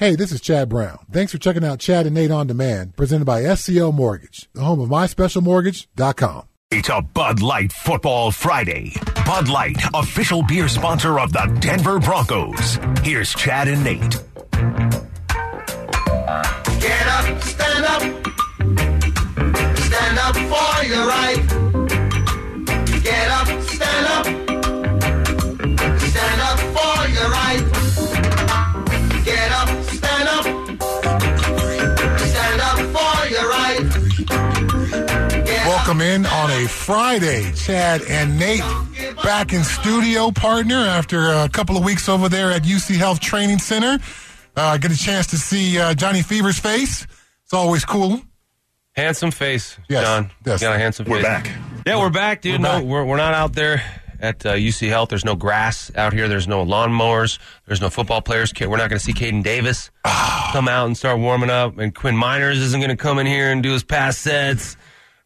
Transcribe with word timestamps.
Hey, 0.00 0.16
this 0.16 0.32
is 0.32 0.40
Chad 0.40 0.70
Brown. 0.70 0.98
Thanks 1.12 1.30
for 1.30 1.36
checking 1.36 1.62
out 1.62 1.78
Chad 1.78 2.06
and 2.06 2.14
Nate 2.14 2.30
on 2.30 2.46
Demand, 2.46 2.96
presented 2.96 3.26
by 3.26 3.42
SCL 3.42 3.92
Mortgage, 3.92 4.48
the 4.54 4.62
home 4.62 4.80
of 4.80 4.88
myspecialmortgage.com. 4.88 6.44
It's 6.70 6.88
a 6.88 7.02
Bud 7.02 7.42
Light 7.42 7.70
Football 7.70 8.30
Friday. 8.30 8.94
Bud 9.26 9.50
Light, 9.50 9.76
official 9.92 10.42
beer 10.42 10.68
sponsor 10.68 11.20
of 11.20 11.34
the 11.34 11.54
Denver 11.60 11.98
Broncos. 11.98 12.78
Here's 13.02 13.34
Chad 13.34 13.68
and 13.68 13.84
Nate. 13.84 14.00
Get 16.80 17.06
up, 17.06 17.42
stand 17.42 17.84
up. 17.84 18.00
Stand 19.76 20.18
up 20.18 20.34
for 20.34 20.84
your 20.86 21.06
right. 21.06 21.69
Welcome 35.90 36.06
in 36.06 36.24
on 36.26 36.50
a 36.52 36.68
Friday. 36.68 37.50
Chad 37.56 38.02
and 38.02 38.38
Nate 38.38 38.60
back 39.24 39.52
in 39.52 39.64
studio, 39.64 40.30
partner, 40.30 40.76
after 40.76 41.32
a 41.32 41.48
couple 41.48 41.76
of 41.76 41.82
weeks 41.82 42.08
over 42.08 42.28
there 42.28 42.52
at 42.52 42.62
UC 42.62 42.94
Health 42.96 43.18
Training 43.18 43.58
Center. 43.58 43.98
Uh, 44.54 44.76
get 44.76 44.92
a 44.92 44.96
chance 44.96 45.26
to 45.26 45.36
see 45.36 45.80
uh, 45.80 45.92
Johnny 45.94 46.22
Fever's 46.22 46.60
face. 46.60 47.08
It's 47.42 47.52
always 47.52 47.84
cool. 47.84 48.20
Handsome 48.92 49.32
face, 49.32 49.78
Yes, 49.88 50.04
John. 50.04 50.30
yes. 50.46 50.60
You 50.62 50.68
got 50.68 50.76
a 50.76 50.78
handsome 50.78 51.06
We're 51.08 51.16
face. 51.16 51.24
back. 51.24 51.50
Yeah, 51.84 51.98
we're 51.98 52.10
back, 52.10 52.42
dude. 52.42 52.52
We're 52.52 52.58
no, 52.68 52.68
back. 52.78 52.84
we're 52.84 53.04
we're 53.04 53.16
not 53.16 53.34
out 53.34 53.54
there 53.54 53.82
at 54.20 54.46
uh, 54.46 54.54
UC 54.54 54.90
Health. 54.90 55.08
There's 55.08 55.24
no 55.24 55.34
grass 55.34 55.90
out 55.96 56.12
here. 56.12 56.28
There's 56.28 56.46
no 56.46 56.64
lawnmowers. 56.64 57.40
There's 57.66 57.80
no 57.80 57.90
football 57.90 58.22
players. 58.22 58.52
We're 58.60 58.68
not 58.76 58.90
going 58.90 59.00
to 59.00 59.04
see 59.04 59.12
Caden 59.12 59.42
Davis 59.42 59.90
Ah. 60.04 60.50
come 60.52 60.68
out 60.68 60.86
and 60.86 60.96
start 60.96 61.18
warming 61.18 61.50
up. 61.50 61.78
And 61.78 61.92
Quinn 61.92 62.14
Meinerz 62.14 62.58
isn't 62.58 62.78
going 62.80 62.96
to 62.96 62.96
come 62.96 63.18
in 63.18 63.26
here 63.26 63.50
and 63.50 63.60
do 63.60 63.72
his 63.72 63.82
pass 63.82 64.16
sets. 64.18 64.76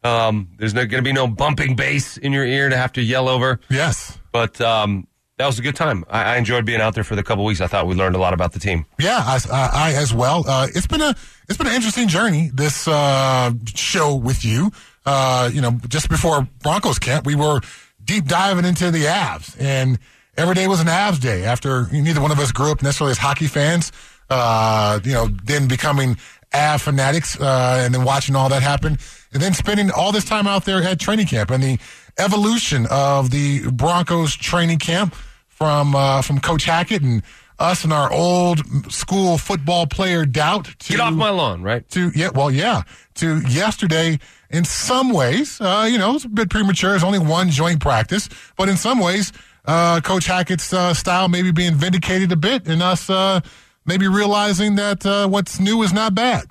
Um, 0.05 0.49
there's 0.57 0.73
not 0.73 0.87
going 0.89 1.03
to 1.03 1.07
be 1.07 1.13
no 1.13 1.27
bumping 1.27 1.75
bass 1.75 2.17
in 2.17 2.31
your 2.31 2.45
ear 2.45 2.69
to 2.69 2.77
have 2.77 2.93
to 2.93 3.01
yell 3.01 3.27
over. 3.27 3.59
Yes. 3.69 4.19
But 4.31 4.61
um, 4.61 5.07
that 5.37 5.47
was 5.47 5.57
a 5.57 5.61
good 5.61 5.75
time. 5.75 6.05
I, 6.09 6.35
I 6.35 6.37
enjoyed 6.37 6.65
being 6.65 6.79
out 6.79 6.93
there 6.93 7.03
for 7.03 7.15
the 7.15 7.23
couple 7.23 7.43
weeks. 7.43 7.59
I 7.59 7.67
thought 7.67 7.87
we 7.87 7.95
learned 7.95 8.15
a 8.15 8.19
lot 8.19 8.33
about 8.33 8.53
the 8.53 8.59
team. 8.59 8.85
Yeah, 8.99 9.17
I, 9.17 9.39
I, 9.51 9.69
I 9.73 9.93
as 9.93 10.13
well. 10.13 10.45
Uh, 10.47 10.67
it's 10.73 10.87
been 10.87 11.01
a 11.01 11.15
it's 11.49 11.57
been 11.57 11.67
an 11.67 11.73
interesting 11.73 12.07
journey. 12.07 12.51
This 12.53 12.87
uh, 12.87 13.51
show 13.65 14.15
with 14.15 14.45
you. 14.45 14.71
Uh, 15.05 15.49
you 15.53 15.61
know, 15.61 15.79
just 15.87 16.09
before 16.09 16.47
Broncos 16.63 16.99
camp, 16.99 17.25
we 17.25 17.35
were 17.35 17.61
deep 18.03 18.25
diving 18.25 18.65
into 18.65 18.91
the 18.91 19.03
Avs, 19.05 19.55
and 19.59 19.99
every 20.37 20.55
day 20.55 20.67
was 20.67 20.79
an 20.79 20.87
Avs 20.87 21.19
day. 21.19 21.43
After 21.43 21.87
neither 21.91 22.21
one 22.21 22.31
of 22.31 22.39
us 22.39 22.51
grew 22.51 22.71
up 22.71 22.81
necessarily 22.81 23.11
as 23.11 23.17
hockey 23.17 23.47
fans, 23.47 23.91
uh, 24.29 24.99
you 25.03 25.13
know, 25.13 25.27
then 25.43 25.67
becoming 25.67 26.17
Av 26.55 26.81
fanatics, 26.81 27.39
uh, 27.39 27.81
and 27.83 27.93
then 27.93 28.03
watching 28.03 28.35
all 28.35 28.49
that 28.49 28.63
happen, 28.63 28.97
and 29.33 29.41
then 29.43 29.53
spending 29.53 29.91
all 29.91 30.11
this 30.11 30.25
time 30.25 30.47
out 30.47 30.65
there 30.65 30.81
at 30.81 30.99
training 30.99 31.27
camp 31.27 31.51
and 31.51 31.61
the 31.61 31.77
evolution 32.17 32.87
of 32.89 33.29
the 33.29 33.69
Broncos 33.71 34.33
training 34.35 34.79
camp 34.79 35.13
from 35.47 35.95
uh, 35.95 36.21
from 36.21 36.39
Coach 36.39 36.65
Hackett 36.65 37.01
and 37.01 37.21
us 37.59 37.83
and 37.83 37.93
our 37.93 38.11
old 38.11 38.59
school 38.91 39.37
football 39.37 39.87
player 39.87 40.25
doubt 40.25 40.65
to 40.65 40.91
Get 40.93 40.99
off 40.99 41.13
my 41.13 41.29
lawn, 41.29 41.61
right? 41.61 41.87
to 41.91 42.11
yeah 42.15 42.29
well 42.33 42.51
yeah 42.51 42.83
to 43.15 43.39
yesterday 43.47 44.19
in 44.49 44.65
some 44.65 45.09
ways 45.11 45.59
uh, 45.61 45.87
you 45.89 45.97
know 45.97 46.15
it's 46.15 46.25
a 46.25 46.29
bit 46.29 46.49
premature 46.49 46.95
it's 46.95 47.03
only 47.03 47.19
one 47.19 47.49
joint 47.49 47.79
practice 47.79 48.27
but 48.57 48.67
in 48.69 48.75
some 48.77 48.99
ways 48.99 49.31
uh, 49.65 50.01
coach 50.01 50.25
hackett's 50.25 50.73
uh, 50.73 50.93
style 50.93 51.29
maybe 51.29 51.51
being 51.51 51.73
vindicated 51.75 52.31
a 52.31 52.35
bit 52.35 52.67
and 52.67 52.81
us 52.83 53.09
uh, 53.09 53.39
maybe 53.85 54.07
realizing 54.07 54.75
that 54.75 55.05
uh, 55.05 55.27
what's 55.27 55.59
new 55.59 55.81
is 55.83 55.93
not 55.93 56.13
bad 56.15 56.45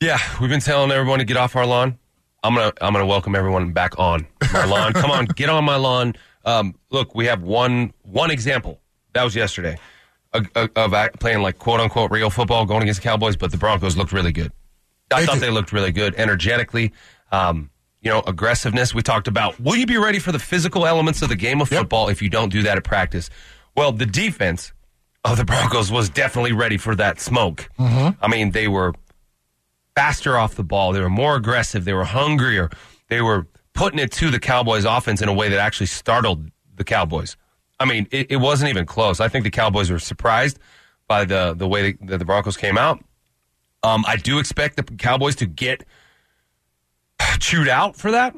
Yeah, 0.00 0.18
we've 0.40 0.50
been 0.50 0.60
telling 0.60 0.90
everyone 0.90 1.18
to 1.20 1.24
get 1.24 1.36
off 1.36 1.56
our 1.56 1.66
lawn. 1.66 1.98
I'm 2.42 2.54
gonna 2.54 2.72
I'm 2.80 2.92
gonna 2.92 3.06
welcome 3.06 3.34
everyone 3.34 3.72
back 3.72 3.98
on 3.98 4.26
my 4.52 4.64
lawn. 4.66 4.92
Come 4.92 5.10
on, 5.10 5.24
get 5.26 5.48
on 5.48 5.64
my 5.64 5.76
lawn. 5.76 6.14
Um, 6.44 6.74
look, 6.90 7.14
we 7.14 7.26
have 7.26 7.42
one 7.42 7.92
one 8.02 8.30
example. 8.30 8.80
That 9.14 9.24
was 9.24 9.34
yesterday 9.34 9.78
of, 10.32 10.46
playing 11.18 11.40
like 11.42 11.58
quote 11.58 11.80
unquote 11.80 12.10
real 12.10 12.30
football, 12.30 12.66
going 12.66 12.82
against 12.82 13.00
the 13.00 13.08
Cowboys, 13.08 13.36
but 13.36 13.50
the 13.50 13.56
Broncos 13.56 13.96
looked 13.96 14.12
really 14.12 14.32
good. 14.32 14.52
I 15.10 15.20
They 15.20 15.26
thought 15.26 15.34
did. 15.34 15.42
they 15.42 15.50
looked 15.50 15.72
really 15.72 15.92
good, 15.92 16.14
energetically. 16.16 16.92
Um, 17.32 17.70
you 18.02 18.10
know, 18.10 18.22
aggressiveness. 18.26 18.94
We 18.94 19.02
talked 19.02 19.26
about. 19.26 19.58
Will 19.58 19.74
you 19.76 19.86
be 19.86 19.96
ready 19.96 20.18
for 20.20 20.30
the 20.30 20.38
physical 20.38 20.86
elements 20.86 21.22
of 21.22 21.28
the 21.30 21.36
game 21.36 21.60
of 21.60 21.70
Yep. 21.72 21.80
football 21.80 22.08
if 22.08 22.22
you 22.22 22.28
don't 22.28 22.50
do 22.50 22.62
that 22.62 22.76
at 22.76 22.84
practice? 22.84 23.28
Well, 23.74 23.90
the 23.92 24.06
defense 24.06 24.72
of 25.32 25.36
the 25.36 25.44
Broncos 25.44 25.90
was 25.90 26.08
definitely 26.08 26.52
ready 26.52 26.76
for 26.76 26.94
that 26.94 27.20
smoke. 27.20 27.68
I 27.78 28.28
mean, 28.28 28.50
they 28.52 28.68
were 28.68 28.94
faster 29.94 30.36
off 30.36 30.54
the 30.54 30.64
ball. 30.64 30.92
They 30.92 31.00
were 31.00 31.10
more 31.10 31.36
aggressive. 31.36 31.84
They 31.84 31.94
were 31.94 32.04
hungrier. 32.04 32.70
They 33.08 33.20
were 33.20 33.46
putting 33.72 33.98
it 33.98 34.12
to 34.12 34.30
the 34.30 34.38
Cowboys 34.38 34.84
offense 34.84 35.22
in 35.22 35.28
a 35.28 35.32
way 35.32 35.48
that 35.48 35.58
actually 35.58 35.86
startled 35.86 36.50
the 36.74 36.84
Cowboys. 36.84 37.36
I 37.78 37.84
mean, 37.84 38.06
it, 38.10 38.30
it 38.30 38.36
wasn't 38.36 38.70
even 38.70 38.86
close. 38.86 39.20
I 39.20 39.28
think 39.28 39.44
the 39.44 39.50
Cowboys 39.50 39.90
were 39.90 39.98
surprised 39.98 40.58
by 41.08 41.24
the, 41.24 41.54
the 41.56 41.68
way 41.68 41.92
that 41.92 42.18
the 42.18 42.24
Broncos 42.24 42.56
came 42.56 42.78
out. 42.78 43.02
Um, 43.82 44.04
I 44.08 44.16
do 44.16 44.38
expect 44.38 44.76
the 44.76 44.82
Cowboys 44.82 45.36
to 45.36 45.46
get 45.46 45.84
chewed 47.38 47.68
out 47.68 47.96
for 47.96 48.10
that 48.10 48.34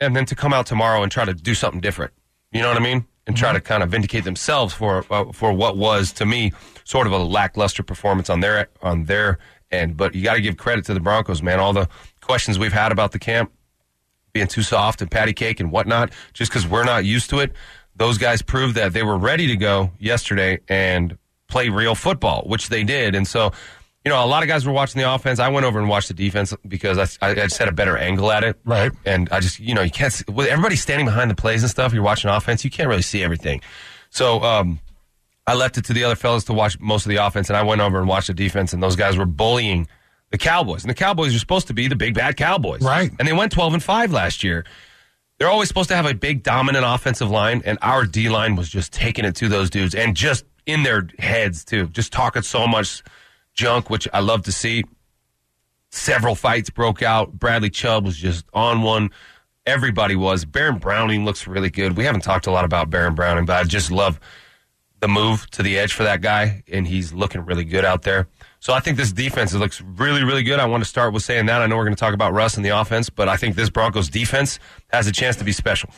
and 0.00 0.16
then 0.16 0.24
to 0.26 0.34
come 0.34 0.52
out 0.52 0.66
tomorrow 0.66 1.02
and 1.02 1.10
try 1.10 1.24
to 1.24 1.34
do 1.34 1.54
something 1.54 1.80
different. 1.80 2.12
You 2.52 2.62
know 2.62 2.68
what 2.68 2.76
I 2.76 2.80
mean? 2.80 3.06
And 3.26 3.36
try 3.36 3.52
to 3.52 3.60
kind 3.60 3.82
of 3.82 3.90
vindicate 3.90 4.24
themselves 4.24 4.74
for 4.74 5.04
uh, 5.10 5.30
for 5.32 5.52
what 5.52 5.76
was 5.76 6.10
to 6.14 6.26
me 6.26 6.52
sort 6.84 7.06
of 7.06 7.12
a 7.12 7.18
lackluster 7.18 7.82
performance 7.82 8.28
on 8.28 8.40
their 8.40 8.68
on 8.82 9.04
their 9.04 9.38
end. 9.70 9.96
But 9.96 10.14
you 10.14 10.24
got 10.24 10.34
to 10.34 10.40
give 10.40 10.56
credit 10.56 10.84
to 10.86 10.94
the 10.94 11.00
Broncos, 11.00 11.42
man. 11.42 11.60
All 11.60 11.72
the 11.72 11.88
questions 12.20 12.58
we've 12.58 12.72
had 12.72 12.90
about 12.92 13.12
the 13.12 13.18
camp 13.18 13.52
being 14.32 14.46
too 14.46 14.62
soft 14.62 15.02
and 15.02 15.10
patty 15.10 15.32
cake 15.32 15.60
and 15.60 15.70
whatnot, 15.70 16.12
just 16.32 16.50
because 16.50 16.66
we're 16.66 16.84
not 16.84 17.04
used 17.04 17.30
to 17.30 17.38
it. 17.40 17.52
Those 17.96 18.18
guys 18.18 18.42
proved 18.42 18.76
that 18.76 18.92
they 18.92 19.02
were 19.02 19.18
ready 19.18 19.46
to 19.48 19.56
go 19.56 19.92
yesterday 19.98 20.60
and 20.68 21.18
play 21.48 21.68
real 21.68 21.94
football, 21.94 22.44
which 22.46 22.68
they 22.68 22.84
did. 22.84 23.14
And 23.14 23.26
so, 23.26 23.52
you 24.10 24.16
know, 24.16 24.24
a 24.24 24.26
lot 24.26 24.42
of 24.42 24.48
guys 24.48 24.66
were 24.66 24.72
watching 24.72 25.00
the 25.00 25.14
offense. 25.14 25.38
I 25.38 25.50
went 25.50 25.64
over 25.64 25.78
and 25.78 25.88
watched 25.88 26.08
the 26.08 26.14
defense 26.14 26.52
because 26.66 26.98
I, 26.98 27.28
I 27.28 27.34
just 27.34 27.58
had 27.58 27.68
a 27.68 27.72
better 27.72 27.96
angle 27.96 28.32
at 28.32 28.42
it. 28.42 28.58
Right. 28.64 28.90
And 29.06 29.28
I 29.30 29.38
just, 29.38 29.60
you 29.60 29.72
know, 29.72 29.82
you 29.82 29.90
can't, 29.92 30.12
see, 30.12 30.24
with 30.26 30.48
everybody 30.48 30.74
standing 30.74 31.06
behind 31.06 31.30
the 31.30 31.36
plays 31.36 31.62
and 31.62 31.70
stuff, 31.70 31.92
you're 31.92 32.02
watching 32.02 32.28
offense, 32.28 32.64
you 32.64 32.72
can't 32.72 32.88
really 32.88 33.02
see 33.02 33.22
everything. 33.22 33.60
So, 34.10 34.42
um, 34.42 34.80
I 35.46 35.54
left 35.54 35.78
it 35.78 35.84
to 35.84 35.92
the 35.92 36.02
other 36.02 36.16
fellas 36.16 36.42
to 36.44 36.52
watch 36.52 36.80
most 36.80 37.06
of 37.06 37.10
the 37.10 37.24
offense, 37.24 37.50
and 37.50 37.56
I 37.56 37.62
went 37.62 37.80
over 37.80 38.00
and 38.00 38.08
watched 38.08 38.26
the 38.26 38.34
defense, 38.34 38.72
and 38.72 38.82
those 38.82 38.96
guys 38.96 39.16
were 39.16 39.26
bullying 39.26 39.86
the 40.32 40.38
Cowboys. 40.38 40.82
And 40.82 40.90
the 40.90 40.94
Cowboys 40.94 41.32
are 41.36 41.38
supposed 41.38 41.68
to 41.68 41.72
be 41.72 41.86
the 41.86 41.94
big 41.94 42.14
bad 42.14 42.36
Cowboys, 42.36 42.82
Right. 42.82 43.12
And 43.16 43.28
they 43.28 43.32
went 43.32 43.52
twelve 43.52 43.74
and 43.74 43.82
five 43.82 44.10
last 44.10 44.42
year. 44.42 44.64
They're 45.38 45.48
always 45.48 45.68
supposed 45.68 45.88
to 45.90 45.96
have 45.96 46.06
a 46.06 46.14
big 46.14 46.42
dominant 46.42 46.84
offensive 46.84 47.30
line, 47.30 47.62
and 47.64 47.78
our 47.80 48.06
D 48.06 48.28
line 48.28 48.56
was 48.56 48.68
just 48.68 48.92
taking 48.92 49.24
it 49.24 49.36
to 49.36 49.48
those 49.48 49.70
dudes 49.70 49.94
and 49.94 50.16
just 50.16 50.44
in 50.66 50.82
their 50.82 51.06
heads 51.20 51.64
too, 51.64 51.86
just 51.88 52.12
talking 52.12 52.42
so 52.42 52.66
much 52.66 53.04
junk, 53.60 53.90
which 53.90 54.08
I 54.14 54.20
love 54.20 54.42
to 54.44 54.52
see. 54.52 54.84
Several 55.90 56.34
fights 56.34 56.70
broke 56.70 57.02
out. 57.02 57.32
Bradley 57.32 57.68
Chubb 57.68 58.06
was 58.06 58.16
just 58.16 58.46
on 58.54 58.80
one. 58.80 59.10
Everybody 59.66 60.16
was. 60.16 60.46
Baron 60.46 60.78
Browning 60.78 61.26
looks 61.26 61.46
really 61.46 61.68
good. 61.68 61.96
We 61.96 62.04
haven't 62.04 62.22
talked 62.22 62.46
a 62.46 62.50
lot 62.50 62.64
about 62.64 62.88
Baron 62.88 63.14
Browning, 63.14 63.44
but 63.44 63.56
I 63.56 63.64
just 63.64 63.90
love 63.90 64.18
the 65.00 65.08
move 65.08 65.48
to 65.50 65.62
the 65.62 65.78
edge 65.78 65.92
for 65.92 66.04
that 66.04 66.22
guy, 66.22 66.62
and 66.72 66.86
he's 66.86 67.12
looking 67.12 67.44
really 67.44 67.64
good 67.64 67.84
out 67.84 68.02
there. 68.02 68.28
So 68.60 68.72
I 68.72 68.80
think 68.80 68.96
this 68.96 69.12
defense 69.12 69.52
looks 69.52 69.82
really, 69.82 70.24
really 70.24 70.42
good. 70.42 70.58
I 70.58 70.64
want 70.64 70.82
to 70.82 70.88
start 70.88 71.12
with 71.12 71.22
saying 71.22 71.46
that. 71.46 71.60
I 71.60 71.66
know 71.66 71.76
we're 71.76 71.84
going 71.84 71.96
to 71.96 72.00
talk 72.00 72.14
about 72.14 72.32
Russ 72.32 72.56
and 72.56 72.64
the 72.64 72.70
offense, 72.70 73.10
but 73.10 73.28
I 73.28 73.36
think 73.36 73.56
this 73.56 73.68
Broncos 73.68 74.08
defense 74.08 74.58
has 74.88 75.06
a 75.06 75.12
chance 75.12 75.36
to 75.36 75.44
be 75.44 75.52
special. 75.52 75.90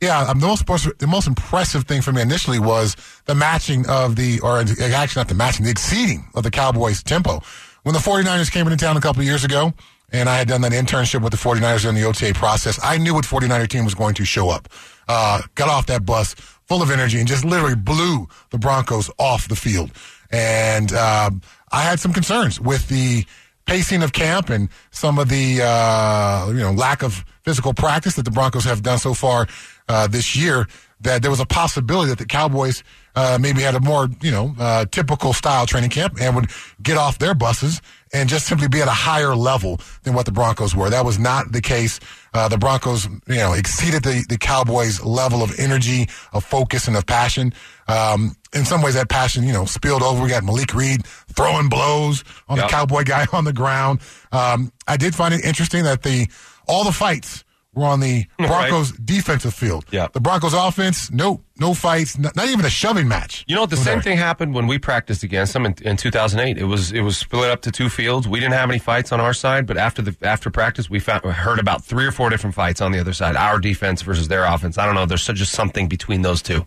Yeah, 0.00 0.20
um, 0.28 0.40
the 0.40 0.46
most 0.46 0.66
the 0.98 1.06
most 1.06 1.26
impressive 1.26 1.84
thing 1.84 2.02
for 2.02 2.12
me 2.12 2.20
initially 2.20 2.58
was 2.58 2.96
the 3.24 3.34
matching 3.34 3.88
of 3.88 4.16
the, 4.16 4.40
or 4.40 4.58
actually 4.58 5.20
not 5.20 5.28
the 5.28 5.34
matching, 5.34 5.64
the 5.64 5.70
exceeding 5.70 6.28
of 6.34 6.42
the 6.42 6.50
Cowboys' 6.50 7.02
tempo. 7.02 7.40
When 7.82 7.94
the 7.94 7.98
49ers 8.00 8.50
came 8.50 8.66
into 8.66 8.76
town 8.76 8.96
a 8.96 9.00
couple 9.00 9.22
of 9.22 9.26
years 9.26 9.42
ago, 9.44 9.72
and 10.12 10.28
I 10.28 10.36
had 10.36 10.48
done 10.48 10.60
that 10.62 10.72
internship 10.72 11.22
with 11.22 11.30
the 11.30 11.38
49ers 11.38 11.80
during 11.82 11.96
the 11.96 12.04
OTA 12.04 12.34
process, 12.34 12.78
I 12.82 12.98
knew 12.98 13.14
what 13.14 13.24
49er 13.24 13.68
team 13.68 13.84
was 13.84 13.94
going 13.94 14.14
to 14.16 14.24
show 14.26 14.50
up. 14.50 14.68
Uh, 15.08 15.40
got 15.54 15.68
off 15.68 15.86
that 15.86 16.04
bus 16.04 16.34
full 16.34 16.82
of 16.82 16.90
energy 16.90 17.18
and 17.18 17.26
just 17.26 17.44
literally 17.44 17.76
blew 17.76 18.28
the 18.50 18.58
Broncos 18.58 19.10
off 19.18 19.48
the 19.48 19.56
field. 19.56 19.92
And 20.30 20.92
um, 20.92 21.40
I 21.72 21.82
had 21.82 22.00
some 22.00 22.12
concerns 22.12 22.60
with 22.60 22.88
the 22.88 23.24
pacing 23.66 24.02
of 24.02 24.12
camp 24.12 24.48
and 24.48 24.68
some 24.90 25.18
of 25.18 25.28
the 25.28 25.60
uh, 25.62 26.46
you 26.48 26.60
know 26.60 26.72
lack 26.72 27.02
of 27.02 27.24
physical 27.42 27.74
practice 27.74 28.14
that 28.16 28.24
the 28.24 28.30
Broncos 28.30 28.64
have 28.64 28.82
done 28.82 28.98
so 28.98 29.14
far 29.14 29.46
uh, 29.88 30.06
this 30.06 30.36
year. 30.36 30.66
That 31.02 31.20
there 31.20 31.30
was 31.30 31.40
a 31.40 31.46
possibility 31.46 32.08
that 32.08 32.16
the 32.16 32.24
Cowboys 32.24 32.82
uh, 33.14 33.36
maybe 33.38 33.60
had 33.60 33.74
a 33.74 33.80
more 33.80 34.08
you 34.22 34.30
know 34.30 34.54
uh, 34.58 34.86
typical 34.90 35.34
style 35.34 35.66
training 35.66 35.90
camp 35.90 36.14
and 36.18 36.34
would 36.34 36.46
get 36.82 36.96
off 36.96 37.18
their 37.18 37.34
buses 37.34 37.82
and 38.14 38.30
just 38.30 38.46
simply 38.46 38.66
be 38.66 38.80
at 38.80 38.88
a 38.88 38.92
higher 38.92 39.34
level 39.36 39.78
than 40.04 40.14
what 40.14 40.24
the 40.24 40.32
Broncos 40.32 40.74
were. 40.74 40.88
That 40.88 41.04
was 41.04 41.18
not 41.18 41.52
the 41.52 41.60
case. 41.60 42.00
Uh, 42.32 42.48
the 42.48 42.56
Broncos, 42.56 43.04
you 43.04 43.36
know, 43.36 43.52
exceeded 43.52 44.04
the, 44.04 44.24
the 44.26 44.38
Cowboys' 44.38 45.04
level 45.04 45.42
of 45.42 45.52
energy, 45.58 46.08
of 46.32 46.44
focus, 46.44 46.88
and 46.88 46.96
of 46.96 47.04
passion. 47.04 47.52
Um, 47.88 48.34
in 48.54 48.64
some 48.64 48.80
ways, 48.80 48.94
that 48.94 49.10
passion, 49.10 49.44
you 49.44 49.52
know, 49.52 49.66
spilled 49.66 50.02
over. 50.02 50.22
We 50.22 50.30
got 50.30 50.44
Malik 50.44 50.72
Reed 50.74 51.04
throwing 51.34 51.68
blows 51.68 52.24
on 52.48 52.56
Yep. 52.56 52.66
the 52.66 52.70
Cowboy 52.72 53.04
guy 53.04 53.26
on 53.34 53.44
the 53.44 53.52
ground. 53.52 54.00
Um, 54.32 54.72
I 54.88 54.96
did 54.96 55.14
find 55.14 55.34
it 55.34 55.44
interesting 55.44 55.84
that 55.84 56.02
the 56.02 56.26
all 56.66 56.84
the 56.84 56.92
fights 56.92 57.44
were 57.76 57.84
on 57.84 58.00
the 58.00 58.26
Right. 58.38 58.48
Broncos 58.70 58.92
defensive 58.92 59.54
field. 59.54 59.84
Yep. 59.92 60.14
The 60.14 60.20
Broncos 60.20 60.54
offense, 60.54 61.10
no, 61.10 61.42
no 61.58 61.74
fights, 61.74 62.18
not, 62.18 62.34
not 62.34 62.48
even 62.48 62.64
a 62.64 62.70
shoving 62.70 63.06
match. 63.06 63.44
You 63.46 63.54
know 63.54 63.60
what? 63.62 63.70
The 63.70 63.76
same 63.76 63.96
there. 63.96 64.02
thing 64.02 64.18
happened 64.18 64.54
when 64.54 64.66
we 64.66 64.78
practiced 64.78 65.22
against 65.22 65.52
them 65.52 65.66
in, 65.66 65.74
in 65.82 65.96
2008. 65.96 66.58
It 66.58 66.64
was 66.64 66.90
it 66.92 67.02
was 67.02 67.16
split 67.18 67.50
up 67.50 67.62
to 67.62 67.70
two 67.70 67.88
fields. 67.88 68.26
We 68.26 68.40
didn't 68.40 68.54
have 68.54 68.68
any 68.70 68.78
fights 68.78 69.12
on 69.12 69.20
our 69.20 69.34
side, 69.34 69.66
but 69.66 69.76
after 69.76 70.02
the 70.02 70.16
after 70.22 70.50
practice, 70.50 70.90
we 70.90 70.98
found 70.98 71.24
heard 71.24 71.58
about 71.58 71.84
three 71.84 72.06
or 72.06 72.12
four 72.12 72.30
different 72.30 72.54
fights 72.54 72.80
on 72.80 72.92
the 72.92 72.98
other 72.98 73.12
side. 73.12 73.36
Our 73.36 73.58
defense 73.60 74.02
versus 74.02 74.28
their 74.28 74.44
offense. 74.44 74.78
I 74.78 74.86
don't 74.86 74.94
know. 74.94 75.06
There's 75.06 75.22
such 75.22 75.36
just 75.36 75.52
something 75.52 75.86
between 75.88 76.22
those 76.22 76.42
two. 76.42 76.66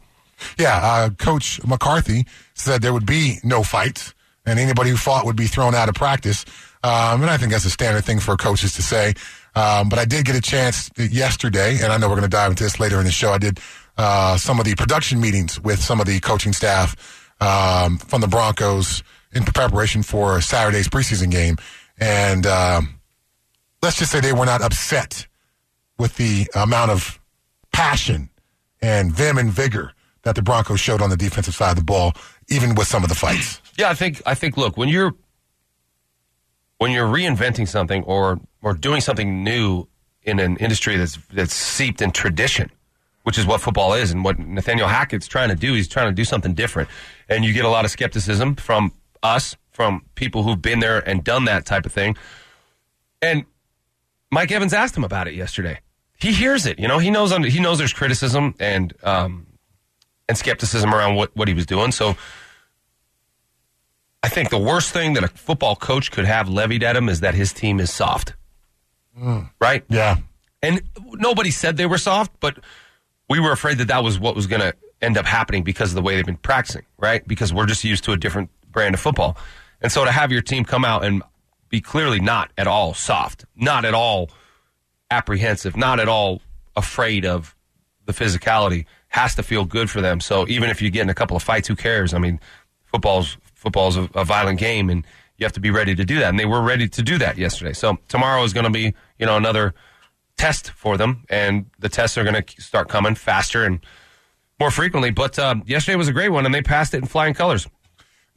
Yeah, 0.57 0.77
uh, 0.77 1.09
Coach 1.09 1.61
McCarthy 1.65 2.25
said 2.53 2.81
there 2.81 2.93
would 2.93 3.05
be 3.05 3.39
no 3.43 3.63
fights, 3.63 4.13
and 4.45 4.59
anybody 4.59 4.89
who 4.91 4.95
fought 4.97 5.25
would 5.25 5.35
be 5.35 5.47
thrown 5.47 5.75
out 5.75 5.89
of 5.89 5.95
practice. 5.95 6.45
Um, 6.81 7.21
and 7.21 7.29
I 7.29 7.35
think 7.35 7.51
that's 7.51 7.65
a 7.65 7.69
standard 7.69 8.05
thing 8.05 8.19
for 8.21 8.37
coaches 8.37 8.73
to 8.75 8.81
say. 8.81 9.13
Um, 9.59 9.89
but 9.89 9.99
I 9.99 10.05
did 10.05 10.25
get 10.25 10.35
a 10.35 10.41
chance 10.41 10.89
yesterday, 10.97 11.79
and 11.81 11.91
I 11.91 11.97
know 11.97 12.07
we're 12.07 12.15
going 12.15 12.29
to 12.29 12.29
dive 12.29 12.51
into 12.51 12.63
this 12.63 12.79
later 12.79 12.97
in 12.99 13.03
the 13.05 13.11
show. 13.11 13.33
I 13.33 13.37
did 13.37 13.59
uh, 13.97 14.37
some 14.37 14.57
of 14.57 14.65
the 14.65 14.73
production 14.75 15.19
meetings 15.19 15.59
with 15.59 15.81
some 15.81 15.99
of 15.99 16.05
the 16.05 16.21
coaching 16.21 16.53
staff 16.53 16.95
um, 17.41 17.97
from 17.97 18.21
the 18.21 18.27
Broncos 18.27 19.03
in 19.33 19.43
preparation 19.43 20.01
for 20.01 20.39
Saturday's 20.39 20.87
preseason 20.87 21.29
game, 21.29 21.57
and 21.99 22.45
um, 22.47 22.99
let's 23.81 23.97
just 23.97 24.11
say 24.13 24.21
they 24.21 24.31
were 24.31 24.45
not 24.45 24.61
upset 24.61 25.27
with 25.97 26.15
the 26.15 26.47
amount 26.55 26.91
of 26.91 27.19
passion 27.73 28.29
and 28.81 29.11
vim 29.11 29.37
and 29.37 29.51
vigor 29.51 29.91
that 30.23 30.35
the 30.35 30.41
Broncos 30.41 30.79
showed 30.79 31.01
on 31.01 31.09
the 31.09 31.17
defensive 31.17 31.53
side 31.53 31.71
of 31.71 31.77
the 31.77 31.83
ball, 31.83 32.13
even 32.47 32.75
with 32.75 32.87
some 32.87 33.03
of 33.03 33.09
the 33.09 33.15
fights. 33.15 33.61
Yeah, 33.77 33.89
I 33.89 33.93
think 33.93 34.21
I 34.25 34.35
think 34.35 34.55
look, 34.55 34.77
when 34.77 34.87
you're 34.87 35.15
when 36.79 36.91
you're 36.91 37.07
reinventing 37.07 37.67
something 37.67 38.03
or 38.03 38.39
or 38.63 38.73
doing 38.73 39.01
something 39.01 39.43
new 39.43 39.87
in 40.23 40.39
an 40.39 40.57
industry 40.57 40.97
that's 40.97 41.17
that's 41.31 41.53
seeped 41.53 42.01
in 42.01 42.11
tradition, 42.11 42.71
which 43.23 43.37
is 43.37 43.45
what 43.45 43.61
football 43.61 43.93
is 43.93 44.11
and 44.11 44.23
what 44.23 44.39
Nathaniel 44.39 44.87
Hackett's 44.87 45.27
trying 45.27 45.49
to 45.49 45.55
do, 45.55 45.73
he's 45.73 45.87
trying 45.87 46.07
to 46.07 46.15
do 46.15 46.25
something 46.25 46.53
different. 46.53 46.89
And 47.29 47.45
you 47.45 47.53
get 47.53 47.65
a 47.65 47.69
lot 47.69 47.85
of 47.85 47.91
skepticism 47.91 48.55
from 48.55 48.93
us, 49.21 49.55
from 49.71 50.05
people 50.15 50.43
who've 50.43 50.61
been 50.61 50.79
there 50.79 51.07
and 51.07 51.23
done 51.23 51.45
that 51.45 51.65
type 51.65 51.85
of 51.85 51.93
thing. 51.93 52.17
And 53.21 53.45
Mike 54.31 54.51
Evans 54.51 54.73
asked 54.73 54.95
him 54.95 55.03
about 55.03 55.27
it 55.27 55.33
yesterday. 55.35 55.79
He 56.17 56.33
hears 56.33 56.65
it, 56.65 56.79
you 56.79 56.87
know. 56.87 56.97
He 56.97 57.09
knows 57.09 57.31
he 57.31 57.59
knows 57.59 57.77
there's 57.77 57.93
criticism 57.93 58.55
and 58.59 58.93
um, 59.03 59.47
and 60.27 60.37
skepticism 60.37 60.93
around 60.93 61.15
what, 61.15 61.35
what 61.35 61.47
he 61.47 61.53
was 61.53 61.65
doing. 61.65 61.91
So 61.91 62.15
I 64.21 64.29
think 64.29 64.49
the 64.49 64.59
worst 64.59 64.91
thing 64.91 65.13
that 65.13 65.23
a 65.23 65.27
football 65.27 65.75
coach 65.75 66.11
could 66.11 66.25
have 66.25 66.49
levied 66.49 66.83
at 66.83 66.95
him 66.95 67.09
is 67.09 67.21
that 67.21 67.35
his 67.35 67.53
team 67.53 67.79
is 67.79 67.91
soft. 67.91 68.33
Mm. 69.17 69.49
Right? 69.59 69.83
Yeah. 69.89 70.17
And 70.61 70.81
nobody 71.13 71.51
said 71.51 71.77
they 71.77 71.85
were 71.85 71.97
soft, 71.97 72.31
but 72.39 72.59
we 73.29 73.39
were 73.39 73.51
afraid 73.51 73.77
that 73.77 73.87
that 73.87 74.03
was 74.03 74.19
what 74.19 74.35
was 74.35 74.47
going 74.47 74.61
to 74.61 74.75
end 75.01 75.17
up 75.17 75.25
happening 75.25 75.63
because 75.63 75.91
of 75.91 75.95
the 75.95 76.01
way 76.01 76.15
they've 76.15 76.25
been 76.25 76.37
practicing, 76.37 76.85
right? 76.97 77.25
Because 77.25 77.53
we're 77.53 77.65
just 77.65 77.83
used 77.83 78.03
to 78.05 78.11
a 78.11 78.17
different 78.17 78.49
brand 78.71 78.93
of 78.93 78.99
football. 78.99 79.37
And 79.81 79.91
so 79.91 80.03
to 80.03 80.11
have 80.11 80.31
your 80.31 80.41
team 80.41 80.65
come 80.65 80.83
out 80.83 81.05
and 81.05 81.23
be 81.69 81.79
clearly 81.79 82.19
not 82.19 82.51
at 82.57 82.67
all 82.67 82.93
soft, 82.93 83.45
not 83.55 83.85
at 83.85 83.93
all 83.93 84.29
apprehensive, 85.09 85.77
not 85.77 85.99
at 85.99 86.09
all 86.09 86.41
afraid 86.75 87.25
of 87.25 87.55
the 88.05 88.13
physicality 88.13 88.85
has 89.09 89.35
to 89.35 89.43
feel 89.43 89.65
good 89.65 89.89
for 89.89 90.01
them. 90.01 90.19
So 90.19 90.47
even 90.47 90.69
if 90.69 90.81
you 90.81 90.89
get 90.89 91.01
in 91.03 91.09
a 91.09 91.13
couple 91.13 91.37
of 91.37 91.43
fights, 91.43 91.67
who 91.67 91.75
cares? 91.75 92.13
I 92.13 92.19
mean, 92.19 92.39
football's 92.85 93.37
football's 93.59 93.97
a, 93.97 94.09
a 94.15 94.23
violent 94.23 94.59
game, 94.59 94.89
and 94.89 95.05
you 95.37 95.45
have 95.45 95.53
to 95.53 95.59
be 95.59 95.69
ready 95.69 95.95
to 95.95 96.05
do 96.05 96.19
that. 96.19 96.29
And 96.29 96.39
they 96.39 96.45
were 96.45 96.61
ready 96.61 96.87
to 96.87 97.01
do 97.01 97.17
that 97.17 97.37
yesterday. 97.37 97.73
So 97.73 97.97
tomorrow 98.07 98.43
is 98.43 98.53
going 98.53 98.65
to 98.65 98.71
be 98.71 98.93
you 99.19 99.25
know 99.25 99.37
another 99.37 99.73
test 100.37 100.71
for 100.71 100.97
them, 100.97 101.25
and 101.29 101.65
the 101.79 101.89
tests 101.89 102.17
are 102.17 102.23
going 102.23 102.41
to 102.41 102.61
start 102.61 102.89
coming 102.89 103.15
faster 103.15 103.65
and 103.65 103.79
more 104.59 104.71
frequently. 104.71 105.11
But 105.11 105.37
um, 105.37 105.63
yesterday 105.67 105.95
was 105.95 106.07
a 106.07 106.13
great 106.13 106.29
one, 106.29 106.45
and 106.45 106.55
they 106.55 106.61
passed 106.61 106.93
it 106.93 106.97
in 106.97 107.05
flying 107.05 107.33
colors. 107.33 107.67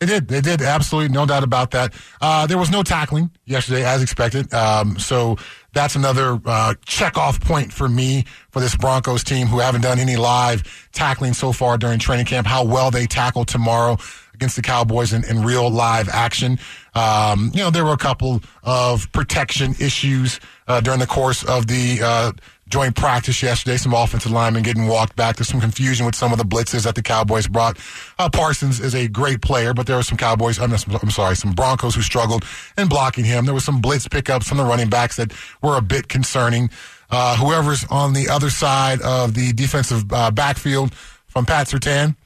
They 0.02 0.06
did. 0.06 0.26
They 0.26 0.40
did. 0.40 0.62
Absolutely. 0.62 1.14
No 1.14 1.26
doubt 1.26 1.44
about 1.44 1.70
that. 1.70 1.94
Uh, 2.20 2.44
there 2.48 2.58
was 2.58 2.72
no 2.72 2.82
tackling 2.82 3.30
yesterday, 3.44 3.84
as 3.84 4.02
expected. 4.02 4.52
Um, 4.52 4.98
so 4.98 5.36
that's 5.74 5.94
another 5.94 6.40
uh, 6.44 6.74
check 6.84 7.16
off 7.16 7.40
point 7.40 7.72
for 7.72 7.88
me 7.88 8.24
for 8.50 8.58
this 8.58 8.76
Broncos 8.76 9.22
team 9.22 9.46
who 9.46 9.60
haven't 9.60 9.82
done 9.82 10.00
any 10.00 10.16
live 10.16 10.88
tackling 10.90 11.34
so 11.34 11.52
far 11.52 11.78
during 11.78 12.00
training 12.00 12.26
camp. 12.26 12.48
How 12.48 12.64
well 12.64 12.90
they 12.90 13.06
tackle 13.06 13.44
tomorrow 13.44 13.96
against 14.42 14.56
the 14.56 14.62
Cowboys 14.62 15.12
in, 15.12 15.22
in 15.24 15.44
real 15.44 15.70
live 15.70 16.08
action. 16.08 16.58
Um, 16.96 17.52
you 17.54 17.60
know, 17.60 17.70
there 17.70 17.84
were 17.84 17.92
a 17.92 17.96
couple 17.96 18.42
of 18.64 19.10
protection 19.12 19.76
issues 19.80 20.40
uh, 20.66 20.80
during 20.80 20.98
the 20.98 21.06
course 21.06 21.44
of 21.44 21.68
the 21.68 22.00
uh, 22.02 22.32
joint 22.68 22.96
practice 22.96 23.40
yesterday. 23.40 23.76
Some 23.76 23.94
offensive 23.94 24.32
linemen 24.32 24.64
getting 24.64 24.88
walked 24.88 25.14
back. 25.14 25.36
There's 25.36 25.46
some 25.46 25.60
confusion 25.60 26.06
with 26.06 26.16
some 26.16 26.32
of 26.32 26.38
the 26.38 26.44
blitzes 26.44 26.82
that 26.82 26.96
the 26.96 27.02
Cowboys 27.02 27.46
brought. 27.46 27.78
Uh, 28.18 28.28
Parsons 28.28 28.80
is 28.80 28.96
a 28.96 29.06
great 29.06 29.42
player, 29.42 29.72
but 29.74 29.86
there 29.86 29.94
were 29.94 30.02
some 30.02 30.18
Cowboys, 30.18 30.58
I'm, 30.58 30.70
not- 30.70 31.02
I'm 31.02 31.10
sorry, 31.12 31.36
some 31.36 31.52
Broncos 31.52 31.94
who 31.94 32.02
struggled 32.02 32.44
in 32.76 32.88
blocking 32.88 33.24
him. 33.24 33.44
There 33.44 33.54
was 33.54 33.64
some 33.64 33.80
blitz 33.80 34.08
pickups 34.08 34.48
from 34.48 34.58
the 34.58 34.64
running 34.64 34.88
backs 34.90 35.16
that 35.18 35.32
were 35.62 35.76
a 35.76 35.82
bit 35.82 36.08
concerning. 36.08 36.68
Uh, 37.12 37.36
whoever's 37.36 37.84
on 37.90 38.12
the 38.12 38.28
other 38.28 38.50
side 38.50 39.00
of 39.02 39.34
the 39.34 39.52
defensive 39.52 40.12
uh, 40.12 40.32
backfield 40.32 40.92
from 41.28 41.46
Pat 41.46 41.68
Surtain, 41.68 42.16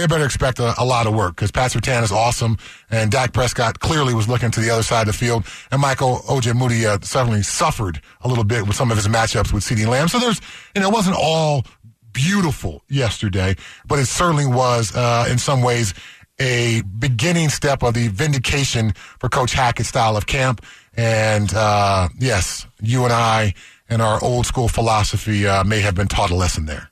they 0.00 0.06
better 0.06 0.24
expect 0.24 0.58
a, 0.58 0.74
a 0.78 0.84
lot 0.84 1.06
of 1.06 1.14
work 1.14 1.36
because 1.36 1.50
Pat 1.50 1.72
Surtain 1.72 2.02
is 2.02 2.12
awesome, 2.12 2.56
and 2.90 3.10
Dak 3.10 3.32
Prescott 3.32 3.80
clearly 3.80 4.14
was 4.14 4.28
looking 4.28 4.50
to 4.50 4.60
the 4.60 4.70
other 4.70 4.82
side 4.82 5.02
of 5.02 5.06
the 5.08 5.12
field, 5.12 5.44
and 5.70 5.80
Michael 5.80 6.18
Ojemudia 6.28 6.96
uh, 6.96 6.98
certainly 7.02 7.42
suffered 7.42 8.00
a 8.22 8.28
little 8.28 8.44
bit 8.44 8.66
with 8.66 8.76
some 8.76 8.90
of 8.90 8.96
his 8.96 9.08
matchups 9.08 9.52
with 9.52 9.62
CeeDee 9.62 9.86
Lamb. 9.86 10.08
So 10.08 10.18
there's, 10.18 10.40
you 10.74 10.80
know, 10.80 10.88
it 10.88 10.92
wasn't 10.92 11.16
all 11.18 11.64
beautiful 12.12 12.82
yesterday, 12.88 13.56
but 13.86 13.98
it 13.98 14.06
certainly 14.06 14.46
was 14.46 14.94
uh, 14.94 15.26
in 15.30 15.38
some 15.38 15.62
ways 15.62 15.94
a 16.40 16.82
beginning 16.98 17.50
step 17.50 17.82
of 17.82 17.94
the 17.94 18.08
vindication 18.08 18.92
for 19.18 19.28
Coach 19.28 19.52
Hackett's 19.52 19.90
style 19.90 20.16
of 20.16 20.26
camp. 20.26 20.64
And 20.96 21.52
uh, 21.54 22.08
yes, 22.18 22.66
you 22.80 23.04
and 23.04 23.12
I 23.12 23.54
and 23.88 24.00
our 24.00 24.22
old 24.24 24.46
school 24.46 24.68
philosophy 24.68 25.46
uh, 25.46 25.64
may 25.64 25.80
have 25.80 25.94
been 25.94 26.08
taught 26.08 26.30
a 26.30 26.34
lesson 26.34 26.66
there. 26.66 26.89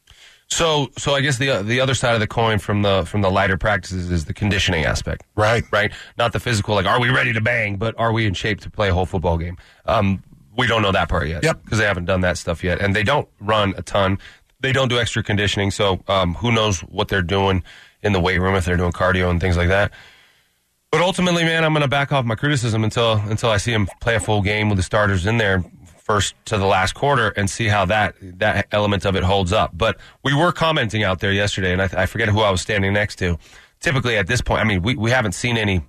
So, 0.51 0.89
so 0.97 1.15
I 1.15 1.21
guess 1.21 1.37
the 1.39 1.63
the 1.63 1.81
other 1.81 1.95
side 1.95 2.15
of 2.15 2.21
the 2.21 2.27
coin 2.27 2.59
from 2.59 2.83
the 2.83 3.05
from 3.05 3.21
the 3.21 3.31
lighter 3.31 3.59
practices 3.59 4.11
is 4.11 4.25
the 4.25 4.33
conditioning 4.33 4.85
aspect. 4.85 5.25
Right. 5.37 5.63
right? 5.71 5.93
Not 6.17 6.33
the 6.33 6.41
physical, 6.41 6.75
like, 6.75 6.87
are 6.87 7.01
we 7.01 7.11
ready 7.11 7.33
to 7.35 7.41
bang, 7.41 7.77
but 7.77 7.95
are 7.99 8.13
we 8.13 8.27
in 8.27 8.35
shape 8.35 8.61
to 8.63 8.71
play 8.71 8.89
a 8.89 8.95
whole 8.95 9.07
football 9.07 9.37
game? 9.37 9.59
Um, 9.85 10.23
we 10.57 10.67
don't 10.67 10.83
know 10.83 10.93
that 10.93 11.09
part 11.09 11.29
yet. 11.29 11.45
Yep. 11.45 11.65
Because 11.65 11.79
they 11.79 11.85
haven't 11.85 12.07
done 12.07 12.23
that 12.23 12.39
stuff 12.39 12.65
yet. 12.65 12.81
And 12.81 12.97
they 12.97 13.03
don't 13.03 13.29
run 13.41 13.75
a 13.77 13.83
ton. 13.83 14.19
They 14.61 14.73
don't 14.73 14.89
do 14.89 14.99
extra 14.99 15.23
conditioning. 15.23 15.71
So 15.71 16.03
um, 16.09 16.35
who 16.35 16.51
knows 16.51 16.81
what 16.81 17.09
they're 17.09 17.23
doing 17.23 17.63
in 18.03 18.13
the 18.13 18.21
weight 18.21 18.41
room 18.41 18.55
if 18.55 18.65
they're 18.65 18.77
doing 18.77 18.93
cardio 18.93 19.31
and 19.31 19.41
things 19.41 19.57
like 19.57 19.69
that. 19.69 19.93
But 20.91 21.03
ultimately, 21.03 21.45
man, 21.45 21.65
I'm 21.65 21.73
going 21.73 21.83
to 21.83 21.89
back 21.89 22.13
off 22.13 22.25
my 22.25 22.35
criticism 22.35 22.83
until 22.83 23.13
until 23.13 23.51
I 23.51 23.59
see 23.59 23.73
him 23.73 23.87
play 24.01 24.15
a 24.15 24.21
full 24.21 24.41
game 24.41 24.71
with 24.71 24.79
the 24.79 24.83
starters 24.83 25.27
in 25.27 25.37
there 25.37 25.63
first 26.09 26.35
to 26.47 26.57
the 26.57 26.65
last 26.65 26.95
quarter 26.95 27.29
and 27.29 27.49
see 27.49 27.67
how 27.67 27.85
that 27.85 28.15
that 28.39 28.67
element 28.73 29.05
of 29.05 29.15
it 29.15 29.23
holds 29.23 29.53
up. 29.53 29.77
But 29.77 29.99
we 30.25 30.35
were 30.35 30.51
commenting 30.53 31.05
out 31.05 31.21
there 31.21 31.33
yesterday, 31.33 31.73
and 31.73 31.83
I, 31.83 31.91
I 31.93 32.07
forget 32.07 32.29
who 32.29 32.41
I 32.41 32.51
was 32.51 32.63
standing 32.63 32.93
next 32.95 33.17
to. 33.17 33.39
Typically, 33.81 34.17
at 34.17 34.27
this 34.27 34.41
point, 34.41 34.61
I 34.61 34.65
mean, 34.65 34.83
we, 34.83 34.97
we 34.97 35.11
haven't 35.11 35.33
seen 35.33 35.57
any 35.57 35.83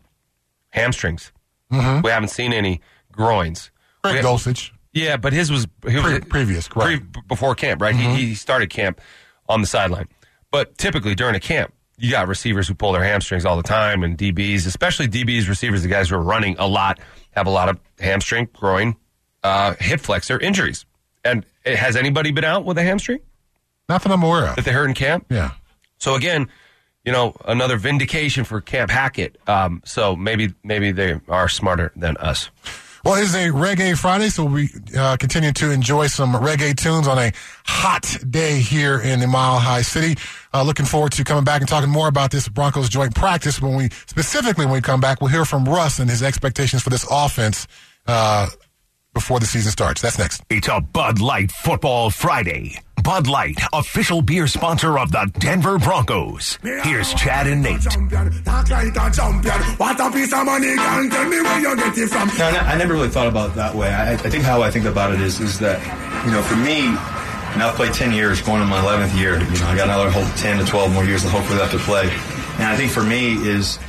hamstrings. 0.70 1.32
Mm-hmm. 1.72 2.02
We 2.02 2.12
haven't 2.12 2.30
seen 2.30 2.54
any 2.54 2.82
groins. 3.12 3.72
Greg 4.04 4.24
Dulcich, 4.24 4.72
yeah, 4.94 5.18
but 5.18 5.34
his 5.34 5.50
was 5.50 5.68
he 5.88 5.96
was 5.96 6.04
Pre- 6.04 6.20
previous, 6.20 6.68
correct. 6.68 7.14
pre- 7.14 7.22
before 7.28 7.56
camp, 7.56 7.82
right? 7.82 7.96
He, 7.96 8.04
mm-hmm. 8.04 8.16
he 8.16 8.36
started 8.36 8.70
camp 8.70 9.02
on 9.48 9.62
the 9.62 9.68
sideline, 9.68 10.08
but 10.52 10.78
typically 10.78 11.16
during 11.16 11.36
a 11.36 11.40
camp, 11.40 11.74
you 11.98 12.12
got 12.12 12.28
receivers 12.28 12.68
who 12.68 12.76
pull 12.76 12.92
their 12.92 13.04
hamstrings 13.04 13.46
all 13.46 13.58
the 13.58 13.64
time, 13.64 14.04
and 14.04 14.18
DBs, 14.18 14.68
especially 14.68 15.08
DBs, 15.08 15.48
receivers, 15.48 15.82
the 15.82 15.90
guys 15.90 16.10
who 16.10 16.16
are 16.16 16.22
running 16.22 16.56
a 16.60 16.68
lot, 16.68 17.00
have 17.32 17.48
a 17.48 17.50
lot 17.50 17.70
of 17.70 17.80
hamstring, 18.00 18.50
groin, 18.54 18.96
uh, 19.44 19.76
hip 19.80 20.00
flexor 20.00 20.40
injuries. 20.40 20.86
And 21.24 21.46
eh, 21.66 21.76
has 21.76 21.96
anybody 21.96 22.32
been 22.32 22.46
out 22.46 22.66
with 22.66 22.78
a 22.78 22.84
hamstring 22.84 23.20
not 23.90 24.04
that 24.04 24.12
I'm 24.12 24.24
aware 24.24 24.48
of. 24.48 24.56
that 24.56 24.66
they 24.66 24.72
heard 24.72 24.88
in 24.88 24.96
camp? 24.96 25.26
Yeah. 25.30 25.52
So 25.98 26.16
again, 26.16 26.48
you 27.04 27.12
know, 27.12 27.36
another 27.46 27.76
vindication 27.78 28.44
for 28.44 28.62
Camp 28.62 28.92
Hackett. 28.92 29.38
Um, 29.48 29.82
so 29.84 30.16
maybe 30.16 30.54
maybe 30.64 30.92
they 30.92 31.20
are 31.28 31.50
smarter 31.50 31.92
than 31.96 32.16
us. 32.18 32.50
Well, 33.04 33.16
it's 33.16 33.34
a 33.34 33.48
Reggae 33.48 33.98
Friday, 33.98 34.28
so 34.28 34.44
we 34.44 34.70
uh, 34.98 35.16
continue 35.18 35.54
to 35.54 35.72
enjoy 35.72 36.08
some 36.08 36.34
reggae 36.34 36.76
tunes 36.76 37.08
on 37.08 37.18
a 37.18 37.32
hot 37.66 38.18
day 38.30 38.60
here 38.60 39.00
in 39.00 39.22
the 39.22 39.28
Mile 39.28 39.58
High 39.58 39.84
City. 39.84 40.22
Uh, 40.54 40.64
looking 40.64 40.86
forward 40.86 41.14
to 41.14 41.24
coming 41.24 41.46
back 41.46 41.62
and 41.62 41.70
talking 41.70 41.90
more 41.90 42.10
about 42.10 42.30
this 42.30 42.50
Broncos 42.50 42.90
joint 42.90 43.16
practice. 43.16 43.62
When 43.62 43.76
we 43.76 43.90
specifically 44.06 44.66
when 44.66 44.74
we 44.76 44.82
come 44.82 45.00
back, 45.00 45.22
we'll 45.22 45.32
hear 45.32 45.46
from 45.46 45.64
Russ 45.66 46.00
and 46.00 46.10
his 46.10 46.22
expectations 46.22 46.84
for 46.84 46.90
this 46.90 47.08
offense 47.10 47.68
uh, 48.06 48.50
before 49.20 49.42
the 49.42 49.46
season 49.46 49.70
starts. 49.70 50.02
That's 50.02 50.18
next. 50.18 50.42
It's 50.50 50.70
a 50.70 50.80
Bud 50.80 51.20
Light 51.20 51.52
Football 51.52 52.10
Friday. 52.10 52.80
Bud 53.04 53.28
Light, 53.28 53.60
official 53.74 54.22
beer 54.22 54.48
sponsor 54.48 54.98
of 54.98 55.12
the 55.12 55.30
Denver 55.40 55.78
Broncos. 55.78 56.58
Here's 56.62 57.14
Chad 57.16 57.46
and 57.48 57.62
Nate. 57.62 57.82
Champion, 57.82 58.44
talk 58.44 58.70
like 58.70 58.96
a 58.96 59.12
champion. 59.12 59.62
What 59.76 60.00
a 60.00 60.10
piece 60.10 60.32
of 60.32 60.46
money, 60.46 60.74
girl. 60.74 61.10
Tell 61.10 61.28
me 61.28 61.42
where 61.42 61.60
you 61.60 61.76
get 61.76 61.98
it 61.98 62.08
from. 62.08 62.30
No, 62.38 62.46
I 62.46 62.78
never 62.78 62.94
really 62.94 63.10
thought 63.10 63.28
about 63.28 63.50
it 63.50 63.56
that 63.56 63.76
way. 63.76 63.90
I, 63.90 64.14
I 64.14 64.16
think 64.16 64.46
how 64.46 64.62
I 64.62 64.72
think 64.72 64.86
about 64.86 65.14
it 65.14 65.20
is 65.20 65.42
is 65.42 65.60
that, 65.60 65.80
you 66.26 66.32
know, 66.32 66.42
for 66.42 66.56
me, 66.56 66.88
and 66.88 67.62
I've 67.62 67.76
played 67.76 67.94
10 67.94 68.14
years, 68.14 68.40
going 68.42 68.62
on 68.62 68.70
my 68.70 68.80
11th 68.80 69.20
year. 69.20 69.34
You 69.34 69.60
know, 69.60 69.68
I 69.68 69.76
got 69.76 69.90
another 69.90 70.12
whole 70.12 70.26
10 70.38 70.60
to 70.60 70.66
12 70.66 70.94
more 70.94 71.04
years 71.04 71.24
to 71.24 71.30
hopefully 71.30 71.60
left 71.60 71.74
to 71.74 71.80
play. 71.80 72.04
And 72.56 72.64
I 72.64 72.78
think 72.78 72.90
for 72.90 73.04
me 73.04 73.34
is, 73.34 73.80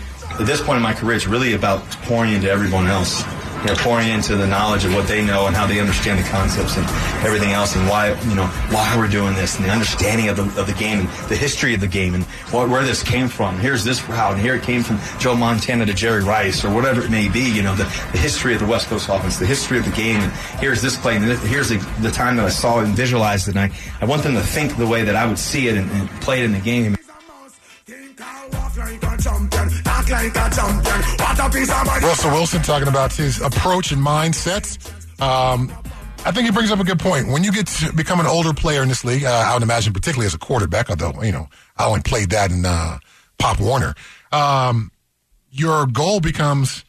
at 0.40 0.46
this 0.46 0.60
point 0.60 0.78
in 0.78 0.82
my 0.82 0.94
career, 0.94 1.16
it's 1.16 1.28
really 1.28 1.52
about 1.52 1.88
pouring 2.02 2.32
into 2.32 2.50
everyone 2.50 2.88
else. 2.88 3.22
You 3.60 3.66
know, 3.66 3.74
pouring 3.76 4.08
into 4.08 4.36
the 4.36 4.46
knowledge 4.46 4.84
of 4.84 4.94
what 4.94 5.06
they 5.06 5.24
know 5.24 5.46
and 5.46 5.54
how 5.54 5.66
they 5.66 5.80
understand 5.80 6.18
the 6.18 6.28
concepts 6.28 6.76
and 6.76 6.86
everything 7.24 7.50
else 7.52 7.76
and 7.76 7.88
why, 7.88 8.18
you 8.28 8.34
know, 8.34 8.46
why 8.70 8.96
we're 8.96 9.08
doing 9.08 9.34
this 9.34 9.56
and 9.56 9.64
the 9.64 9.70
understanding 9.70 10.28
of 10.28 10.36
the, 10.36 10.44
of 10.60 10.66
the 10.66 10.72
game 10.74 11.00
and 11.00 11.08
the 11.28 11.36
history 11.36 11.74
of 11.74 11.80
the 11.80 11.86
game 11.86 12.14
and 12.14 12.24
what, 12.52 12.68
where 12.68 12.82
this 12.82 13.02
came 13.02 13.28
from. 13.28 13.58
Here's 13.58 13.84
this 13.84 14.06
route 14.08 14.32
and 14.32 14.40
here 14.40 14.54
it 14.54 14.62
came 14.62 14.82
from 14.82 14.98
Joe 15.18 15.36
Montana 15.36 15.86
to 15.86 15.94
Jerry 15.94 16.22
Rice 16.24 16.64
or 16.64 16.72
whatever 16.74 17.02
it 17.02 17.10
may 17.10 17.28
be, 17.28 17.50
you 17.50 17.62
know, 17.62 17.74
the, 17.74 17.84
the 18.12 18.18
history 18.18 18.54
of 18.54 18.60
the 18.60 18.66
West 18.66 18.88
Coast 18.88 19.08
offense, 19.08 19.38
the 19.38 19.46
history 19.46 19.78
of 19.78 19.84
the 19.84 19.92
game 19.92 20.20
and 20.20 20.32
here's 20.60 20.80
this 20.80 20.96
play 20.96 21.16
and 21.16 21.24
here's 21.24 21.68
the, 21.68 21.76
the 22.00 22.10
time 22.10 22.36
that 22.36 22.46
I 22.46 22.50
saw 22.50 22.80
it 22.80 22.84
and 22.84 22.94
visualized 22.94 23.48
it 23.48 23.56
and 23.56 23.60
I, 23.60 23.76
I 24.00 24.06
want 24.06 24.22
them 24.22 24.34
to 24.34 24.42
think 24.42 24.76
the 24.76 24.86
way 24.86 25.04
that 25.04 25.16
I 25.16 25.26
would 25.26 25.38
see 25.38 25.68
it 25.68 25.76
and, 25.76 25.90
and 25.90 26.08
play 26.22 26.40
it 26.40 26.44
in 26.44 26.52
the 26.52 26.60
game. 26.60 26.96
Russell 32.02 32.30
Wilson 32.30 32.62
talking 32.62 32.88
about 32.88 33.12
his 33.12 33.40
approach 33.40 33.90
and 33.92 34.00
mindsets. 34.00 34.78
Um, 35.20 35.72
I 36.24 36.32
think 36.32 36.46
he 36.46 36.52
brings 36.52 36.70
up 36.70 36.78
a 36.78 36.84
good 36.84 37.00
point. 37.00 37.28
When 37.28 37.42
you 37.42 37.50
get 37.50 37.66
to 37.66 37.92
become 37.92 38.20
an 38.20 38.26
older 38.26 38.52
player 38.52 38.82
in 38.82 38.88
this 38.88 39.04
league, 39.04 39.24
uh, 39.24 39.44
I 39.46 39.54
would 39.54 39.62
imagine, 39.62 39.92
particularly 39.92 40.26
as 40.26 40.34
a 40.34 40.38
quarterback, 40.38 40.90
although 40.90 41.22
you 41.22 41.32
know 41.32 41.48
I 41.76 41.86
only 41.86 42.02
played 42.02 42.30
that 42.30 42.50
in 42.52 42.64
uh, 42.64 42.98
Pop 43.38 43.58
Warner. 43.58 43.94
Um, 44.30 44.92
your 45.50 45.86
goal 45.86 46.20
becomes, 46.20 46.84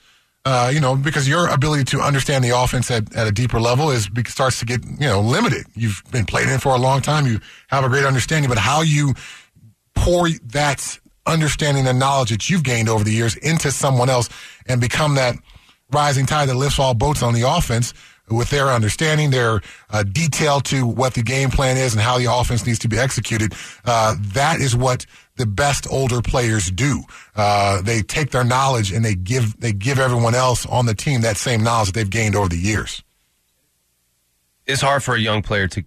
uh, 0.45 0.69
you 0.71 0.79
know, 0.79 0.95
because 0.95 1.27
your 1.27 1.49
ability 1.49 1.85
to 1.85 2.01
understand 2.01 2.43
the 2.43 2.55
offense 2.55 2.91
at, 2.91 3.15
at 3.15 3.27
a 3.27 3.31
deeper 3.31 3.59
level 3.59 3.89
is 3.89 4.09
starts 4.27 4.59
to 4.59 4.65
get 4.65 4.85
you 4.85 5.07
know 5.07 5.21
limited. 5.21 5.65
You've 5.73 6.03
been 6.11 6.25
playing 6.25 6.49
in 6.49 6.59
for 6.59 6.69
a 6.69 6.77
long 6.77 7.01
time. 7.01 7.25
You 7.25 7.39
have 7.69 7.83
a 7.83 7.89
great 7.89 8.05
understanding, 8.05 8.49
but 8.49 8.59
how 8.59 8.81
you 8.81 9.15
pour 9.95 10.29
that 10.29 10.99
understanding 11.25 11.87
and 11.87 11.99
knowledge 11.99 12.29
that 12.29 12.49
you've 12.49 12.63
gained 12.63 12.89
over 12.89 13.03
the 13.03 13.11
years 13.11 13.35
into 13.37 13.71
someone 13.71 14.09
else 14.09 14.29
and 14.67 14.81
become 14.81 15.15
that 15.15 15.35
rising 15.91 16.25
tide 16.25 16.49
that 16.49 16.55
lifts 16.55 16.79
all 16.79 16.93
boats 16.93 17.21
on 17.21 17.33
the 17.33 17.43
offense 17.47 17.93
with 18.29 18.49
their 18.49 18.69
understanding, 18.69 19.29
their 19.29 19.61
uh, 19.89 20.03
detail 20.03 20.61
to 20.61 20.85
what 20.85 21.13
the 21.13 21.23
game 21.23 21.49
plan 21.49 21.77
is 21.77 21.93
and 21.93 22.01
how 22.01 22.17
the 22.17 22.33
offense 22.33 22.65
needs 22.65 22.79
to 22.79 22.87
be 22.87 22.97
executed. 22.97 23.53
Uh, 23.83 24.15
that 24.33 24.59
is 24.59 24.75
what 24.75 25.05
the 25.35 25.45
best 25.45 25.87
older 25.91 26.21
players 26.21 26.71
do. 26.71 27.03
Uh, 27.35 27.81
they 27.81 28.01
take 28.01 28.31
their 28.31 28.43
knowledge 28.43 28.91
and 28.91 29.03
they 29.03 29.15
give 29.15 29.59
they 29.59 29.73
give 29.73 29.99
everyone 29.99 30.35
else 30.35 30.65
on 30.65 30.85
the 30.85 30.95
team 30.95 31.21
that 31.21 31.37
same 31.37 31.63
knowledge 31.63 31.87
that 31.87 31.95
they've 31.95 32.09
gained 32.09 32.35
over 32.35 32.47
the 32.47 32.57
years. 32.57 33.03
it's 34.65 34.81
hard 34.81 35.03
for 35.03 35.15
a 35.15 35.19
young 35.19 35.41
player 35.41 35.67
to 35.67 35.83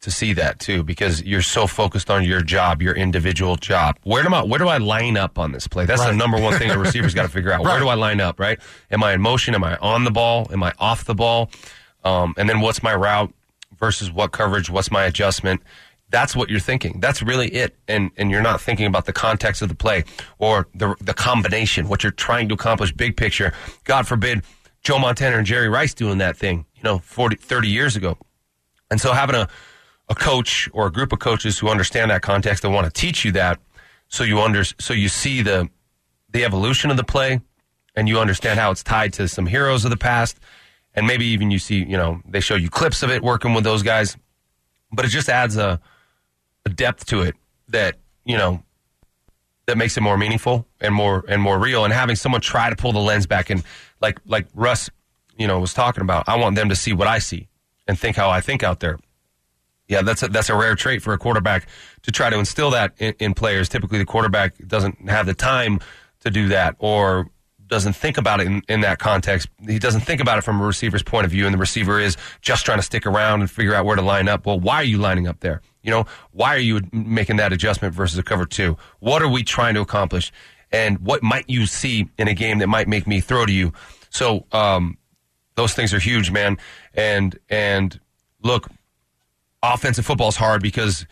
to 0.00 0.10
see 0.10 0.32
that 0.32 0.58
too 0.58 0.82
because 0.82 1.22
you're 1.22 1.42
so 1.42 1.66
focused 1.66 2.10
on 2.10 2.24
your 2.24 2.40
job, 2.40 2.80
your 2.80 2.94
individual 2.94 3.56
job. 3.56 3.98
Where 4.02 4.22
do 4.22 4.32
I 4.34 4.42
where 4.42 4.58
do 4.58 4.68
I 4.68 4.78
line 4.78 5.16
up 5.16 5.38
on 5.38 5.52
this 5.52 5.68
play? 5.68 5.84
That's 5.84 6.04
the 6.04 6.12
number 6.12 6.40
one 6.40 6.58
thing 6.58 6.70
a 6.70 6.78
receiver's 6.86 7.14
got 7.14 7.22
to 7.22 7.28
figure 7.28 7.52
out. 7.52 7.62
Where 7.62 7.78
do 7.78 7.88
I 7.88 7.94
line 7.94 8.20
up? 8.20 8.40
Right? 8.40 8.58
Am 8.90 9.02
I 9.02 9.12
in 9.12 9.20
motion? 9.20 9.54
Am 9.54 9.64
I 9.64 9.76
on 9.78 10.04
the 10.04 10.10
ball? 10.10 10.48
Am 10.52 10.62
I 10.62 10.72
off 10.78 11.04
the 11.04 11.14
ball? 11.14 11.50
Um, 12.02 12.34
and 12.38 12.48
then 12.48 12.60
what's 12.60 12.82
my 12.82 12.94
route 12.94 13.32
versus 13.78 14.10
what 14.10 14.32
coverage? 14.32 14.70
What's 14.70 14.90
my 14.90 15.04
adjustment? 15.04 15.62
That's 16.08 16.34
what 16.34 16.48
you're 16.48 16.60
thinking. 16.60 16.98
That's 17.00 17.22
really 17.22 17.48
it. 17.48 17.76
And 17.86 18.10
and 18.16 18.30
you're 18.30 18.42
not 18.42 18.60
thinking 18.60 18.86
about 18.86 19.04
the 19.04 19.12
context 19.12 19.60
of 19.60 19.68
the 19.68 19.74
play 19.74 20.04
or 20.38 20.66
the 20.74 20.94
the 21.00 21.14
combination, 21.14 21.88
what 21.88 22.02
you're 22.02 22.12
trying 22.12 22.48
to 22.48 22.54
accomplish 22.54 22.92
big 22.92 23.16
picture. 23.18 23.52
God 23.84 24.06
forbid 24.06 24.44
Joe 24.82 24.98
Montana 24.98 25.36
and 25.36 25.46
Jerry 25.46 25.68
Rice 25.68 25.92
doing 25.92 26.18
that 26.18 26.38
thing, 26.38 26.64
you 26.74 26.82
know, 26.82 26.98
40, 27.00 27.36
30 27.36 27.68
years 27.68 27.96
ago. 27.96 28.16
And 28.90 29.00
so 29.00 29.12
having 29.12 29.36
a, 29.36 29.48
a 30.10 30.14
coach 30.14 30.68
or 30.72 30.88
a 30.88 30.92
group 30.92 31.12
of 31.12 31.20
coaches 31.20 31.58
who 31.58 31.68
understand 31.68 32.10
that 32.10 32.20
context 32.20 32.64
and 32.64 32.74
want 32.74 32.84
to 32.84 32.92
teach 32.92 33.24
you 33.24 33.32
that 33.32 33.58
so 34.08 34.24
you 34.24 34.40
under 34.40 34.64
so 34.64 34.92
you 34.92 35.08
see 35.08 35.40
the 35.40 35.70
the 36.30 36.44
evolution 36.44 36.90
of 36.90 36.96
the 36.96 37.04
play 37.04 37.40
and 37.94 38.08
you 38.08 38.18
understand 38.18 38.58
how 38.58 38.70
it's 38.70 38.82
tied 38.82 39.12
to 39.14 39.28
some 39.28 39.46
heroes 39.46 39.84
of 39.84 39.90
the 39.90 39.96
past 39.96 40.38
and 40.94 41.06
maybe 41.06 41.26
even 41.26 41.50
you 41.50 41.58
see, 41.58 41.76
you 41.76 41.96
know, 41.96 42.20
they 42.28 42.40
show 42.40 42.56
you 42.56 42.68
clips 42.68 43.02
of 43.02 43.10
it 43.10 43.22
working 43.22 43.54
with 43.54 43.64
those 43.64 43.82
guys. 43.82 44.16
But 44.92 45.04
it 45.04 45.08
just 45.08 45.28
adds 45.28 45.56
a 45.56 45.80
a 46.66 46.68
depth 46.68 47.06
to 47.06 47.22
it 47.22 47.36
that, 47.68 47.96
you 48.24 48.36
know, 48.36 48.62
that 49.66 49.78
makes 49.78 49.96
it 49.96 50.02
more 50.02 50.18
meaningful 50.18 50.66
and 50.80 50.94
more 50.94 51.24
and 51.28 51.40
more 51.40 51.58
real 51.58 51.84
and 51.84 51.92
having 51.92 52.16
someone 52.16 52.40
try 52.40 52.68
to 52.68 52.76
pull 52.76 52.92
the 52.92 52.98
lens 52.98 53.26
back 53.26 53.50
and 53.50 53.62
like 54.00 54.18
like 54.26 54.48
Russ, 54.54 54.90
you 55.38 55.46
know, 55.46 55.60
was 55.60 55.72
talking 55.72 56.02
about, 56.02 56.28
I 56.28 56.36
want 56.36 56.56
them 56.56 56.68
to 56.68 56.76
see 56.76 56.92
what 56.92 57.06
I 57.06 57.18
see 57.20 57.48
and 57.86 57.98
think 57.98 58.16
how 58.16 58.28
I 58.28 58.40
think 58.40 58.62
out 58.64 58.80
there. 58.80 58.98
Yeah, 59.90 60.02
that's 60.02 60.22
a, 60.22 60.28
that's 60.28 60.48
a 60.48 60.54
rare 60.54 60.76
trait 60.76 61.02
for 61.02 61.12
a 61.12 61.18
quarterback 61.18 61.66
to 62.02 62.12
try 62.12 62.30
to 62.30 62.38
instill 62.38 62.70
that 62.70 62.94
in, 62.98 63.12
in 63.18 63.34
players. 63.34 63.68
Typically, 63.68 63.98
the 63.98 64.04
quarterback 64.04 64.56
doesn't 64.66 65.10
have 65.10 65.26
the 65.26 65.34
time 65.34 65.80
to 66.20 66.30
do 66.30 66.46
that 66.48 66.76
or 66.78 67.28
doesn't 67.66 67.94
think 67.94 68.16
about 68.16 68.40
it 68.40 68.46
in, 68.46 68.62
in 68.68 68.82
that 68.82 69.00
context. 69.00 69.48
He 69.66 69.80
doesn't 69.80 70.02
think 70.02 70.20
about 70.20 70.38
it 70.38 70.42
from 70.42 70.60
a 70.60 70.64
receiver's 70.64 71.02
point 71.02 71.24
of 71.24 71.32
view, 71.32 71.44
and 71.44 71.52
the 71.52 71.58
receiver 71.58 71.98
is 71.98 72.16
just 72.40 72.64
trying 72.64 72.78
to 72.78 72.84
stick 72.84 73.04
around 73.04 73.40
and 73.40 73.50
figure 73.50 73.74
out 73.74 73.84
where 73.84 73.96
to 73.96 74.02
line 74.02 74.28
up. 74.28 74.46
Well, 74.46 74.60
why 74.60 74.76
are 74.76 74.84
you 74.84 74.98
lining 74.98 75.26
up 75.26 75.40
there? 75.40 75.60
You 75.82 75.90
know, 75.90 76.06
why 76.30 76.54
are 76.54 76.60
you 76.60 76.82
making 76.92 77.36
that 77.38 77.52
adjustment 77.52 77.92
versus 77.92 78.16
a 78.16 78.22
cover 78.22 78.46
two? 78.46 78.76
What 79.00 79.22
are 79.22 79.28
we 79.28 79.42
trying 79.42 79.74
to 79.74 79.80
accomplish? 79.80 80.30
And 80.70 81.00
what 81.00 81.24
might 81.24 81.50
you 81.50 81.66
see 81.66 82.08
in 82.16 82.28
a 82.28 82.34
game 82.34 82.58
that 82.58 82.68
might 82.68 82.86
make 82.86 83.08
me 83.08 83.20
throw 83.20 83.44
to 83.44 83.52
you? 83.52 83.72
So, 84.10 84.46
um, 84.52 84.98
those 85.56 85.74
things 85.74 85.92
are 85.92 85.98
huge, 85.98 86.30
man. 86.30 86.58
And 86.94 87.36
and 87.48 87.98
look, 88.42 88.68
offensive 89.62 90.06
football 90.06 90.28
is 90.28 90.36
hard 90.36 90.62
because 90.62 91.06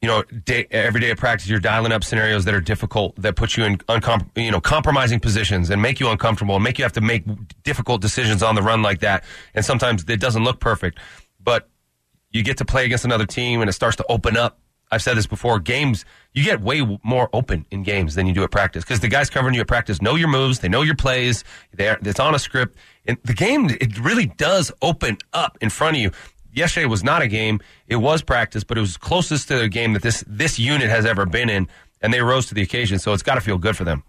you 0.00 0.08
know 0.08 0.22
day, 0.22 0.66
every 0.70 1.00
day 1.00 1.10
of 1.10 1.18
practice 1.18 1.48
you're 1.48 1.60
dialing 1.60 1.92
up 1.92 2.02
scenarios 2.02 2.44
that 2.44 2.54
are 2.54 2.60
difficult 2.60 3.14
that 3.16 3.36
put 3.36 3.56
you 3.56 3.64
in 3.64 3.78
uncom- 3.78 4.28
you 4.36 4.50
know 4.50 4.60
compromising 4.60 5.20
positions 5.20 5.70
and 5.70 5.80
make 5.80 6.00
you 6.00 6.08
uncomfortable 6.08 6.56
and 6.56 6.64
make 6.64 6.78
you 6.78 6.84
have 6.84 6.92
to 6.92 7.00
make 7.00 7.24
difficult 7.62 8.00
decisions 8.00 8.42
on 8.42 8.54
the 8.54 8.62
run 8.62 8.82
like 8.82 9.00
that. 9.00 9.24
And 9.54 9.64
sometimes 9.64 10.04
it 10.08 10.20
doesn't 10.20 10.44
look 10.44 10.60
perfect, 10.60 10.98
but 11.42 11.68
you 12.30 12.42
get 12.42 12.56
to 12.58 12.64
play 12.64 12.84
against 12.84 13.04
another 13.04 13.26
team 13.26 13.60
and 13.60 13.68
it 13.68 13.74
starts 13.74 13.96
to 13.96 14.06
open 14.08 14.36
up. 14.36 14.58
I've 14.90 15.02
said 15.02 15.16
this 15.16 15.26
before. 15.26 15.58
Games, 15.58 16.04
you 16.34 16.44
get 16.44 16.60
way 16.60 16.98
more 17.02 17.30
open 17.32 17.64
in 17.70 17.82
games 17.82 18.14
than 18.14 18.26
you 18.26 18.34
do 18.34 18.42
at 18.42 18.50
practice 18.50 18.84
because 18.84 19.00
the 19.00 19.08
guys 19.08 19.30
covering 19.30 19.54
you 19.54 19.62
at 19.62 19.66
practice 19.66 20.02
know 20.02 20.16
your 20.16 20.28
moves, 20.28 20.58
they 20.58 20.68
know 20.68 20.82
your 20.82 20.96
plays, 20.96 21.44
they're, 21.72 21.98
it's 22.02 22.20
on 22.20 22.34
a 22.34 22.38
script. 22.38 22.76
And 23.06 23.16
the 23.24 23.32
game, 23.32 23.70
it 23.70 23.98
really 23.98 24.26
does 24.26 24.70
open 24.82 25.16
up 25.32 25.56
in 25.62 25.70
front 25.70 25.96
of 25.96 26.02
you. 26.02 26.10
Yesterday 26.52 26.86
was 26.86 27.02
not 27.02 27.22
a 27.22 27.28
game; 27.28 27.60
it 27.86 27.96
was 27.96 28.22
practice, 28.22 28.64
but 28.64 28.78
it 28.78 28.80
was 28.80 28.96
closest 28.96 29.48
to 29.48 29.60
a 29.60 29.68
game 29.68 29.94
that 29.94 30.02
this 30.02 30.24
this 30.26 30.58
unit 30.58 30.88
has 30.88 31.04
ever 31.06 31.26
been 31.26 31.48
in, 31.48 31.68
and 32.00 32.12
they 32.12 32.20
rose 32.20 32.46
to 32.46 32.54
the 32.54 32.62
occasion. 32.62 32.98
So 32.98 33.12
it's 33.12 33.22
got 33.22 33.36
to 33.36 33.40
feel 33.40 33.58
good 33.58 33.76
for 33.76 33.84
them. 33.84 34.02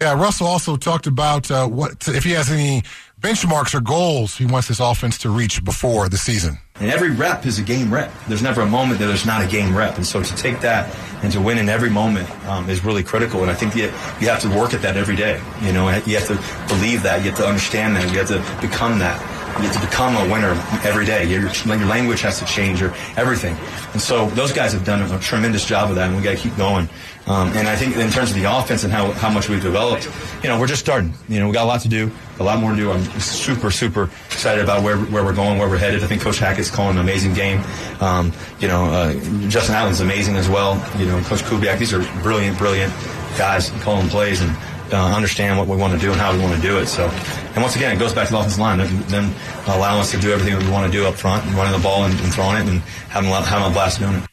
Yeah, 0.00 0.14
Russell 0.14 0.48
also 0.48 0.76
talked 0.76 1.06
about 1.06 1.48
uh, 1.50 1.68
what 1.68 2.08
if 2.08 2.24
he 2.24 2.32
has 2.32 2.50
any 2.50 2.82
benchmarks 3.20 3.72
or 3.72 3.80
goals 3.80 4.36
he 4.36 4.44
wants 4.44 4.66
this 4.66 4.80
offense 4.80 5.16
to 5.18 5.30
reach 5.30 5.64
before 5.64 6.08
the 6.08 6.16
season. 6.16 6.58
And 6.80 6.90
every 6.90 7.10
rep 7.10 7.46
is 7.46 7.60
a 7.60 7.62
game 7.62 7.94
rep. 7.94 8.12
There's 8.26 8.42
never 8.42 8.62
a 8.62 8.66
moment 8.66 8.98
that 8.98 9.06
there's 9.06 9.24
not 9.24 9.44
a 9.44 9.46
game 9.46 9.76
rep. 9.76 9.96
And 9.96 10.04
so 10.04 10.20
to 10.20 10.34
take 10.34 10.60
that 10.62 10.92
and 11.22 11.32
to 11.32 11.40
win 11.40 11.56
in 11.56 11.68
every 11.68 11.90
moment 11.90 12.28
um, 12.48 12.68
is 12.68 12.84
really 12.84 13.04
critical. 13.04 13.42
And 13.42 13.50
I 13.50 13.54
think 13.54 13.76
you, 13.76 13.84
you 14.20 14.28
have 14.28 14.40
to 14.40 14.48
work 14.48 14.74
at 14.74 14.82
that 14.82 14.96
every 14.96 15.14
day. 15.14 15.40
You 15.62 15.72
know, 15.72 15.88
you 16.04 16.18
have 16.18 16.26
to 16.26 16.74
believe 16.74 17.04
that. 17.04 17.22
You 17.22 17.30
have 17.30 17.38
to 17.38 17.46
understand 17.46 17.94
that. 17.94 18.10
You 18.10 18.18
have 18.18 18.28
to 18.28 18.66
become 18.66 18.98
that. 18.98 19.20
You 19.58 19.68
have 19.68 19.74
to 19.74 19.86
become 19.86 20.16
a 20.16 20.32
winner 20.32 20.52
every 20.84 21.04
day. 21.04 21.24
Your, 21.24 21.42
your 21.42 21.86
language 21.86 22.20
has 22.22 22.38
to 22.38 22.44
change, 22.44 22.82
or 22.82 22.94
everything. 23.16 23.56
And 23.92 24.00
so 24.00 24.28
those 24.30 24.52
guys 24.52 24.72
have 24.72 24.84
done 24.84 25.02
a 25.02 25.18
tremendous 25.18 25.64
job 25.64 25.90
of 25.90 25.96
that, 25.96 26.08
and 26.08 26.16
we 26.16 26.22
got 26.22 26.36
to 26.36 26.42
keep 26.42 26.56
going. 26.56 26.88
Um, 27.26 27.48
and 27.50 27.68
I 27.68 27.76
think 27.76 27.96
in 27.96 28.10
terms 28.10 28.30
of 28.30 28.36
the 28.36 28.44
offense 28.44 28.82
and 28.82 28.92
how, 28.92 29.12
how 29.12 29.30
much 29.30 29.48
we've 29.48 29.62
developed, 29.62 30.08
you 30.42 30.48
know, 30.48 30.58
we're 30.58 30.66
just 30.66 30.80
starting. 30.80 31.14
You 31.28 31.38
know, 31.38 31.46
we 31.46 31.52
got 31.52 31.64
a 31.64 31.66
lot 31.66 31.80
to 31.82 31.88
do, 31.88 32.10
a 32.40 32.42
lot 32.42 32.58
more 32.58 32.72
to 32.72 32.76
do. 32.76 32.90
I'm 32.90 33.04
super, 33.20 33.70
super 33.70 34.10
excited 34.26 34.64
about 34.64 34.82
where, 34.82 34.96
where 34.96 35.24
we're 35.24 35.34
going, 35.34 35.58
where 35.58 35.68
we're 35.68 35.78
headed. 35.78 36.02
I 36.02 36.08
think 36.08 36.22
Coach 36.22 36.38
Hackett's 36.38 36.70
calling 36.70 36.96
an 36.96 37.02
amazing 37.02 37.34
game. 37.34 37.62
Um, 38.00 38.32
you 38.58 38.66
know, 38.66 38.86
uh, 38.86 39.12
Justin 39.48 39.76
Outten's 39.76 40.00
amazing 40.00 40.36
as 40.36 40.48
well. 40.48 40.74
You 40.98 41.06
know, 41.06 41.20
Coach 41.22 41.42
Kubiak, 41.42 41.78
these 41.78 41.92
are 41.94 42.02
brilliant, 42.22 42.58
brilliant 42.58 42.92
guys 43.38 43.70
calling 43.82 44.08
plays 44.08 44.40
and 44.40 44.50
uh, 44.92 45.14
understand 45.14 45.58
what 45.58 45.68
we 45.68 45.76
want 45.76 45.92
to 45.94 45.98
do 45.98 46.10
and 46.12 46.20
how 46.20 46.32
we 46.32 46.40
want 46.40 46.54
to 46.54 46.60
do 46.62 46.78
it. 46.78 46.86
So, 46.86 47.08
and 47.08 47.56
once 47.62 47.76
again, 47.76 47.94
it 47.94 47.98
goes 47.98 48.12
back 48.12 48.26
to 48.28 48.32
the 48.32 48.38
offensive 48.38 48.60
line. 48.60 48.78
Them, 48.78 49.02
them 49.08 49.34
allowing 49.66 50.00
us 50.00 50.10
to 50.12 50.18
do 50.20 50.32
everything 50.32 50.58
that 50.58 50.64
we 50.64 50.70
want 50.70 50.90
to 50.90 50.92
do 50.96 51.06
up 51.06 51.14
front, 51.14 51.44
and 51.46 51.54
running 51.54 51.72
the 51.72 51.82
ball 51.82 52.04
and, 52.04 52.14
and 52.20 52.32
throwing 52.32 52.56
it, 52.56 52.68
and 52.68 52.80
having 53.08 53.30
a, 53.30 53.40
having 53.42 53.70
a 53.70 53.72
blast 53.72 53.98
doing 54.00 54.14
it. 54.14 54.28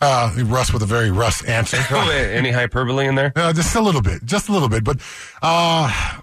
Uh, 0.00 0.30
Russ 0.44 0.72
with 0.72 0.82
a 0.82 0.86
very 0.86 1.10
Russ 1.10 1.42
answer. 1.44 1.78
Any 1.96 2.50
hyperbole 2.50 3.06
in 3.06 3.14
there? 3.14 3.32
Uh, 3.34 3.52
just 3.52 3.74
a 3.74 3.80
little 3.80 4.02
bit, 4.02 4.24
just 4.24 4.48
a 4.48 4.52
little 4.52 4.68
bit, 4.68 4.84
but 4.84 4.98
uh, 5.40 6.20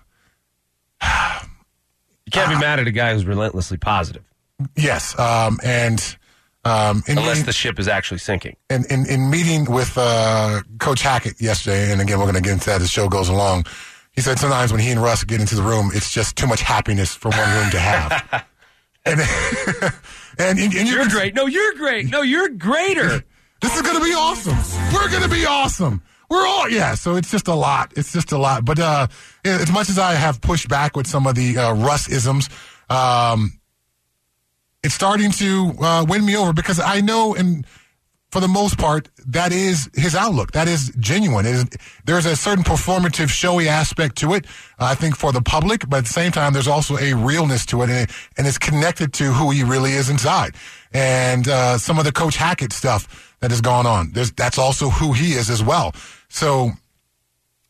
You 1.01 2.31
can't 2.31 2.49
be 2.49 2.59
mad 2.59 2.79
at 2.79 2.87
a 2.87 2.91
guy 2.91 3.13
who's 3.13 3.25
relentlessly 3.25 3.77
positive. 3.77 4.23
yes, 4.75 5.17
um, 5.17 5.59
and 5.63 6.15
Um, 6.65 7.03
Unless 7.07 7.27
meeting, 7.27 7.45
the 7.45 7.51
ship 7.51 7.77
is 7.77 7.87
actually 7.89 8.19
sinking. 8.19 8.55
in, 8.69 8.85
in, 8.89 9.05
in 9.05 9.29
meeting 9.29 9.65
with 9.65 9.97
uh, 9.97 10.61
Coach 10.79 11.01
Hackett 11.01 11.41
yesterday, 11.41 11.91
and 11.91 11.99
again, 11.99 12.19
we're 12.19 12.25
going 12.25 12.35
to 12.35 12.41
get 12.41 12.53
into 12.53 12.67
that 12.67 12.75
as 12.77 12.83
the 12.83 12.87
show 12.87 13.09
goes 13.09 13.27
along. 13.27 13.65
He 14.11 14.21
said 14.21 14.39
sometimes 14.39 14.71
when 14.71 14.79
he 14.79 14.91
and 14.91 15.01
Russ 15.01 15.23
get 15.23 15.41
into 15.41 15.55
the 15.55 15.63
room, 15.63 15.91
it's 15.93 16.11
just 16.11 16.37
too 16.37 16.47
much 16.47 16.61
happiness 16.61 17.13
for 17.13 17.29
one 17.29 17.49
room 17.55 17.69
to 17.71 17.79
have. 17.79 18.45
and, 19.05 19.19
and, 20.39 20.59
and, 20.59 20.59
and 20.59 20.73
you 20.87 20.95
You're 20.95 21.09
great. 21.09 21.35
No, 21.35 21.47
you're 21.47 21.73
great. 21.73 22.09
No, 22.09 22.21
you're 22.21 22.49
greater. 22.49 23.23
This 23.63 23.77
is 23.77 23.81
going 23.81 23.97
to 23.97 24.03
be 24.03 24.13
awesome. 24.13 24.57
We're 24.93 25.09
going 25.09 25.23
to 25.23 25.29
be 25.29 25.45
awesome. 25.45 26.03
We're 26.29 26.45
all 26.45 26.67
yeah. 26.69 26.95
So 26.95 27.15
it's 27.15 27.31
just 27.31 27.47
a 27.47 27.53
lot. 27.55 27.93
It's 27.95 28.11
just 28.11 28.33
a 28.33 28.37
lot. 28.37 28.65
But 28.65 28.77
uh, 28.77 29.07
as 29.45 29.71
much 29.71 29.89
as 29.89 29.97
I 29.97 30.15
have 30.15 30.41
pushed 30.41 30.67
back 30.67 30.97
with 30.97 31.07
some 31.07 31.25
of 31.25 31.35
the 31.35 31.57
uh, 31.57 31.73
Russ 31.73 32.09
isms, 32.09 32.49
um, 32.89 33.53
it's 34.83 34.93
starting 34.93 35.31
to 35.31 35.73
uh, 35.79 36.05
win 36.07 36.25
me 36.25 36.35
over 36.35 36.53
because 36.53 36.79
I 36.79 37.01
know, 37.01 37.33
and 37.33 37.65
for 38.31 38.39
the 38.39 38.47
most 38.47 38.77
part, 38.79 39.09
that 39.27 39.51
is 39.51 39.89
his 39.93 40.15
outlook. 40.15 40.51
That 40.53 40.67
is 40.67 40.91
genuine. 40.99 41.45
Is, 41.45 41.65
there's 42.05 42.25
a 42.25 42.35
certain 42.35 42.63
performative, 42.63 43.29
showy 43.29 43.69
aspect 43.69 44.17
to 44.17 44.33
it. 44.33 44.45
uh, 44.79 44.85
I 44.85 44.95
think 44.95 45.15
for 45.15 45.31
the 45.31 45.41
public, 45.41 45.87
but 45.87 45.97
at 45.97 46.05
the 46.05 46.13
same 46.13 46.31
time, 46.31 46.51
there's 46.51 46.67
also 46.67 46.97
a 46.97 47.13
realness 47.13 47.65
to 47.67 47.83
it, 47.83 47.89
and, 47.89 48.09
it, 48.09 48.11
and 48.37 48.47
it's 48.47 48.57
connected 48.57 49.13
to 49.13 49.25
who 49.25 49.51
he 49.51 49.63
really 49.63 49.91
is 49.91 50.09
inside. 50.09 50.55
And 50.93 51.47
uh, 51.47 51.77
some 51.77 51.99
of 51.99 52.05
the 52.05 52.11
Coach 52.11 52.35
Hackett 52.35 52.73
stuff 52.73 53.35
that 53.39 53.51
has 53.51 53.61
gone 53.61 53.85
on, 53.85 54.11
there's, 54.13 54.31
that's 54.31 54.57
also 54.57 54.89
who 54.89 55.13
he 55.13 55.33
is 55.33 55.49
as 55.49 55.63
well. 55.63 55.93
So 56.29 56.71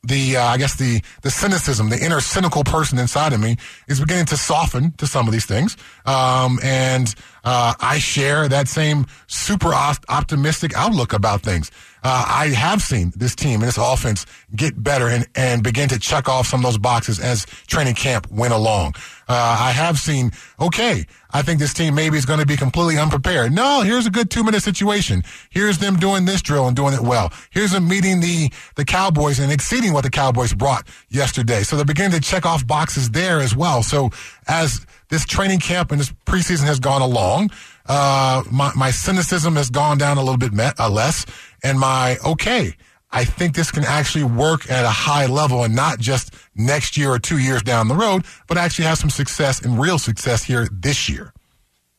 the 0.03 0.37
uh, 0.37 0.43
I 0.45 0.57
guess 0.57 0.75
the 0.75 1.01
the 1.21 1.31
cynicism, 1.31 1.89
the 1.89 2.03
inner 2.03 2.19
cynical 2.19 2.63
person 2.63 2.99
inside 2.99 3.33
of 3.33 3.39
me 3.39 3.57
is 3.87 3.99
beginning 3.99 4.25
to 4.27 4.37
soften 4.37 4.91
to 4.93 5.07
some 5.07 5.27
of 5.27 5.33
these 5.33 5.45
things, 5.45 5.77
um, 6.05 6.59
and 6.61 7.13
uh, 7.43 7.73
I 7.79 7.99
share 7.99 8.47
that 8.49 8.67
same 8.67 9.05
super 9.27 9.73
op- 9.73 10.05
optimistic 10.09 10.75
outlook 10.75 11.13
about 11.13 11.41
things. 11.41 11.71
Uh, 12.03 12.25
I 12.27 12.47
have 12.49 12.81
seen 12.81 13.13
this 13.15 13.33
team 13.33 13.61
and 13.61 13.67
this 13.67 13.77
offense 13.77 14.25
get 14.55 14.81
better 14.81 15.07
and, 15.07 15.25
and 15.35 15.63
begin 15.63 15.87
to 15.89 15.99
check 15.99 16.27
off 16.27 16.47
some 16.47 16.59
of 16.59 16.65
those 16.65 16.77
boxes 16.77 17.19
as 17.19 17.45
training 17.67 17.95
camp 17.95 18.29
went 18.29 18.53
along. 18.53 18.95
Uh, 19.27 19.57
I 19.59 19.71
have 19.71 19.97
seen, 19.97 20.31
okay, 20.59 21.05
I 21.31 21.41
think 21.41 21.59
this 21.59 21.73
team 21.73 21.95
maybe 21.95 22.17
is 22.17 22.25
going 22.25 22.41
to 22.41 22.45
be 22.45 22.57
completely 22.57 22.97
unprepared. 22.97 23.53
No, 23.53 23.81
here's 23.81 24.05
a 24.05 24.09
good 24.09 24.29
two 24.29 24.43
minute 24.43 24.63
situation. 24.63 25.23
Here's 25.49 25.77
them 25.77 25.95
doing 25.95 26.25
this 26.25 26.41
drill 26.41 26.67
and 26.67 26.75
doing 26.75 26.93
it 26.93 26.99
well. 26.99 27.31
Here's 27.51 27.71
them 27.71 27.87
meeting 27.87 28.19
the, 28.19 28.51
the 28.75 28.83
Cowboys 28.83 29.39
and 29.39 29.51
exceeding 29.51 29.93
what 29.93 30.03
the 30.03 30.09
Cowboys 30.09 30.53
brought 30.53 30.85
yesterday. 31.09 31.63
So 31.63 31.77
they're 31.77 31.85
beginning 31.85 32.19
to 32.19 32.21
check 32.21 32.45
off 32.45 32.67
boxes 32.67 33.11
there 33.11 33.39
as 33.39 33.55
well. 33.55 33.81
So 33.81 34.11
as 34.47 34.85
this 35.07 35.25
training 35.25 35.59
camp 35.59 35.91
and 35.91 36.01
this 36.01 36.11
preseason 36.25 36.65
has 36.65 36.79
gone 36.79 37.01
along, 37.01 37.51
uh, 37.85 38.43
my, 38.51 38.71
my 38.75 38.91
cynicism 38.91 39.55
has 39.55 39.69
gone 39.69 39.97
down 39.97 40.17
a 40.17 40.21
little 40.21 40.37
bit 40.37 40.51
uh, 40.79 40.89
less 40.89 41.25
and 41.63 41.79
my, 41.79 42.17
okay, 42.25 42.75
I 43.11 43.25
think 43.25 43.55
this 43.55 43.71
can 43.71 43.83
actually 43.85 44.23
work 44.23 44.69
at 44.69 44.85
a 44.85 44.89
high 44.89 45.27
level 45.27 45.63
and 45.63 45.75
not 45.75 45.99
just 45.99 46.33
next 46.55 46.97
year 46.97 47.11
or 47.11 47.19
two 47.19 47.37
years 47.37 47.61
down 47.61 47.87
the 47.87 47.95
road, 47.95 48.25
but 48.47 48.57
actually 48.57 48.85
have 48.85 48.97
some 48.97 49.11
success 49.11 49.61
and 49.61 49.79
real 49.79 49.99
success 49.99 50.43
here 50.43 50.67
this 50.71 51.07
year. 51.07 51.31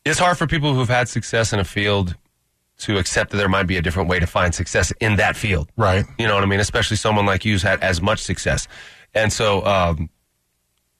It's 0.03 0.19
hard 0.19 0.37
for 0.37 0.45
people 0.45 0.73
who've 0.73 0.89
had 0.89 1.07
success 1.07 1.53
in 1.53 1.59
a 1.59 1.63
field 1.63 2.15
to 2.79 2.97
accept 2.97 3.31
that 3.31 3.37
there 3.37 3.47
might 3.49 3.63
be 3.63 3.77
a 3.77 3.81
different 3.81 4.09
way 4.09 4.19
to 4.19 4.27
find 4.27 4.53
success 4.53 4.91
in 4.99 5.15
that 5.15 5.37
field. 5.37 5.69
Right. 5.77 6.05
You 6.19 6.27
know 6.27 6.35
what 6.35 6.43
I 6.43 6.47
mean? 6.47 6.59
Especially 6.59 6.97
someone 6.97 7.25
like 7.25 7.45
you 7.45 7.53
who's 7.53 7.63
had 7.63 7.81
as 7.81 8.01
much 8.01 8.19
success. 8.19 8.67
And 9.13 9.31
so 9.31 9.65
um, 9.65 10.09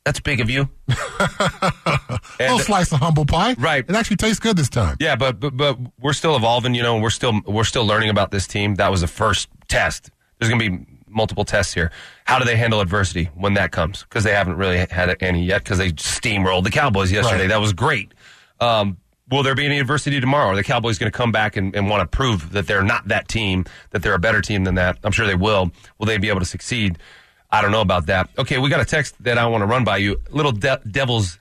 that's 0.06 0.20
big 0.20 0.40
of 0.40 0.50
you. 0.50 0.70
A 0.88 2.20
little 2.40 2.60
slice 2.60 2.92
of 2.92 3.00
humble 3.00 3.26
pie. 3.26 3.56
Right. 3.58 3.84
It 3.88 3.96
actually 3.96 4.18
tastes 4.18 4.40
good 4.40 4.56
this 4.56 4.70
time. 4.70 4.98
Yeah, 5.00 5.16
but, 5.16 5.40
but 5.40 5.58
but 5.58 5.78
we're 6.00 6.14
still 6.14 6.36
evolving. 6.36 6.76
You 6.76 6.84
know, 6.84 7.00
we're 7.00 7.10
still 7.10 7.42
we're 7.46 7.64
still 7.64 7.86
learning 7.86 8.10
about 8.10 8.30
this 8.32 8.46
team. 8.46 8.76
That 8.76 8.92
was 8.92 9.02
the 9.02 9.08
first 9.08 9.50
test. 9.68 10.12
There's 10.38 10.50
going 10.50 10.62
to 10.62 10.70
be 10.70 10.86
multiple 11.08 11.44
tests 11.44 11.74
here. 11.74 11.92
How 12.26 12.38
do 12.38 12.46
they 12.46 12.56
handle 12.56 12.82
adversity 12.82 13.26
when 13.34 13.56
that 13.56 13.72
comes? 13.72 14.04
Because 14.04 14.24
they 14.24 14.34
haven't 14.34 14.58
really 14.58 14.78
had 14.78 15.16
any 15.22 15.44
yet. 15.44 15.64
Because 15.64 15.80
they 15.80 15.92
steamrolled 15.94 16.66
the 16.66 16.72
Cowboys 16.72 17.12
yesterday. 17.12 17.44
Right. 17.44 17.50
That 17.50 17.62
was 17.62 17.74
great. 17.74 18.14
Um, 18.60 18.98
will 19.32 19.42
there 19.42 19.56
be 19.56 19.66
any 19.66 19.80
adversity 19.80 20.20
tomorrow? 20.20 20.50
Are 20.50 20.56
the 20.56 20.64
Cowboys 20.64 21.00
going 21.00 21.12
to 21.12 21.18
come 21.18 21.32
back 21.32 21.58
and, 21.58 21.76
and 21.76 21.90
want 21.90 22.02
to 22.02 22.16
prove 22.16 22.52
that 22.52 22.68
they're 22.68 22.84
not 22.84 23.08
that 23.08 23.28
team? 23.28 23.66
That 23.90 24.04
they're 24.04 24.14
a 24.14 24.20
better 24.20 24.42
team 24.42 24.66
than 24.66 24.76
that? 24.76 25.00
I'm 25.04 25.12
sure 25.12 25.26
they 25.26 25.36
will. 25.36 25.72
Will 25.98 26.06
they 26.06 26.18
be 26.18 26.30
able 26.30 26.42
to 26.42 26.46
succeed? 26.46 27.00
I 27.56 27.62
don't 27.62 27.72
know 27.72 27.80
about 27.80 28.08
that. 28.08 28.30
Okay, 28.38 28.58
we 28.58 28.70
got 28.70 28.82
a 28.82 28.86
text 28.86 29.16
that 29.24 29.38
I 29.38 29.46
want 29.48 29.62
to 29.62 29.66
run 29.66 29.86
by 29.86 29.96
you. 29.98 30.20
Little 30.30 30.52
de- 30.52 30.82
devil's 30.92 31.40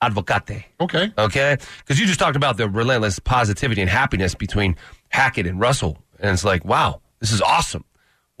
advocate. 0.00 0.64
Okay. 0.80 1.12
Okay? 1.16 1.56
Because 1.78 2.00
you 2.00 2.06
just 2.06 2.18
talked 2.18 2.34
about 2.34 2.56
the 2.56 2.68
relentless 2.68 3.20
positivity 3.20 3.80
and 3.80 3.88
happiness 3.88 4.34
between 4.34 4.74
Hackett 5.10 5.46
and 5.46 5.60
Russell. 5.60 5.98
And 6.18 6.32
it's 6.32 6.44
like, 6.44 6.64
wow, 6.64 7.00
this 7.20 7.30
is 7.30 7.40
awesome. 7.40 7.84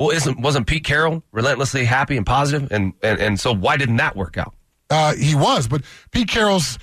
Well, 0.00 0.10
isn't 0.10 0.40
wasn't 0.40 0.66
Pete 0.66 0.82
Carroll 0.82 1.22
relentlessly 1.30 1.84
happy 1.84 2.16
and 2.16 2.26
positive? 2.26 2.72
And 2.72 2.92
and, 3.04 3.20
and 3.20 3.38
so 3.38 3.54
why 3.54 3.76
didn't 3.76 3.98
that 3.98 4.16
work 4.16 4.36
out? 4.36 4.52
Uh, 4.90 5.14
he 5.14 5.36
was, 5.36 5.68
but 5.68 5.82
Pete 6.10 6.28
Carroll's 6.28 6.76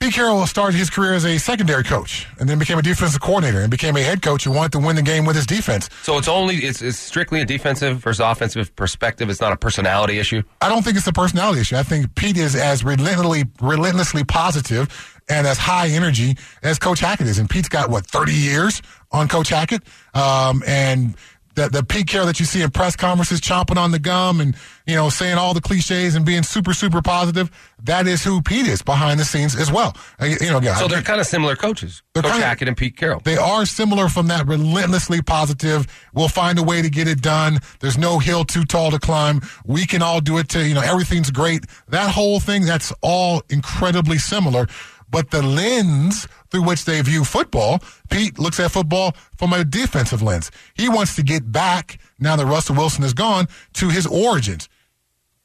Pete 0.00 0.14
Carroll 0.14 0.46
started 0.46 0.76
his 0.76 0.90
career 0.90 1.14
as 1.14 1.24
a 1.24 1.38
secondary 1.38 1.82
coach 1.82 2.28
and 2.38 2.48
then 2.48 2.56
became 2.56 2.78
a 2.78 2.82
defensive 2.82 3.20
coordinator 3.20 3.62
and 3.62 3.68
became 3.68 3.96
a 3.96 4.00
head 4.00 4.22
coach 4.22 4.44
who 4.44 4.52
wanted 4.52 4.70
to 4.70 4.78
win 4.78 4.94
the 4.94 5.02
game 5.02 5.24
with 5.24 5.34
his 5.34 5.44
defense. 5.44 5.90
So 6.02 6.18
it's 6.18 6.28
only 6.28 6.54
it's, 6.58 6.80
it's 6.80 6.96
strictly 6.96 7.40
a 7.40 7.44
defensive 7.44 7.98
versus 7.98 8.20
offensive 8.20 8.74
perspective. 8.76 9.28
It's 9.28 9.40
not 9.40 9.52
a 9.52 9.56
personality 9.56 10.20
issue. 10.20 10.44
I 10.60 10.68
don't 10.68 10.84
think 10.84 10.98
it's 10.98 11.06
a 11.08 11.12
personality 11.12 11.62
issue. 11.62 11.74
I 11.74 11.82
think 11.82 12.14
Pete 12.14 12.36
is 12.36 12.54
as 12.54 12.84
relentlessly, 12.84 13.46
relentlessly 13.60 14.22
positive 14.22 15.18
and 15.28 15.48
as 15.48 15.58
high 15.58 15.88
energy 15.88 16.36
as 16.62 16.78
Coach 16.78 17.00
Hackett 17.00 17.26
is. 17.26 17.38
And 17.38 17.50
Pete's 17.50 17.68
got 17.68 17.90
what 17.90 18.06
thirty 18.06 18.34
years 18.34 18.80
on 19.10 19.26
Coach 19.26 19.48
Hackett, 19.48 19.82
um, 20.14 20.62
and 20.64 21.16
the, 21.58 21.68
the 21.68 21.82
Pete 21.84 22.06
Carroll 22.06 22.26
that 22.26 22.38
you 22.40 22.46
see 22.46 22.62
in 22.62 22.70
press 22.70 22.94
conferences, 22.96 23.40
chomping 23.40 23.76
on 23.76 23.90
the 23.90 23.98
gum 23.98 24.40
and 24.40 24.54
you 24.86 24.94
know 24.94 25.10
saying 25.10 25.36
all 25.38 25.54
the 25.54 25.60
cliches 25.60 26.14
and 26.14 26.24
being 26.24 26.42
super, 26.42 26.72
super 26.72 27.02
positive. 27.02 27.50
That 27.84 28.06
is 28.06 28.24
who 28.24 28.42
Pete 28.42 28.66
is 28.66 28.82
behind 28.82 29.20
the 29.20 29.24
scenes 29.24 29.54
as 29.54 29.70
well. 29.70 29.96
Uh, 30.20 30.26
You 30.26 30.36
you 30.40 30.50
know, 30.50 30.58
again, 30.58 30.76
So 30.76 30.88
they're 30.88 31.02
kind 31.02 31.20
of 31.20 31.26
similar 31.26 31.54
coaches, 31.56 32.02
Coach 32.14 32.24
kinda- 32.24 32.44
Hackett 32.46 32.68
and 32.68 32.76
Pete 32.76 32.96
Carroll. 32.96 33.20
they 33.24 33.36
are 33.36 33.66
similar 33.66 34.08
from 34.08 34.26
that 34.28 34.46
relentlessly 34.46 35.20
positive. 35.22 35.86
We'll 36.12 36.28
find 36.28 36.58
a 36.58 36.62
way 36.62 36.82
to 36.82 36.90
get 36.90 37.06
it 37.08 37.20
done. 37.22 37.58
There's 37.80 37.98
no 37.98 38.18
hill 38.18 38.44
too 38.44 38.64
tall 38.64 38.90
to 38.90 38.98
climb. 38.98 39.42
We 39.64 39.86
can 39.86 40.02
all 40.02 40.20
do 40.20 40.38
it 40.38 40.48
to, 40.50 40.66
you 40.66 40.74
know, 40.74 40.80
everything's 40.82 41.30
great. 41.30 41.64
That 41.88 42.10
whole 42.10 42.40
thing, 42.40 42.64
that's 42.64 42.92
all 43.00 43.42
incredibly 43.48 44.18
similar. 44.18 44.66
But 45.10 45.30
the 45.30 45.42
lens 45.42 46.28
through 46.50 46.62
which 46.62 46.84
they 46.84 47.00
view 47.00 47.24
football, 47.24 47.80
Pete 48.10 48.38
looks 48.38 48.60
at 48.60 48.70
football 48.70 49.14
from 49.36 49.52
a 49.52 49.64
defensive 49.64 50.22
lens. 50.22 50.50
He 50.74 50.88
wants 50.88 51.16
to 51.16 51.22
get 51.22 51.50
back, 51.50 51.98
now 52.18 52.36
that 52.36 52.46
Russell 52.46 52.76
Wilson 52.76 53.04
is 53.04 53.14
gone, 53.14 53.48
to 53.74 53.88
his 53.88 54.06
origins 54.06 54.68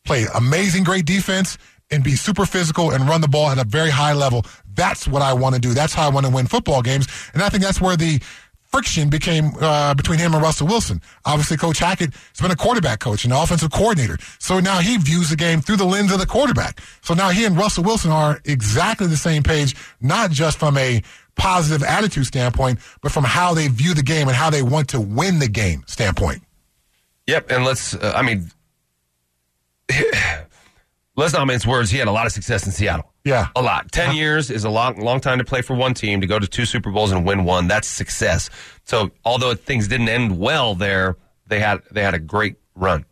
play 0.06 0.26
amazing, 0.36 0.84
great 0.84 1.06
defense, 1.06 1.58
and 1.92 2.04
be 2.04 2.16
super 2.16 2.46
physical 2.46 2.92
and 2.92 3.08
run 3.08 3.22
the 3.22 3.28
ball 3.28 3.50
at 3.50 3.58
a 3.58 3.64
very 3.64 3.90
high 3.90 4.14
level. 4.14 4.46
That's 4.74 5.08
what 5.08 5.22
I 5.22 5.34
want 5.34 5.56
to 5.56 5.62
do. 5.62 5.74
That's 5.74 5.94
how 5.94 6.08
I 6.08 6.12
want 6.12 6.26
to 6.26 6.32
win 6.32 6.48
football 6.48 6.82
games. 6.82 7.08
And 7.34 7.42
I 7.44 7.50
think 7.50 7.64
that's 7.64 7.80
where 7.80 7.96
the 7.96 8.20
friction 8.74 9.08
became 9.08 9.52
uh, 9.62 9.94
between 9.94 10.18
him 10.18 10.34
and 10.34 10.42
Russell 10.42 10.66
Wilson. 10.66 11.00
Obviously, 11.26 11.58
Coach 11.58 11.78
Hackett 11.78 12.12
has 12.12 12.42
been 12.42 12.50
a 12.50 12.56
quarterback 12.56 13.00
coach 13.00 13.24
and 13.24 13.32
offensive 13.32 13.72
coordinator. 13.72 14.18
So 14.40 14.60
now 14.60 14.80
he 14.80 14.98
views 14.98 15.30
the 15.30 15.36
game 15.36 15.62
through 15.62 15.78
the 15.78 15.86
lens 15.86 16.12
of 16.12 16.20
the 16.20 16.26
quarterback. 16.26 16.82
So 17.02 17.14
now 17.14 17.30
he 17.30 17.46
and 17.46 17.56
Russell 17.56 17.84
Wilson 17.84 18.10
are 18.10 18.42
exactly 18.46 19.06
the 19.06 19.16
same 19.16 19.44
page, 19.44 19.76
not 20.02 20.32
just 20.32 20.58
from 20.58 20.76
a 20.80 21.04
positive 21.36 21.84
attitude 21.84 22.26
standpoint, 22.26 22.80
but 23.04 23.12
from 23.12 23.24
how 23.24 23.54
they 23.54 23.68
view 23.68 23.94
the 23.94 24.02
game 24.02 24.28
and 24.28 24.36
how 24.36 24.50
they 24.50 24.64
want 24.64 24.90
to 24.90 25.00
win 25.00 25.38
the 25.38 25.48
game 25.48 25.84
standpoint. 25.86 26.42
Yep, 27.28 27.52
and 27.52 27.64
let's. 27.66 27.94
Uh, 27.94 28.12
I 28.16 28.24
mean, 28.24 28.50
let's 31.16 31.34
not 31.34 31.46
mince 31.46 31.68
words. 31.68 31.92
He 31.92 32.00
had 32.00 32.08
a 32.08 32.12
lot 32.12 32.26
of 32.26 32.32
success 32.32 32.66
in 32.66 32.72
Seattle. 32.72 33.13
Yeah. 33.26 33.48
a 33.56 33.62
lot. 33.62 33.92
Ten 33.92 34.16
years 34.16 34.52
is 34.52 34.64
a 34.66 34.70
long, 34.70 35.00
long 35.00 35.20
time 35.22 35.38
to 35.38 35.46
play 35.46 35.62
for 35.62 35.76
one 35.76 35.94
team 35.94 36.22
to 36.22 36.28
go 36.28 36.40
to 36.40 36.48
two 36.48 36.66
Super 36.66 36.92
Bowls 36.92 37.12
and 37.12 37.26
win 37.26 37.46
one. 37.46 37.68
That's 37.68 37.88
success. 37.88 38.50
So, 38.84 39.12
although 39.24 39.54
things 39.56 39.88
didn't 39.88 40.10
end 40.10 40.38
well 40.38 40.76
there, 40.76 41.16
they 41.48 41.60
had 41.60 41.82
they 41.92 42.04
had 42.04 42.14
a 42.14 42.20
great 42.20 42.56
run. 42.76 43.06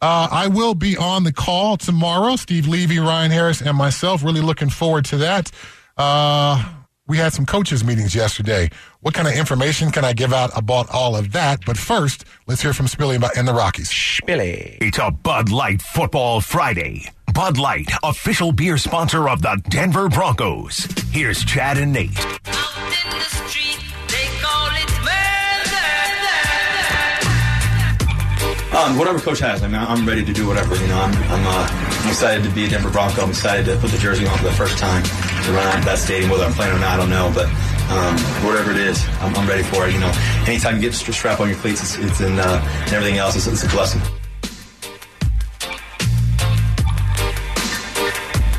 Uh, 0.00 0.28
I 0.30 0.46
will 0.48 0.74
be 0.74 0.96
on 0.96 1.24
the 1.24 1.32
call 1.32 1.76
tomorrow. 1.76 2.36
Steve 2.36 2.66
Levy, 2.68 2.98
Ryan 2.98 3.30
Harris, 3.30 3.60
and 3.60 3.76
myself. 3.76 4.22
Really 4.22 4.42
looking 4.42 4.68
forward 4.70 5.04
to 5.06 5.16
that. 5.18 5.50
Uh, 5.96 6.62
we 7.08 7.16
had 7.18 7.32
some 7.32 7.46
coaches 7.46 7.84
meetings 7.84 8.14
yesterday. 8.14 8.68
What 9.00 9.14
kind 9.14 9.28
of 9.28 9.34
information 9.34 9.90
can 9.90 10.04
I 10.04 10.12
give 10.12 10.32
out 10.32 10.50
about 10.56 10.90
all 10.90 11.14
of 11.16 11.32
that? 11.32 11.60
But 11.64 11.78
first, 11.78 12.24
let's 12.46 12.60
hear 12.60 12.72
from 12.72 12.86
Spilly 12.86 13.16
about- 13.16 13.36
and 13.36 13.46
the 13.46 13.54
Rockies. 13.54 13.90
Spilly. 13.90 14.76
It's 14.80 14.98
a 14.98 15.10
Bud 15.10 15.50
Light 15.50 15.80
Football 15.80 16.40
Friday. 16.40 17.08
Bud 17.36 17.58
Light, 17.58 17.90
official 18.02 18.50
beer 18.50 18.78
sponsor 18.78 19.28
of 19.28 19.42
the 19.42 19.60
Denver 19.68 20.08
Broncos. 20.08 20.88
Here's 21.10 21.44
Chad 21.44 21.76
and 21.76 21.92
Nate. 21.92 22.18
Out 22.18 22.32
in 22.32 23.10
the 23.10 23.20
street, 23.20 23.76
they 24.08 24.24
call 24.40 24.68
it 24.72 24.88
murder. 28.72 28.74
Um, 28.74 28.96
whatever 28.98 29.18
coach 29.18 29.40
has, 29.40 29.62
I 29.62 29.68
mean, 29.68 29.76
I'm 29.76 30.08
ready 30.08 30.24
to 30.24 30.32
do 30.32 30.48
whatever. 30.48 30.76
You 30.76 30.86
know, 30.86 30.96
I'm, 30.96 31.12
I'm, 31.30 31.46
uh, 31.46 31.68
I'm 31.70 32.08
excited 32.08 32.42
to 32.42 32.50
be 32.52 32.64
a 32.64 32.68
Denver 32.70 32.88
Bronco. 32.88 33.20
I'm 33.24 33.28
excited 33.28 33.66
to 33.66 33.76
put 33.76 33.90
the 33.90 33.98
jersey 33.98 34.26
on 34.26 34.38
for 34.38 34.44
the 34.44 34.52
first 34.52 34.78
time 34.78 35.02
to 35.04 35.52
run 35.52 35.66
out 35.66 35.80
of 35.80 35.84
that 35.84 35.98
stadium. 35.98 36.30
Whether 36.30 36.44
I'm 36.44 36.54
playing 36.54 36.74
or 36.74 36.78
not, 36.78 36.94
I 36.94 36.96
don't 36.96 37.10
know. 37.10 37.30
But 37.34 37.48
um, 37.92 38.16
whatever 38.46 38.70
it 38.70 38.78
is, 38.78 39.06
I'm, 39.20 39.36
I'm 39.36 39.46
ready 39.46 39.62
for 39.62 39.86
it. 39.86 39.92
You 39.92 40.00
know, 40.00 40.12
anytime 40.46 40.76
you 40.76 40.80
get 40.80 40.94
a 40.94 41.12
strap 41.12 41.40
on 41.40 41.50
your 41.50 41.58
cleats, 41.58 41.82
it's, 41.82 41.98
it's 41.98 42.20
in 42.22 42.38
uh, 42.38 42.64
and 42.86 42.94
everything 42.94 43.18
else. 43.18 43.36
It's, 43.36 43.46
it's 43.46 43.62
a 43.62 43.68
blessing. 43.68 44.00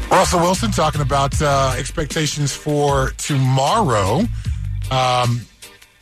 Russell 0.10 0.40
Wilson 0.40 0.72
talking 0.72 1.02
about 1.02 1.40
uh, 1.42 1.76
expectations 1.78 2.56
for 2.56 3.12
tomorrow. 3.18 4.20
Um, 4.90 5.42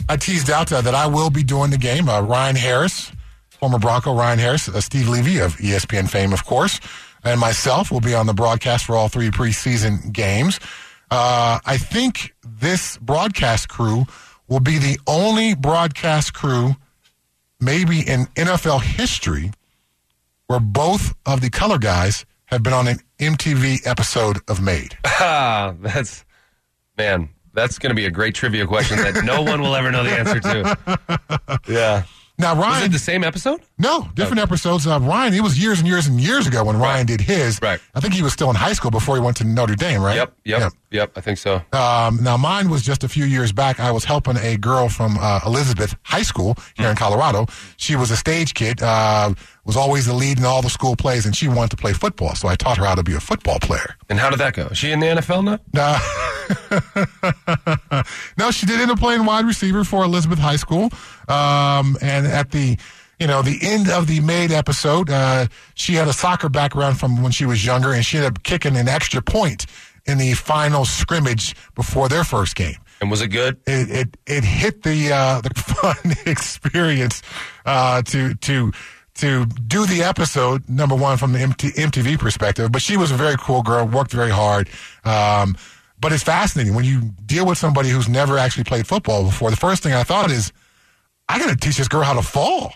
I 0.08 0.18
teased 0.18 0.50
out 0.50 0.72
uh, 0.72 0.82
that 0.82 0.94
I 0.96 1.08
will 1.08 1.30
be 1.30 1.44
doing 1.44 1.72
the 1.72 1.78
game. 1.78 2.08
Uh, 2.08 2.22
Ryan 2.22 2.56
Harris, 2.56 3.12
former 3.50 3.80
Bronco 3.80 4.16
Ryan 4.16 4.40
Harris, 4.40 4.70
uh, 4.70 4.80
Steve 4.80 5.10
Levy 5.10 5.40
of 5.40 5.56
ESPN 5.58 6.10
fame, 6.10 6.34
of 6.34 6.46
course, 6.46 6.80
and 7.24 7.40
myself 7.40 7.92
will 7.92 8.02
be 8.02 8.14
on 8.14 8.28
the 8.28 8.34
broadcast 8.34 8.86
for 8.86 8.96
all 8.96 9.10
three 9.10 9.32
preseason 9.32 10.12
games. 10.14 10.60
Uh, 11.10 11.60
I 11.66 11.78
think 11.78 12.34
this 12.44 12.98
broadcast 12.98 13.70
crew 13.70 14.06
will 14.48 14.60
be 14.60 14.78
the 14.78 15.00
only 15.08 15.56
broadcast 15.56 16.34
crew, 16.34 16.76
maybe 17.60 18.00
in 18.00 18.26
NFL 18.36 18.82
history, 18.82 19.52
where 20.48 20.60
both 20.60 21.16
of 21.26 21.42
the 21.42 21.50
color 21.50 21.80
guys 21.80 22.26
have 22.56 22.64
been 22.64 22.74
on 22.74 22.88
an 22.88 23.00
MTV 23.20 23.86
episode 23.86 24.40
of 24.48 24.62
Made. 24.62 24.98
Ah, 25.18 25.74
that's 25.80 26.26
man. 26.98 27.30
That's 27.54 27.80
going 27.80 27.90
to 27.92 27.96
be 27.96 28.06
a 28.06 28.12
great 28.12 28.36
trivia 28.36 28.68
question 28.68 28.98
that 28.98 29.24
no 29.24 29.42
one 29.44 29.62
will 29.62 29.76
ever 29.76 29.90
know 29.92 30.04
the 30.04 30.12
answer 30.12 30.40
to. 30.42 31.60
Yeah. 31.70 32.04
Now, 32.38 32.54
Was 32.54 32.64
Ryan, 32.66 32.86
it 32.88 32.92
the 32.92 33.00
same 33.00 33.24
episode? 33.24 33.62
no, 33.78 34.10
different 34.14 34.42
episodes. 34.42 34.86
Uh, 34.86 35.00
Ryan, 35.00 35.34
it 35.36 35.40
was 35.42 35.58
years 35.58 35.80
and 35.80 35.88
years 35.88 36.06
and 36.08 36.20
years 36.20 36.46
ago 36.48 36.66
when 36.66 36.78
Ryan 36.78 37.06
did 37.06 37.22
his. 37.22 37.60
Right. 37.62 37.80
I 37.94 38.02
think 38.02 38.14
he 38.14 38.22
was 38.22 38.34
still 38.34 38.50
in 38.50 38.58
high 38.58 38.74
school 38.74 38.92
before 38.92 39.16
he 39.16 39.22
went 39.22 39.38
to 39.38 39.46
Notre 39.46 39.76
Dame, 39.76 40.02
right? 40.02 40.18
Yep, 40.18 40.34
yep, 40.44 40.74
yep. 40.92 41.12
I 41.16 41.22
think 41.22 41.38
so. 41.38 41.62
Um, 41.72 42.20
now, 42.22 42.36
mine 42.36 42.70
was 42.70 42.82
just 42.82 43.06
a 43.06 43.08
few 43.08 43.24
years 43.24 43.54
back. 43.54 43.80
I 43.80 43.90
was 43.92 44.04
helping 44.04 44.36
a 44.36 44.58
girl 44.58 44.90
from 44.90 45.18
uh, 45.18 45.40
Elizabeth 45.46 45.96
High 46.04 46.24
School 46.24 46.58
here 46.76 46.90
in 46.90 46.98
Colorado. 46.98 47.46
She 47.78 47.96
was 47.96 48.12
a 48.12 48.18
stage 48.18 48.54
kid, 48.54 48.82
uh, 48.84 49.34
was 49.66 49.76
always 49.76 50.06
the 50.06 50.14
lead 50.14 50.38
in 50.38 50.46
all 50.46 50.62
the 50.62 50.70
school 50.70 50.96
plays, 50.96 51.26
and 51.26 51.36
she 51.36 51.48
wanted 51.48 51.72
to 51.72 51.78
play 51.78 51.92
football. 51.92 52.36
So 52.36 52.48
I 52.48 52.56
taught 52.56 52.78
her 52.78 52.86
how 52.86 52.96
to 52.96 53.04
be 53.04 53.16
a 53.16 53.20
football 53.20 53.60
player. 53.60 53.96
And 54.10 54.20
how 54.20 54.30
did 54.30 54.40
that 54.40 54.54
go? 54.54 54.68
Is 54.68 54.78
she 54.78 54.92
in 54.92 55.00
the 55.00 55.08
NFL 55.08 55.44
now? 55.44 55.60
Uh, 55.76 56.00
no, 58.38 58.52
she 58.52 58.68
did 58.68 58.80
end 58.80 58.92
up 58.92 59.00
playing 59.00 59.26
wide 59.26 59.46
receiver 59.46 59.84
for 59.84 60.04
Elizabeth 60.04 60.40
High 60.40 60.58
School. 60.58 60.92
Um, 61.28 61.98
and 62.02 62.28
at 62.28 62.52
the, 62.52 62.78
you 63.20 63.26
know, 63.26 63.42
the 63.42 63.58
end 63.62 63.90
of 63.90 64.06
the 64.06 64.20
Made 64.20 64.52
episode, 64.52 65.10
uh, 65.10 65.48
she 65.74 65.96
had 65.96 66.08
a 66.08 66.14
soccer 66.14 66.50
background 66.50 67.00
from 67.00 67.24
when 67.24 67.32
she 67.32 67.46
was 67.46 67.66
younger, 67.66 67.92
and 67.92 68.06
she 68.06 68.18
ended 68.18 68.34
up 68.34 68.44
kicking 68.44 68.78
an 68.78 68.88
extra 68.88 69.22
point 69.22 69.66
in 70.06 70.20
the 70.20 70.34
final 70.34 70.86
scrimmage 70.86 71.56
before 71.74 72.08
their 72.08 72.24
first 72.24 72.56
game. 72.56 72.78
And 73.02 73.12
was 73.12 73.22
it 73.22 73.28
good? 73.28 73.58
It 73.66 73.90
it, 73.90 74.18
it 74.26 74.44
hit 74.44 74.84
the 74.84 75.12
uh, 75.12 75.42
the 75.42 75.50
fun 75.50 76.14
experience 76.26 77.22
uh, 77.66 78.02
to 78.04 78.36
to 78.36 78.72
to 79.16 79.46
do 79.46 79.86
the 79.86 80.04
episode 80.04 80.68
number 80.70 80.96
one 80.96 81.18
from 81.18 81.32
the 81.32 81.40
MT, 81.40 81.72
MTV 81.72 82.20
perspective. 82.20 82.72
But 82.72 82.82
she 82.82 82.98
was 82.98 83.12
a 83.12 83.16
very 83.16 83.36
cool 83.38 83.62
girl, 83.64 83.86
worked 83.88 84.12
very 84.12 84.30
hard. 84.32 84.70
Um, 85.04 85.56
but 86.00 86.12
it's 86.12 86.24
fascinating 86.24 86.76
when 86.76 86.84
you 86.86 87.02
deal 87.26 87.46
with 87.46 87.58
somebody 87.58 87.90
who's 87.90 88.10
never 88.10 88.38
actually 88.38 88.66
played 88.66 88.86
football 88.88 89.24
before. 89.24 89.50
The 89.50 89.56
first 89.56 89.82
thing 89.84 89.94
I 89.94 90.04
thought 90.04 90.30
is, 90.32 90.52
I 91.30 91.40
got 91.40 91.50
to 91.50 91.56
teach 91.56 91.78
this 91.78 91.88
girl 91.88 92.04
how 92.04 92.14
to 92.14 92.22
fall. 92.22 92.74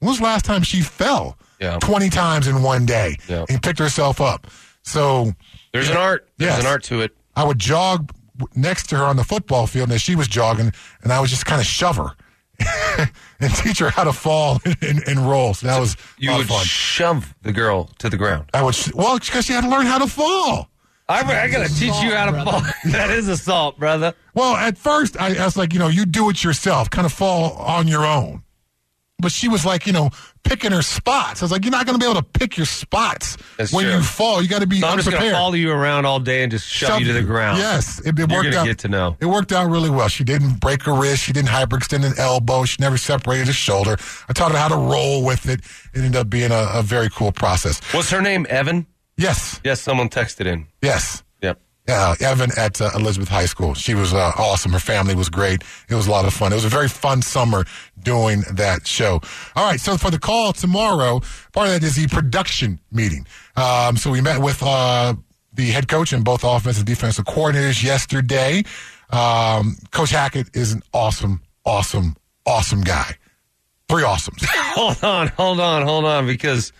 When 0.00 0.08
was 0.10 0.18
the 0.18 0.24
last 0.24 0.44
time 0.44 0.62
she 0.62 0.82
fell? 0.82 1.36
Yeah. 1.60 1.78
20 1.80 2.08
times 2.10 2.46
in 2.46 2.62
one 2.62 2.86
day 2.86 3.16
Yeah. 3.28 3.44
and 3.48 3.62
picked 3.62 3.78
herself 3.78 4.20
up. 4.20 4.46
So 4.82 5.32
There's 5.72 5.88
an 5.88 5.96
art. 5.96 6.28
There's 6.38 6.52
Yes. 6.52 6.60
an 6.60 6.66
art 6.66 6.82
to 6.84 7.00
it. 7.00 7.16
I 7.36 7.44
would 7.44 7.58
jog 7.58 8.12
next 8.54 8.88
to 8.88 8.96
her 8.96 9.04
on 9.04 9.16
the 9.16 9.24
football 9.24 9.66
field, 9.66 9.88
and 9.88 9.94
as 9.94 10.02
she 10.02 10.14
was 10.16 10.26
jogging, 10.28 10.72
and 11.02 11.12
I 11.12 11.20
would 11.20 11.28
just 11.30 11.44
kind 11.46 11.60
of 11.60 11.66
shove 11.66 11.96
her 11.96 12.12
and 13.40 13.54
teach 13.56 13.78
her 13.78 13.90
how 13.90 14.04
to 14.04 14.12
fall 14.12 14.60
and, 14.82 15.02
and 15.06 15.18
roll. 15.20 15.54
So 15.54 15.66
that 15.66 15.78
was 15.78 15.96
You 16.18 16.34
would 16.36 16.46
fun. 16.48 16.64
shove 16.64 17.34
the 17.42 17.52
girl 17.52 17.90
to 17.98 18.08
the 18.10 18.16
ground. 18.16 18.50
I 18.54 18.62
would, 18.62 18.76
well, 18.94 19.18
because 19.18 19.46
she 19.46 19.52
had 19.52 19.64
to 19.64 19.70
learn 19.70 19.86
how 19.86 19.98
to 19.98 20.06
fall. 20.06 20.68
I, 21.08 21.22
I 21.22 21.48
got 21.48 21.66
to 21.66 21.74
teach 21.74 22.00
you 22.02 22.12
how 22.14 22.30
to 22.30 22.44
fall. 22.44 22.62
that 22.92 23.10
is 23.10 23.26
assault, 23.26 23.78
brother. 23.78 24.14
Well, 24.34 24.54
at 24.54 24.78
first, 24.78 25.20
I, 25.20 25.36
I 25.36 25.44
was 25.44 25.56
like, 25.56 25.72
you 25.72 25.80
know, 25.80 25.88
you 25.88 26.06
do 26.06 26.30
it 26.30 26.44
yourself, 26.44 26.88
kind 26.88 27.04
of 27.04 27.12
fall 27.12 27.54
on 27.54 27.88
your 27.88 28.06
own. 28.06 28.44
But 29.20 29.32
she 29.32 29.48
was 29.48 29.66
like, 29.66 29.86
you 29.86 29.92
know, 29.92 30.10
picking 30.44 30.72
her 30.72 30.82
spots. 30.82 31.42
I 31.42 31.44
was 31.44 31.52
like, 31.52 31.64
you're 31.64 31.70
not 31.70 31.86
going 31.86 31.98
to 31.98 32.04
be 32.04 32.10
able 32.10 32.20
to 32.20 32.26
pick 32.38 32.56
your 32.56 32.66
spots 32.66 33.36
That's 33.56 33.72
when 33.72 33.84
true. 33.84 33.94
you 33.94 34.02
fall. 34.02 34.42
You 34.42 34.48
got 34.48 34.60
to 34.62 34.66
be 34.66 34.80
So 34.80 34.88
I'm 34.88 34.96
just 34.98 35.10
going 35.10 35.22
to 35.22 35.30
follow 35.30 35.54
you 35.54 35.70
around 35.70 36.06
all 36.06 36.18
day 36.20 36.42
and 36.42 36.50
just 36.50 36.66
shove, 36.66 37.00
you 37.00 37.06
to 37.06 37.12
the 37.12 37.22
ground. 37.22 37.58
Yes, 37.58 38.00
it, 38.00 38.18
it 38.18 38.30
worked 38.30 38.54
out. 38.54 38.66
get 38.66 38.78
to 38.80 38.88
know. 38.88 39.16
It 39.20 39.26
worked 39.26 39.52
out 39.52 39.70
really 39.70 39.90
well. 39.90 40.08
She 40.08 40.24
didn't 40.24 40.60
break 40.60 40.82
her 40.84 40.92
wrist. 40.94 41.22
She 41.22 41.32
didn't 41.32 41.50
hyperextend 41.50 42.04
an 42.04 42.14
elbow. 42.18 42.64
She 42.64 42.76
never 42.80 42.96
separated 42.96 43.48
a 43.48 43.52
shoulder. 43.52 43.96
I 44.28 44.32
taught 44.32 44.52
her 44.52 44.58
how 44.58 44.68
to 44.68 44.76
roll 44.76 45.24
with 45.24 45.48
it. 45.48 45.60
It 45.94 45.98
ended 45.98 46.16
up 46.16 46.28
being 46.30 46.50
a, 46.50 46.68
a 46.74 46.82
very 46.82 47.10
cool 47.10 47.32
process. 47.32 47.80
Was 47.94 48.10
her 48.10 48.20
name 48.20 48.46
Evan? 48.48 48.86
Yes, 49.16 49.60
Yes, 49.64 49.80
someone 49.82 50.08
texted 50.08 50.46
in. 50.46 50.66
yes. 50.82 51.22
Uh, 51.88 52.14
Evan 52.20 52.50
at 52.56 52.80
uh, 52.80 52.90
Elizabeth 52.94 53.28
High 53.28 53.46
School. 53.46 53.74
She 53.74 53.94
was 53.94 54.14
uh, 54.14 54.32
awesome. 54.38 54.72
Her 54.72 54.78
family 54.78 55.16
was 55.16 55.28
great. 55.28 55.62
It 55.88 55.94
was 55.96 56.06
a 56.06 56.10
lot 56.10 56.24
of 56.24 56.32
fun. 56.32 56.52
It 56.52 56.56
was 56.56 56.64
a 56.64 56.68
very 56.68 56.86
fun 56.86 57.20
summer 57.20 57.64
doing 58.00 58.44
that 58.52 58.86
show. 58.86 59.20
All 59.56 59.64
right, 59.68 59.80
so 59.80 59.96
for 59.96 60.10
the 60.10 60.18
call 60.18 60.52
tomorrow, 60.52 61.20
part 61.52 61.66
of 61.68 61.72
that 61.72 61.82
is 61.82 61.96
the 61.96 62.06
production 62.06 62.78
meeting. 62.92 63.26
Um, 63.56 63.96
so 63.96 64.10
we 64.10 64.20
met 64.20 64.40
with 64.40 64.62
uh, 64.62 65.14
the 65.52 65.70
head 65.70 65.88
coach 65.88 66.12
and 66.12 66.24
both 66.24 66.44
offensive 66.44 66.82
and 66.82 66.86
defensive 66.86 67.24
coordinators 67.24 67.82
yesterday. 67.82 68.62
Um, 69.10 69.76
coach 69.90 70.10
Hackett 70.10 70.54
is 70.54 70.72
an 70.72 70.82
awesome, 70.92 71.42
awesome, 71.64 72.16
awesome 72.46 72.82
guy. 72.82 73.16
Three 73.88 74.04
awesomes. 74.04 74.44
Hold 74.46 75.02
on, 75.02 75.26
hold 75.28 75.58
on, 75.58 75.82
hold 75.82 76.04
on, 76.04 76.24
because 76.24 76.72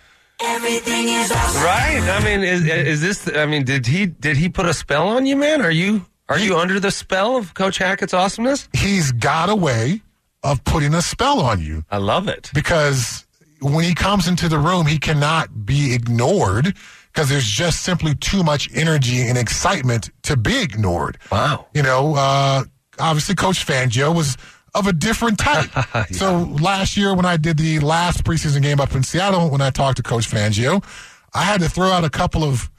Everything 0.43 1.09
is 1.09 1.31
awesome. 1.31 1.63
right. 1.63 2.01
I 2.01 2.23
mean, 2.23 2.41
is 2.43 2.65
is 2.65 3.01
this? 3.01 3.29
I 3.35 3.45
mean, 3.45 3.63
did 3.63 3.85
he 3.85 4.05
did 4.07 4.37
he 4.37 4.49
put 4.49 4.65
a 4.65 4.73
spell 4.73 5.07
on 5.09 5.25
you, 5.25 5.35
man? 5.35 5.61
Are 5.61 5.71
you 5.71 6.05
are 6.29 6.39
you 6.39 6.57
under 6.57 6.79
the 6.79 6.91
spell 6.91 7.35
of 7.37 7.53
Coach 7.53 7.77
Hackett's 7.77 8.13
awesomeness? 8.13 8.67
He's 8.73 9.11
got 9.11 9.49
a 9.49 9.55
way 9.55 10.01
of 10.43 10.63
putting 10.63 10.93
a 10.93 11.01
spell 11.01 11.39
on 11.39 11.61
you. 11.61 11.83
I 11.91 11.97
love 11.97 12.27
it. 12.27 12.49
because 12.53 13.25
when 13.61 13.83
he 13.85 13.93
comes 13.93 14.27
into 14.27 14.49
the 14.49 14.57
room, 14.57 14.87
he 14.87 14.97
cannot 14.97 15.65
be 15.65 15.93
ignored 15.93 16.75
because 17.13 17.29
there's 17.29 17.45
just 17.45 17.81
simply 17.83 18.15
too 18.15 18.43
much 18.43 18.67
energy 18.73 19.21
and 19.27 19.37
excitement 19.37 20.09
to 20.23 20.35
be 20.35 20.61
ignored. 20.61 21.17
Wow. 21.31 21.67
You 21.73 21.83
know, 21.83 22.15
uh, 22.15 22.63
obviously, 22.97 23.35
Coach 23.35 23.63
Fangio 23.65 24.15
was 24.15 24.37
of 24.73 24.87
a 24.87 24.93
different 24.93 25.37
type. 25.39 25.69
So 26.11 26.43
last 26.61 26.97
year, 26.97 27.15
when 27.15 27.25
I 27.25 27.37
did 27.37 27.57
the 27.57 27.79
last 27.79 28.23
preseason 28.23 28.61
game 28.61 28.79
up 28.79 28.95
in 28.95 29.03
Seattle, 29.03 29.49
when 29.49 29.61
I 29.61 29.69
talked 29.69 29.97
to 29.97 30.03
Coach 30.03 30.29
Fangio, 30.29 30.83
I 31.33 31.43
had 31.43 31.61
to 31.61 31.69
throw 31.69 31.87
out 31.87 32.03
a 32.03 32.09
couple 32.09 32.43
of 32.43 32.69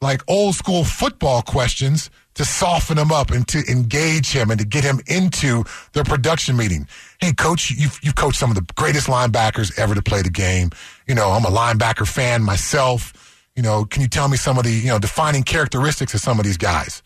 like 0.00 0.22
old 0.28 0.54
school 0.54 0.84
football 0.84 1.42
questions 1.42 2.10
to 2.34 2.44
soften 2.44 2.98
him 2.98 3.12
up 3.12 3.30
and 3.30 3.46
to 3.48 3.62
engage 3.70 4.32
him 4.32 4.50
and 4.50 4.58
to 4.58 4.66
get 4.66 4.84
him 4.84 5.00
into 5.06 5.64
the 5.92 6.02
production 6.02 6.56
meeting. 6.56 6.88
Hey, 7.20 7.32
coach, 7.32 7.70
you've, 7.70 7.98
you've 8.02 8.14
coached 8.16 8.38
some 8.38 8.50
of 8.50 8.56
the 8.56 8.66
greatest 8.74 9.06
linebackers 9.06 9.78
ever 9.78 9.94
to 9.94 10.02
play 10.02 10.22
the 10.22 10.30
game. 10.30 10.70
You 11.06 11.14
know, 11.14 11.30
I'm 11.30 11.44
a 11.44 11.50
linebacker 11.50 12.06
fan 12.06 12.42
myself. 12.42 13.12
You 13.54 13.62
know, 13.62 13.84
can 13.84 14.02
you 14.02 14.08
tell 14.08 14.28
me 14.28 14.36
some 14.36 14.56
of 14.58 14.64
the, 14.64 14.72
you 14.72 14.88
know, 14.88 14.98
defining 14.98 15.42
characteristics 15.42 16.14
of 16.14 16.20
some 16.20 16.38
of 16.38 16.44
these 16.44 16.56
guys? 16.56 17.02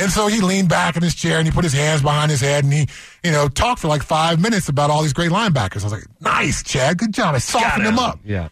And 0.00 0.10
so 0.10 0.26
he 0.26 0.40
leaned 0.40 0.68
back 0.68 0.96
in 0.96 1.02
his 1.02 1.14
chair 1.14 1.38
and 1.38 1.46
he 1.46 1.52
put 1.52 1.64
his 1.64 1.72
hands 1.72 2.02
behind 2.02 2.30
his 2.30 2.40
head 2.40 2.64
and 2.64 2.72
he, 2.72 2.86
you 3.22 3.30
know, 3.30 3.48
talked 3.48 3.80
for 3.80 3.88
like 3.88 4.02
five 4.02 4.40
minutes 4.40 4.68
about 4.68 4.90
all 4.90 5.02
these 5.02 5.12
great 5.12 5.30
linebackers. 5.30 5.82
I 5.82 5.84
was 5.84 5.92
like, 5.92 6.06
nice, 6.20 6.62
Chad. 6.62 6.98
Good 6.98 7.12
job. 7.12 7.34
I 7.34 7.38
softened 7.38 7.86
him 7.86 7.98
up. 7.98 8.18
Yeah. 8.24 8.48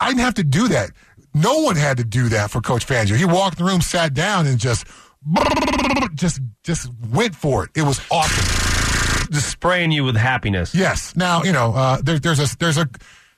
I 0.00 0.08
didn't 0.08 0.20
have 0.20 0.34
to 0.34 0.44
do 0.44 0.68
that. 0.68 0.90
No 1.34 1.60
one 1.60 1.76
had 1.76 1.98
to 1.98 2.04
do 2.04 2.30
that 2.30 2.50
for 2.50 2.60
Coach 2.60 2.86
Fangio. 2.86 3.16
He 3.16 3.26
walked 3.26 3.58
in 3.58 3.66
the 3.66 3.70
room, 3.70 3.82
sat 3.82 4.14
down, 4.14 4.46
and 4.46 4.58
just 4.58 4.86
just 6.14 6.40
just 6.62 6.90
went 7.10 7.34
for 7.34 7.64
it. 7.64 7.70
It 7.74 7.82
was 7.82 8.00
awesome. 8.10 9.30
Just 9.30 9.50
spraying 9.50 9.92
you 9.92 10.04
with 10.04 10.16
happiness. 10.16 10.74
Yes. 10.74 11.14
Now 11.16 11.42
you 11.42 11.52
know 11.52 11.74
uh, 11.74 12.00
there, 12.00 12.18
there's 12.18 12.40
a 12.40 12.56
there's 12.58 12.78
a 12.78 12.88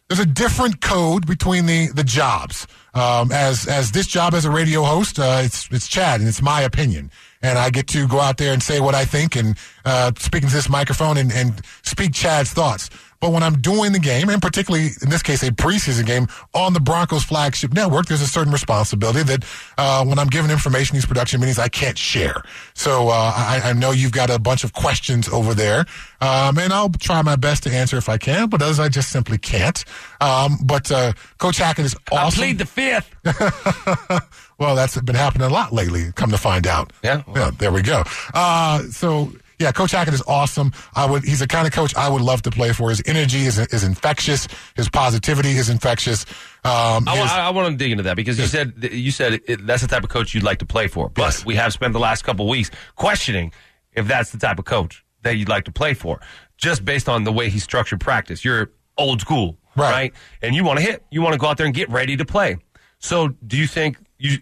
there's 0.08 0.20
a 0.20 0.26
different 0.26 0.80
code 0.80 1.26
between 1.26 1.66
the 1.66 1.88
the 1.88 2.04
jobs. 2.04 2.66
Um, 2.94 3.30
as 3.32 3.66
as 3.66 3.92
this 3.92 4.06
job 4.06 4.34
as 4.34 4.44
a 4.44 4.50
radio 4.50 4.82
host, 4.82 5.18
uh, 5.18 5.42
it's 5.44 5.68
it's 5.70 5.88
Chad, 5.88 6.20
and 6.20 6.28
it's 6.28 6.42
my 6.42 6.62
opinion, 6.62 7.10
and 7.42 7.58
I 7.58 7.70
get 7.70 7.88
to 7.88 8.06
go 8.08 8.20
out 8.20 8.36
there 8.36 8.52
and 8.52 8.62
say 8.62 8.80
what 8.80 8.94
I 8.94 9.04
think, 9.04 9.36
and 9.36 9.56
uh, 9.84 10.12
speak 10.18 10.42
into 10.42 10.54
this 10.54 10.68
microphone 10.68 11.16
and, 11.16 11.32
and 11.32 11.60
speak 11.82 12.12
Chad's 12.12 12.52
thoughts. 12.52 12.90
But 13.20 13.32
when 13.32 13.42
I'm 13.42 13.60
doing 13.60 13.92
the 13.92 13.98
game, 13.98 14.28
and 14.28 14.40
particularly 14.40 14.90
in 15.02 15.10
this 15.10 15.22
case 15.22 15.42
a 15.42 15.50
preseason 15.50 16.06
game 16.06 16.28
on 16.54 16.72
the 16.72 16.80
Broncos 16.80 17.24
flagship 17.24 17.72
network, 17.72 18.06
there's 18.06 18.22
a 18.22 18.28
certain 18.28 18.52
responsibility 18.52 19.22
that 19.24 19.44
uh, 19.76 20.04
when 20.04 20.18
I'm 20.20 20.28
giving 20.28 20.50
information 20.52 20.94
these 20.94 21.06
production 21.06 21.40
meetings, 21.40 21.58
I 21.58 21.68
can't 21.68 21.98
share. 21.98 22.42
So 22.74 23.08
uh, 23.08 23.32
I, 23.34 23.60
I 23.64 23.72
know 23.72 23.90
you've 23.90 24.12
got 24.12 24.30
a 24.30 24.38
bunch 24.38 24.62
of 24.62 24.72
questions 24.72 25.28
over 25.28 25.52
there, 25.52 25.80
um, 26.20 26.58
and 26.58 26.72
I'll 26.72 26.90
try 26.90 27.20
my 27.22 27.34
best 27.34 27.64
to 27.64 27.70
answer 27.70 27.96
if 27.96 28.08
I 28.08 28.18
can, 28.18 28.48
but 28.48 28.62
others 28.62 28.78
I 28.78 28.88
just 28.88 29.10
simply 29.10 29.38
can't. 29.38 29.84
Um, 30.20 30.58
but 30.62 30.90
uh, 30.92 31.12
Coach 31.38 31.58
Hackett 31.58 31.86
is 31.86 31.96
I 32.12 32.16
awesome. 32.18 32.38
plead 32.38 32.58
the 32.58 32.66
fifth. 32.66 33.12
well, 34.58 34.74
that's 34.76 35.00
been 35.00 35.14
happening 35.16 35.46
a 35.46 35.50
lot 35.52 35.72
lately. 35.72 36.12
Come 36.14 36.30
to 36.30 36.38
find 36.38 36.66
out. 36.66 36.92
Yeah. 37.02 37.22
Yeah. 37.34 37.50
There 37.56 37.72
we 37.72 37.82
go. 37.82 38.02
Uh, 38.34 38.82
so 38.90 39.32
yeah, 39.60 39.72
Coach 39.72 39.90
Hackett 39.92 40.14
is 40.14 40.22
awesome. 40.26 40.72
I 40.94 41.04
would. 41.06 41.24
He's 41.24 41.40
the 41.40 41.46
kind 41.48 41.66
of 41.66 41.72
coach 41.72 41.94
I 41.96 42.08
would 42.08 42.22
love 42.22 42.42
to 42.42 42.50
play 42.50 42.72
for. 42.72 42.90
His 42.90 43.02
energy 43.06 43.40
is 43.46 43.58
is 43.58 43.82
infectious. 43.84 44.46
His 44.76 44.88
positivity 44.88 45.50
is 45.50 45.68
infectious. 45.68 46.24
Um, 46.64 47.08
I, 47.08 47.16
his- 47.16 47.30
wa- 47.30 47.36
I 47.38 47.50
want 47.50 47.72
to 47.72 47.76
dig 47.76 47.90
into 47.92 48.04
that 48.04 48.14
because 48.16 48.38
you 48.38 48.46
said 48.46 48.72
you 48.92 49.10
said 49.10 49.40
it, 49.46 49.66
that's 49.66 49.82
the 49.82 49.88
type 49.88 50.04
of 50.04 50.10
coach 50.10 50.32
you'd 50.34 50.44
like 50.44 50.58
to 50.58 50.66
play 50.66 50.86
for. 50.86 51.08
But 51.08 51.22
Yes. 51.22 51.44
we 51.46 51.54
have 51.56 51.72
spent 51.72 51.92
the 51.92 51.98
last 51.98 52.22
couple 52.22 52.48
weeks 52.48 52.70
questioning 52.94 53.52
if 53.92 54.06
that's 54.06 54.30
the 54.30 54.38
type 54.38 54.58
of 54.60 54.64
coach 54.64 55.04
that 55.22 55.36
you'd 55.36 55.48
like 55.48 55.64
to 55.64 55.72
play 55.72 55.92
for, 55.94 56.20
just 56.56 56.84
based 56.84 57.08
on 57.08 57.24
the 57.24 57.32
way 57.32 57.48
he 57.48 57.58
structured 57.58 57.98
practice. 58.00 58.44
You're 58.44 58.70
old 58.96 59.20
school, 59.20 59.56
Right. 59.76 59.90
right? 59.90 60.12
And 60.42 60.54
you 60.54 60.62
want 60.62 60.78
to 60.78 60.84
hit. 60.84 61.04
You 61.10 61.20
want 61.22 61.32
to 61.32 61.38
go 61.38 61.48
out 61.48 61.56
there 61.56 61.66
and 61.66 61.74
get 61.74 61.90
ready 61.90 62.16
to 62.16 62.24
play. 62.24 62.58
So, 63.00 63.28
do 63.46 63.56
you 63.56 63.66
think 63.66 63.96
you 64.18 64.38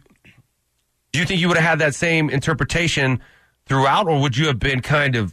do 1.17 1.21
you 1.21 1.27
think 1.27 1.41
you 1.41 1.49
would 1.49 1.57
have 1.57 1.67
had 1.67 1.79
that 1.79 1.95
same 1.95 2.29
interpretation 2.29 3.23
throughout, 3.65 4.07
or 4.07 4.21
would 4.21 4.37
you 4.37 4.49
have 4.49 4.59
been 4.59 4.83
kind 4.83 5.17
of 5.17 5.33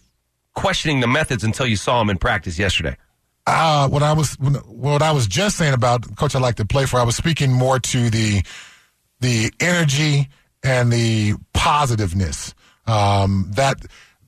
questioning 0.54 1.02
the 1.02 1.08
methods 1.08 1.44
until 1.44 1.68
you 1.68 1.76
saw 1.76 2.00
him 2.00 2.10
in 2.10 2.18
practice 2.18 2.58
yesterday? 2.58 2.96
Uh, 3.46 3.90
what 3.90 4.02
I 4.02 4.14
was 4.14 4.36
what 4.40 5.02
I 5.02 5.12
was 5.12 5.28
just 5.28 5.58
saying 5.58 5.74
about 5.74 6.16
coach 6.16 6.38
I 6.38 6.40
like 6.40 6.56
to 6.56 6.66
play 6.66 6.86
for, 6.86 7.02
I 7.02 7.04
was 7.04 7.18
speaking 7.18 7.52
more 7.52 7.80
to 7.80 8.10
the 8.10 8.44
the 9.20 9.52
energy 9.60 10.30
and 10.64 10.90
the 10.90 11.34
positiveness. 11.52 12.54
Um, 12.88 13.52
that 13.56 13.86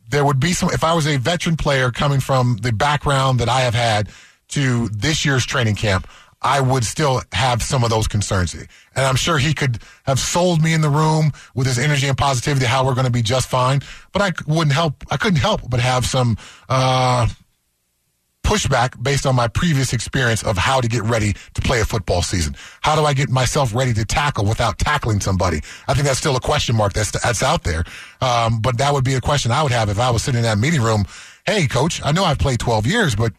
there 0.09 0.25
would 0.25 0.41
be 0.41 0.51
some 0.51 0.71
if 0.71 0.83
I 0.83 0.93
was 0.93 1.07
a 1.07 1.15
veteran 1.15 1.55
player 1.55 1.89
coming 1.89 2.19
from 2.19 2.57
the 2.57 2.73
background 2.73 3.39
that 3.39 3.47
I 3.47 3.61
have 3.61 3.75
had 3.75 4.09
to 4.49 4.89
this 4.89 5.23
year's 5.23 5.45
training 5.45 5.75
camp, 5.75 6.05
I 6.45 6.61
would 6.61 6.83
still 6.85 7.23
have 7.33 7.63
some 7.63 7.83
of 7.83 7.89
those 7.89 8.07
concerns. 8.07 8.53
And 8.53 8.67
I'm 8.95 9.15
sure 9.15 9.39
he 9.39 9.55
could 9.55 9.79
have 10.05 10.19
sold 10.19 10.61
me 10.61 10.73
in 10.73 10.81
the 10.81 10.89
room 10.89 11.31
with 11.55 11.65
his 11.65 11.79
energy 11.79 12.07
and 12.07 12.15
positivity 12.15 12.67
how 12.67 12.85
we're 12.85 12.93
going 12.93 13.07
to 13.07 13.11
be 13.11 13.23
just 13.23 13.49
fine. 13.49 13.81
But 14.13 14.21
I 14.21 14.31
wouldn't 14.45 14.73
help. 14.73 15.03
I 15.09 15.17
couldn't 15.17 15.39
help 15.39 15.67
but 15.67 15.79
have 15.79 16.05
some 16.05 16.37
uh, 16.69 17.27
pushback 18.43 19.01
based 19.01 19.25
on 19.25 19.35
my 19.35 19.47
previous 19.47 19.91
experience 19.91 20.43
of 20.43 20.55
how 20.55 20.81
to 20.81 20.87
get 20.87 21.01
ready 21.01 21.33
to 21.55 21.61
play 21.63 21.81
a 21.81 21.85
football 21.85 22.21
season. 22.21 22.55
How 22.81 22.95
do 22.95 23.05
I 23.05 23.15
get 23.15 23.29
myself 23.29 23.73
ready 23.73 23.93
to 23.93 24.05
tackle 24.05 24.45
without 24.45 24.77
tackling 24.77 25.21
somebody? 25.21 25.61
I 25.87 25.95
think 25.95 26.05
that's 26.05 26.19
still 26.19 26.35
a 26.35 26.39
question 26.39 26.75
mark 26.75 26.93
that's 26.93 27.09
that's 27.09 27.41
out 27.41 27.63
there. 27.63 27.83
Um, 28.21 28.61
but 28.61 28.77
that 28.77 28.93
would 28.93 29.03
be 29.03 29.15
a 29.15 29.21
question 29.21 29.51
I 29.51 29.63
would 29.63 29.71
have 29.71 29.89
if 29.89 29.99
I 29.99 30.11
was 30.11 30.21
sitting 30.21 30.37
in 30.37 30.43
that 30.43 30.59
meeting 30.59 30.83
room. 30.83 31.05
Hey, 31.47 31.65
coach, 31.65 32.01
I 32.05 32.11
know 32.11 32.23
I've 32.23 32.37
played 32.37 32.59
12 32.59 32.85
years, 32.85 33.15
but 33.15 33.33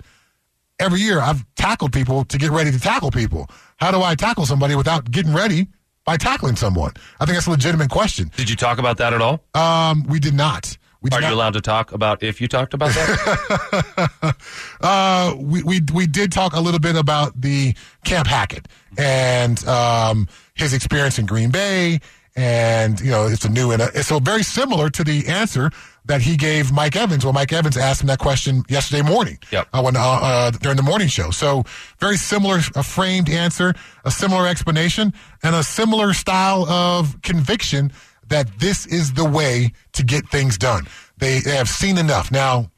every 0.79 1.01
year 1.01 1.21
I've 1.21 1.45
tackled 1.57 1.93
people 1.93 2.25
to 2.25 2.39
get 2.39 2.51
ready 2.51 2.71
to 2.71 2.81
tackle 2.81 3.11
people. 3.11 3.49
How 3.77 3.91
do 3.91 4.03
I 4.03 4.15
tackle 4.15 4.47
somebody 4.47 4.75
without 4.75 5.11
getting 5.11 5.35
ready 5.35 5.69
by 6.05 6.17
tackling 6.17 6.57
someone? 6.57 6.93
I 7.21 7.25
think 7.25 7.37
that's 7.37 7.47
a 7.47 7.51
legitimate 7.51 7.91
question. 7.91 8.31
Did 8.37 8.49
you 8.51 8.57
talk 8.57 8.79
about 8.79 8.99
that 8.99 9.13
at 9.13 9.21
all? 9.21 9.43
Um, 9.55 10.05
we 10.05 10.19
did 10.21 10.35
not. 10.35 10.77
We 11.03 11.11
did 11.11 11.23
Are 11.23 11.29
you 11.29 11.35
allowed 11.35 11.53
to 11.53 11.61
talk 11.61 11.93
about 11.93 12.23
if 12.23 12.41
you 12.41 12.49
talked 12.49 12.75
about 12.75 12.91
that? 12.91 14.37
Uh, 14.81 15.35
we, 15.39 15.63
we 15.63 15.81
we 15.93 16.07
did 16.07 16.31
talk 16.31 16.53
a 16.53 16.61
little 16.61 16.79
bit 16.79 16.97
about 16.97 17.41
the 17.41 17.75
Camp 18.05 18.27
Hackett 18.27 18.69
and 18.99 19.65
um, 19.67 20.29
his 20.55 20.75
experience 20.75 21.19
in 21.19 21.25
Green 21.27 21.51
Bay, 21.51 22.01
and 22.37 23.01
you 23.01 23.11
know 23.11 23.27
it's 23.27 23.45
a 23.45 23.49
new 23.49 23.73
and 23.73 23.83
a, 23.83 24.03
so 24.03 24.19
very 24.19 24.43
similar 24.43 24.91
to 24.91 25.03
the 25.03 25.27
answer 25.27 25.71
that 26.05 26.21
he 26.21 26.37
gave 26.37 26.71
Mike 26.71 26.95
Evans 26.95 27.25
when 27.25 27.35
Mike 27.35 27.53
Evans 27.53 27.77
asked 27.77 28.03
him 28.03 28.07
that 28.07 28.21
question 28.21 28.63
yesterday 28.69 29.03
morning. 29.03 29.39
Yep. 29.51 29.69
Uh, 29.73 29.83
when 29.83 29.97
uh, 29.97 30.01
uh, 30.01 30.51
during 30.53 30.77
the 30.77 30.83
morning 30.83 31.09
show, 31.09 31.31
so 31.31 31.65
very 31.99 32.17
similar, 32.17 32.61
a 32.77 32.83
framed 32.83 33.29
answer, 33.29 33.75
a 34.05 34.11
similar 34.11 34.47
explanation, 34.47 35.13
and 35.43 35.57
a 35.57 35.65
similar 35.65 36.13
style 36.13 36.65
of 36.69 37.21
conviction 37.23 37.91
that 38.29 38.59
this 38.59 38.87
is 38.87 39.15
the 39.15 39.25
way 39.25 39.73
to 39.93 40.05
get 40.05 40.29
things 40.29 40.59
done. 40.59 40.87
They, 41.17 41.41
they 41.41 41.57
have 41.57 41.69
seen 41.69 41.99
enough 41.99 42.31
now. 42.31 42.71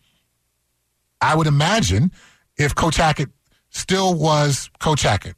I 1.21 1.35
would 1.35 1.47
imagine 1.47 2.13
if 2.57 2.75
Coach 2.75 2.97
Hackett 2.97 3.29
still 3.71 4.15
was 4.15 4.71
Coach 4.79 5.03
Hackett, 5.03 5.37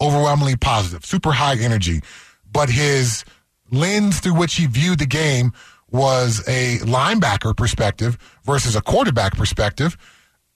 overwhelmingly 0.00 0.56
positive, 0.56 1.04
super 1.06 1.32
high 1.32 1.56
energy, 1.56 2.00
but 2.50 2.68
his 2.68 3.24
lens 3.70 4.20
through 4.20 4.34
which 4.34 4.54
he 4.54 4.66
viewed 4.66 4.98
the 4.98 5.06
game 5.06 5.52
was 5.90 6.42
a 6.46 6.78
linebacker 6.78 7.56
perspective 7.56 8.16
versus 8.44 8.76
a 8.76 8.80
quarterback 8.80 9.36
perspective, 9.36 9.96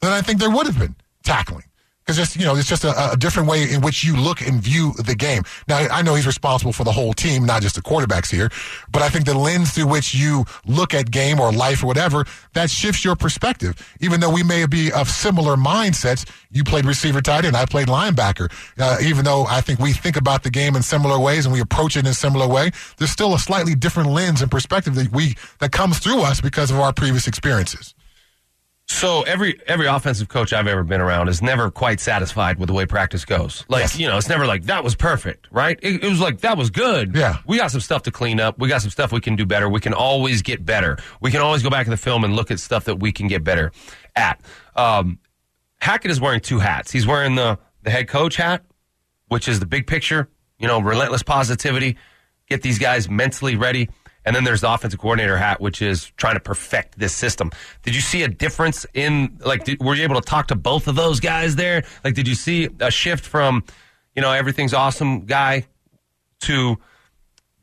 then 0.00 0.12
I 0.12 0.22
think 0.22 0.38
there 0.38 0.50
would 0.50 0.66
have 0.66 0.78
been 0.78 0.96
tackling. 1.22 1.64
Because 2.04 2.18
just 2.18 2.36
you 2.36 2.44
know, 2.44 2.54
it's 2.54 2.68
just 2.68 2.84
a, 2.84 3.12
a 3.12 3.16
different 3.16 3.48
way 3.48 3.70
in 3.70 3.80
which 3.80 4.04
you 4.04 4.14
look 4.14 4.42
and 4.42 4.60
view 4.60 4.92
the 4.92 5.14
game. 5.14 5.42
Now, 5.68 5.78
I 5.78 6.02
know 6.02 6.14
he's 6.14 6.26
responsible 6.26 6.72
for 6.72 6.84
the 6.84 6.92
whole 6.92 7.14
team, 7.14 7.46
not 7.46 7.62
just 7.62 7.76
the 7.76 7.80
quarterbacks 7.80 8.30
here, 8.30 8.50
but 8.92 9.00
I 9.00 9.08
think 9.08 9.24
the 9.24 9.36
lens 9.36 9.72
through 9.72 9.86
which 9.86 10.14
you 10.14 10.44
look 10.66 10.92
at 10.92 11.10
game 11.10 11.40
or 11.40 11.50
life 11.50 11.82
or 11.82 11.86
whatever 11.86 12.26
that 12.52 12.68
shifts 12.68 13.04
your 13.04 13.16
perspective. 13.16 13.74
Even 14.00 14.20
though 14.20 14.30
we 14.30 14.42
may 14.42 14.66
be 14.66 14.92
of 14.92 15.08
similar 15.08 15.56
mindsets, 15.56 16.28
you 16.50 16.62
played 16.62 16.84
receiver, 16.84 17.22
tight 17.22 17.46
end, 17.46 17.56
I 17.56 17.64
played 17.64 17.88
linebacker. 17.88 18.52
Uh, 18.78 18.98
even 19.02 19.24
though 19.24 19.46
I 19.46 19.62
think 19.62 19.80
we 19.80 19.92
think 19.92 20.16
about 20.16 20.42
the 20.42 20.50
game 20.50 20.76
in 20.76 20.82
similar 20.82 21.18
ways 21.18 21.46
and 21.46 21.54
we 21.54 21.60
approach 21.60 21.96
it 21.96 22.00
in 22.00 22.06
a 22.06 22.14
similar 22.14 22.46
way, 22.46 22.70
there's 22.98 23.10
still 23.10 23.34
a 23.34 23.38
slightly 23.38 23.74
different 23.74 24.10
lens 24.10 24.42
and 24.42 24.50
perspective 24.50 24.94
that 24.96 25.10
we 25.10 25.36
that 25.60 25.72
comes 25.72 26.00
through 26.00 26.20
us 26.20 26.42
because 26.42 26.70
of 26.70 26.78
our 26.78 26.92
previous 26.92 27.26
experiences. 27.26 27.93
So 28.86 29.22
every 29.22 29.58
every 29.66 29.86
offensive 29.86 30.28
coach 30.28 30.52
I've 30.52 30.66
ever 30.66 30.84
been 30.84 31.00
around 31.00 31.28
is 31.28 31.40
never 31.40 31.70
quite 31.70 32.00
satisfied 32.00 32.58
with 32.58 32.66
the 32.66 32.74
way 32.74 32.84
practice 32.84 33.24
goes. 33.24 33.64
Like 33.68 33.80
Yes. 33.80 33.98
you 33.98 34.06
know, 34.06 34.18
it's 34.18 34.28
never 34.28 34.46
like 34.46 34.64
that 34.64 34.84
was 34.84 34.94
perfect, 34.94 35.48
right? 35.50 35.78
It, 35.82 36.04
it 36.04 36.08
was 36.10 36.20
like 36.20 36.40
that 36.40 36.58
was 36.58 36.68
good. 36.70 37.14
Yeah. 37.16 37.38
we 37.46 37.56
got 37.56 37.70
some 37.70 37.80
stuff 37.80 38.02
to 38.02 38.10
clean 38.10 38.40
up. 38.40 38.58
We 38.58 38.68
got 38.68 38.82
some 38.82 38.90
stuff 38.90 39.10
we 39.10 39.20
can 39.22 39.36
do 39.36 39.46
better. 39.46 39.68
We 39.70 39.80
can 39.80 39.94
always 39.94 40.42
get 40.42 40.64
better. 40.66 40.98
We 41.22 41.30
can 41.30 41.40
always 41.40 41.62
go 41.62 41.70
back 41.70 41.86
in 41.86 41.90
the 41.92 41.96
film 41.96 42.24
and 42.24 42.36
look 42.36 42.50
at 42.50 42.60
stuff 42.60 42.84
that 42.84 42.96
we 43.00 43.10
can 43.10 43.26
get 43.26 43.42
better 43.42 43.72
at. 44.14 44.40
Um, 44.76 45.18
Hackett 45.80 46.10
is 46.10 46.20
wearing 46.20 46.40
two 46.40 46.58
hats. 46.58 46.90
He's 46.92 47.06
wearing 47.06 47.36
the 47.36 47.58
the 47.82 47.90
head 47.90 48.06
coach 48.06 48.36
hat, 48.36 48.64
which 49.28 49.48
is 49.48 49.60
the 49.60 49.66
big 49.66 49.86
picture. 49.86 50.28
You 50.58 50.68
know, 50.68 50.80
relentless 50.80 51.22
positivity, 51.22 51.96
get 52.48 52.60
these 52.62 52.78
guys 52.78 53.08
mentally 53.08 53.56
ready. 53.56 53.88
And 54.24 54.34
then 54.34 54.44
there's 54.44 54.62
the 54.62 54.72
offensive 54.72 55.00
coordinator 55.00 55.36
hat, 55.36 55.60
which 55.60 55.82
is 55.82 56.10
trying 56.16 56.34
to 56.34 56.40
perfect 56.40 56.98
this 56.98 57.14
system. 57.14 57.50
Did 57.82 57.94
you 57.94 58.00
see 58.00 58.22
a 58.22 58.28
difference 58.28 58.86
in 58.94 59.38
like? 59.44 59.64
Did, 59.64 59.80
were 59.80 59.94
you 59.94 60.02
able 60.02 60.20
to 60.20 60.26
talk 60.26 60.48
to 60.48 60.54
both 60.54 60.88
of 60.88 60.94
those 60.94 61.20
guys 61.20 61.56
there? 61.56 61.84
Like, 62.02 62.14
did 62.14 62.26
you 62.26 62.34
see 62.34 62.68
a 62.80 62.90
shift 62.90 63.24
from, 63.24 63.64
you 64.16 64.22
know, 64.22 64.32
everything's 64.32 64.72
awesome 64.74 65.26
guy 65.26 65.66
to 66.40 66.78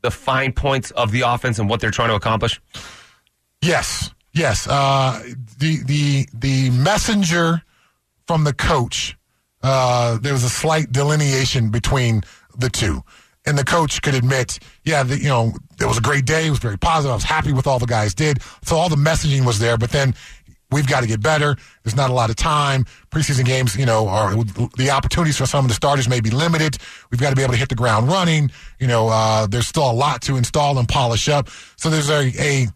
the 0.02 0.10
fine 0.10 0.52
points 0.52 0.90
of 0.92 1.10
the 1.10 1.22
offense 1.22 1.58
and 1.58 1.68
what 1.68 1.80
they're 1.80 1.90
trying 1.90 2.10
to 2.10 2.14
accomplish? 2.14 2.60
Yes, 3.60 4.12
yes. 4.32 4.66
Uh, 4.68 5.22
the 5.58 5.82
the 5.84 6.28
the 6.32 6.70
messenger 6.70 7.62
from 8.26 8.44
the 8.44 8.52
coach. 8.52 9.16
Uh, 9.64 10.18
there 10.18 10.32
was 10.32 10.42
a 10.42 10.50
slight 10.50 10.90
delineation 10.90 11.70
between 11.70 12.22
the 12.56 12.68
two, 12.68 13.04
and 13.44 13.58
the 13.58 13.64
coach 13.64 14.00
could 14.02 14.14
admit, 14.14 14.58
yeah, 14.84 15.02
the, 15.02 15.18
you 15.18 15.28
know, 15.28 15.52
it 15.80 15.86
was 15.86 15.98
a 15.98 16.02
great 16.02 16.24
day. 16.24 16.46
It 16.46 16.50
was 16.50 16.60
very 16.60 16.78
positive. 16.78 17.10
I 17.10 17.14
was 17.14 17.24
happy 17.24 17.52
with 17.52 17.66
all 17.66 17.78
the 17.78 17.86
guys 17.86 18.14
did. 18.14 18.40
So 18.62 18.76
all 18.76 18.88
the 18.88 18.96
messaging 18.96 19.44
was 19.44 19.58
there, 19.58 19.76
but 19.76 19.90
then. 19.90 20.14
We've 20.70 20.86
got 20.86 21.02
to 21.02 21.06
get 21.06 21.20
better. 21.20 21.54
There's 21.82 21.96
not 21.96 22.08
a 22.08 22.14
lot 22.14 22.30
of 22.30 22.36
time. 22.36 22.86
Preseason 23.10 23.44
games, 23.44 23.76
you 23.76 23.84
know, 23.84 24.08
are 24.08 24.34
the 24.78 24.88
opportunities 24.90 25.36
for 25.36 25.44
some 25.44 25.66
of 25.66 25.68
the 25.68 25.74
starters 25.74 26.08
may 26.08 26.20
be 26.20 26.30
limited. 26.30 26.78
We've 27.10 27.20
got 27.20 27.28
to 27.28 27.36
be 27.36 27.42
able 27.42 27.52
to 27.52 27.58
hit 27.58 27.68
the 27.68 27.74
ground 27.74 28.08
running. 28.08 28.50
You 28.80 28.86
know, 28.86 29.08
uh, 29.08 29.46
there's 29.46 29.66
still 29.66 29.90
a 29.90 29.92
lot 29.92 30.22
to 30.22 30.36
install 30.36 30.78
and 30.78 30.88
polish 30.88 31.28
up. 31.28 31.50
So 31.76 31.90
there's 31.90 32.08
a, 32.08 32.32
a 32.38 32.68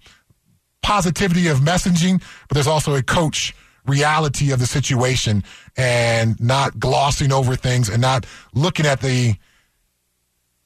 positivity 0.83 1.49
of 1.49 1.61
messaging, 1.61 2.23
but 2.49 2.55
there's 2.55 2.67
also 2.67 2.95
a 2.95 3.03
coach 3.03 3.55
reality 3.87 4.53
of 4.53 4.59
the 4.59 4.67
situation 4.67 5.43
and 5.77 6.39
not 6.39 6.79
glossing 6.79 7.33
over 7.33 7.57
things 7.57 7.89
and 7.89 8.03
not 8.03 8.27
looking 8.53 8.85
at 8.85 9.01
the 9.01 9.37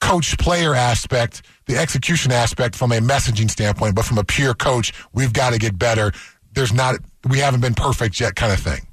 coach 0.01 0.37
player 0.39 0.75
aspect, 0.75 1.43
the 1.67 1.77
execution 1.77 2.33
aspect 2.33 2.75
from 2.75 2.93
a 2.93 2.97
messaging 2.99 3.51
standpoint, 3.51 3.95
but 3.95 4.05
from 4.05 4.19
a 4.19 4.25
pure 4.25 4.55
coach, 4.55 4.93
we've 5.13 5.33
got 5.33 5.53
to 5.53 5.59
get 5.59 5.79
better. 5.79 6.13
There's 6.53 6.73
not, 6.73 6.97
we 7.29 7.39
haven't 7.39 7.61
been 7.61 7.75
perfect 7.75 8.19
yet 8.21 8.35
kind 8.35 8.53
of 8.53 8.59
thing. 8.61 8.87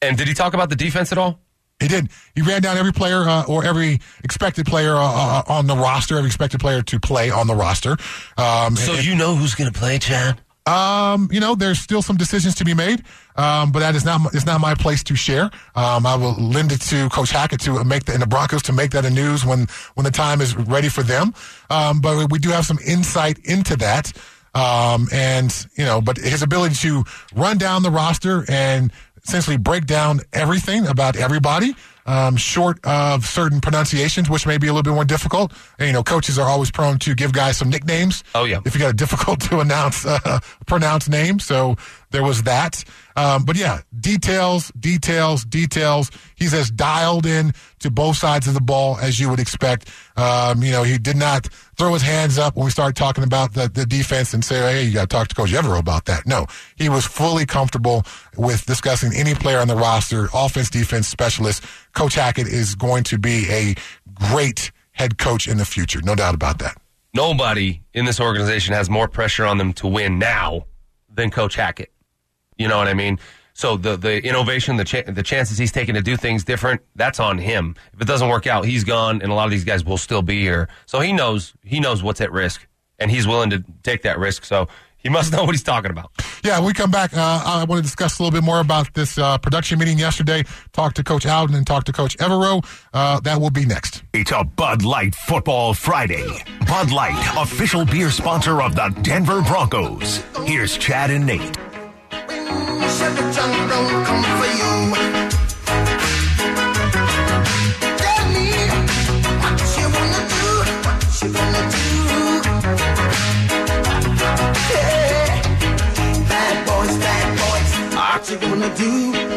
And 0.00 0.16
did 0.16 0.28
he 0.28 0.34
talk 0.34 0.54
about 0.54 0.68
the 0.70 0.76
defense 0.76 1.10
at 1.12 1.18
all? 1.18 1.40
He 1.80 1.88
did. 1.88 2.08
He 2.34 2.42
ran 2.42 2.60
down 2.62 2.76
every 2.76 2.92
player 2.92 3.20
uh, 3.28 3.44
or 3.46 3.64
every 3.64 4.00
expected 4.24 4.66
player 4.66 4.94
uh, 4.94 5.00
uh, 5.00 5.42
on 5.46 5.66
the 5.68 5.76
roster, 5.76 6.16
every 6.18 6.26
expected 6.28 6.60
player 6.60 6.82
to 6.82 6.98
play 7.00 7.30
on 7.30 7.46
the 7.46 7.54
roster. 7.54 7.92
Um, 8.36 8.74
So 8.76 8.94
and- 8.94 9.04
you 9.04 9.14
know 9.14 9.34
who's 9.36 9.54
going 9.54 9.72
to 9.72 9.78
play, 9.78 9.98
Chad? 9.98 10.40
Um, 10.68 11.30
you 11.32 11.40
know, 11.40 11.54
there's 11.54 11.78
still 11.78 12.02
some 12.02 12.16
decisions 12.16 12.54
to 12.56 12.64
be 12.64 12.74
made, 12.74 13.02
um, 13.36 13.72
but 13.72 13.78
that 13.78 13.94
is 13.94 14.04
not 14.04 14.34
it's 14.34 14.44
not 14.44 14.60
my 14.60 14.74
place 14.74 15.02
to 15.04 15.16
share. 15.16 15.50
Um, 15.74 16.04
I 16.04 16.14
will 16.14 16.34
lend 16.34 16.72
it 16.72 16.82
to 16.82 17.08
Coach 17.08 17.30
Hackett 17.30 17.60
to 17.60 17.82
make 17.84 18.04
the 18.04 18.12
and 18.12 18.20
the 18.20 18.26
Broncos 18.26 18.62
to 18.64 18.72
make 18.74 18.90
that 18.90 19.06
a 19.06 19.10
news 19.10 19.46
when 19.46 19.66
when 19.94 20.04
the 20.04 20.10
time 20.10 20.42
is 20.42 20.54
ready 20.54 20.90
for 20.90 21.02
them. 21.02 21.32
Um, 21.70 22.00
but 22.00 22.30
we 22.30 22.38
do 22.38 22.50
have 22.50 22.66
some 22.66 22.78
insight 22.86 23.38
into 23.44 23.76
that. 23.76 24.12
Um, 24.54 25.08
and 25.10 25.54
you 25.76 25.84
know, 25.84 26.02
but 26.02 26.18
his 26.18 26.42
ability 26.42 26.74
to 26.76 27.04
run 27.34 27.56
down 27.56 27.82
the 27.82 27.90
roster 27.90 28.44
and 28.50 28.92
essentially 29.24 29.56
break 29.56 29.86
down 29.86 30.20
everything 30.32 30.86
about 30.86 31.16
everybody. 31.16 31.74
Um, 32.08 32.38
short 32.38 32.80
of 32.84 33.26
certain 33.26 33.60
pronunciations, 33.60 34.30
which 34.30 34.46
may 34.46 34.56
be 34.56 34.66
a 34.66 34.72
little 34.72 34.82
bit 34.82 34.94
more 34.94 35.04
difficult. 35.04 35.52
And, 35.78 35.88
you 35.88 35.92
know, 35.92 36.02
coaches 36.02 36.38
are 36.38 36.48
always 36.48 36.70
prone 36.70 36.98
to 37.00 37.14
give 37.14 37.32
guys 37.34 37.58
some 37.58 37.68
nicknames. 37.68 38.24
Oh, 38.34 38.44
yeah. 38.44 38.60
If 38.64 38.74
you 38.74 38.80
got 38.80 38.90
a 38.90 38.96
difficult 38.96 39.40
to 39.50 39.60
announce, 39.60 40.06
uh, 40.06 40.40
pronounce 40.66 41.08
name. 41.10 41.38
So 41.38 41.76
there 42.10 42.22
was 42.22 42.44
that. 42.44 42.84
Um, 43.16 43.44
but 43.44 43.56
yeah, 43.56 43.80
details, 43.98 44.70
details, 44.78 45.44
details. 45.44 46.10
He's 46.36 46.54
as 46.54 46.70
dialed 46.70 47.26
in 47.26 47.52
to 47.80 47.90
both 47.90 48.16
sides 48.16 48.46
of 48.46 48.54
the 48.54 48.60
ball 48.60 48.96
as 48.98 49.18
you 49.18 49.28
would 49.28 49.40
expect. 49.40 49.90
Um, 50.16 50.62
you 50.62 50.70
know, 50.70 50.82
he 50.84 50.98
did 50.98 51.16
not 51.16 51.46
throw 51.76 51.92
his 51.92 52.02
hands 52.02 52.38
up 52.38 52.56
when 52.56 52.64
we 52.64 52.70
started 52.70 52.96
talking 52.96 53.24
about 53.24 53.54
the, 53.54 53.68
the 53.68 53.84
defense 53.84 54.34
and 54.34 54.44
say, 54.44 54.60
hey, 54.60 54.84
you 54.84 54.94
got 54.94 55.02
to 55.02 55.06
talk 55.08 55.28
to 55.28 55.34
Coach 55.34 55.50
Evero 55.50 55.78
about 55.78 56.04
that. 56.06 56.26
No, 56.26 56.46
he 56.76 56.88
was 56.88 57.04
fully 57.04 57.44
comfortable 57.44 58.04
with 58.36 58.66
discussing 58.66 59.12
any 59.14 59.34
player 59.34 59.58
on 59.58 59.68
the 59.68 59.76
roster, 59.76 60.28
offense, 60.32 60.70
defense, 60.70 61.08
specialist. 61.08 61.64
Coach 61.94 62.14
Hackett 62.14 62.46
is 62.46 62.74
going 62.74 63.04
to 63.04 63.18
be 63.18 63.46
a 63.50 63.74
great 64.14 64.70
head 64.92 65.18
coach 65.18 65.46
in 65.46 65.58
the 65.58 65.64
future. 65.64 66.00
No 66.02 66.14
doubt 66.14 66.34
about 66.34 66.58
that. 66.58 66.76
Nobody 67.14 67.82
in 67.94 68.04
this 68.04 68.20
organization 68.20 68.74
has 68.74 68.90
more 68.90 69.08
pressure 69.08 69.44
on 69.44 69.58
them 69.58 69.72
to 69.74 69.86
win 69.88 70.18
now 70.18 70.66
than 71.12 71.30
Coach 71.30 71.56
Hackett. 71.56 71.90
You 72.58 72.68
know 72.68 72.76
what 72.76 72.88
I 72.88 72.94
mean? 72.94 73.18
So 73.54 73.76
the 73.76 73.96
the 73.96 74.24
innovation, 74.24 74.76
the 74.76 74.84
cha- 74.84 75.02
the 75.06 75.22
chances 75.22 75.58
he's 75.58 75.72
taking 75.72 75.94
to 75.94 76.02
do 76.02 76.16
things 76.16 76.44
different, 76.44 76.80
that's 76.94 77.18
on 77.18 77.38
him. 77.38 77.74
If 77.92 78.00
it 78.00 78.06
doesn't 78.06 78.28
work 78.28 78.46
out, 78.46 78.64
he's 78.66 78.84
gone, 78.84 79.20
and 79.22 79.32
a 79.32 79.34
lot 79.34 79.46
of 79.46 79.50
these 79.50 79.64
guys 79.64 79.84
will 79.84 79.98
still 79.98 80.22
be 80.22 80.40
here. 80.40 80.68
So 80.86 81.00
he 81.00 81.12
knows 81.12 81.54
he 81.64 81.80
knows 81.80 82.02
what's 82.02 82.20
at 82.20 82.30
risk, 82.30 82.66
and 82.98 83.10
he's 83.10 83.26
willing 83.26 83.50
to 83.50 83.64
take 83.82 84.02
that 84.02 84.18
risk. 84.18 84.44
So 84.44 84.68
he 84.98 85.08
must 85.08 85.32
know 85.32 85.42
what 85.44 85.52
he's 85.52 85.62
talking 85.62 85.90
about. 85.90 86.10
Yeah, 86.44 86.58
when 86.58 86.68
we 86.68 86.72
come 86.72 86.90
back. 86.90 87.14
Uh, 87.14 87.42
I 87.44 87.64
want 87.64 87.78
to 87.78 87.82
discuss 87.82 88.18
a 88.18 88.22
little 88.22 88.36
bit 88.38 88.44
more 88.44 88.60
about 88.60 88.94
this 88.94 89.18
uh, 89.18 89.38
production 89.38 89.78
meeting 89.78 89.98
yesterday. 89.98 90.44
Talk 90.72 90.94
to 90.94 91.02
Coach 91.02 91.24
Outten 91.24 91.56
and 91.56 91.66
talk 91.66 91.84
to 91.84 91.92
Coach 91.92 92.16
Evero. 92.18 92.64
Uh, 92.92 93.18
that 93.20 93.40
will 93.40 93.50
be 93.50 93.64
next. 93.64 94.02
It's 94.12 94.30
a 94.30 94.44
Bud 94.44 94.84
Light 94.84 95.14
Football 95.14 95.74
Friday. 95.74 96.28
Bud 96.66 96.92
Light, 96.92 97.34
official 97.36 97.84
beer 97.84 98.10
sponsor 98.10 98.62
of 98.62 98.74
the 98.76 98.88
Denver 99.02 99.42
Broncos. 99.42 100.18
Here's 100.44 100.76
Chad 100.78 101.10
and 101.10 101.26
Nate. 101.26 101.67
Said 102.98 103.14
the 103.14 103.22
jungle 103.30 103.86
come 104.04 104.24
for 104.38 104.50
you. 104.60 104.72
Tell 108.02 108.24
me 108.34 108.46
what 109.38 109.58
you 109.78 109.86
wanna 109.94 110.22
do, 110.34 110.46
what 110.82 110.98
you 111.22 111.28
gonna 111.38 111.62
do. 111.76 111.86
Yeah. 114.72 115.30
Bad 116.28 116.56
boys, 116.66 116.94
bad 116.98 117.26
boys, 117.38 117.70
what 117.94 118.22
you 118.28 118.36
gonna 118.38 118.70
do? 118.74 118.92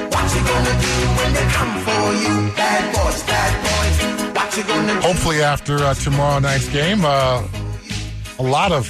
What 0.09 0.27
you 0.33 0.41
gonna 0.51 0.75
do 0.87 0.93
when 1.17 1.29
they 1.35 1.47
come 1.57 1.73
for 1.85 2.05
you? 2.23 2.33
Bad 2.55 2.83
boys, 2.95 3.21
bad 3.29 3.53
boys, 3.67 3.95
what 4.35 4.49
you 4.57 4.63
gonna 4.63 4.93
do? 4.93 5.07
Hopefully, 5.07 5.43
after 5.43 5.75
uh, 5.77 5.93
tomorrow 5.93 6.39
night's 6.39 6.67
game, 6.69 7.05
uh, 7.05 7.43
a 8.39 8.43
lot 8.43 8.71
of 8.71 8.87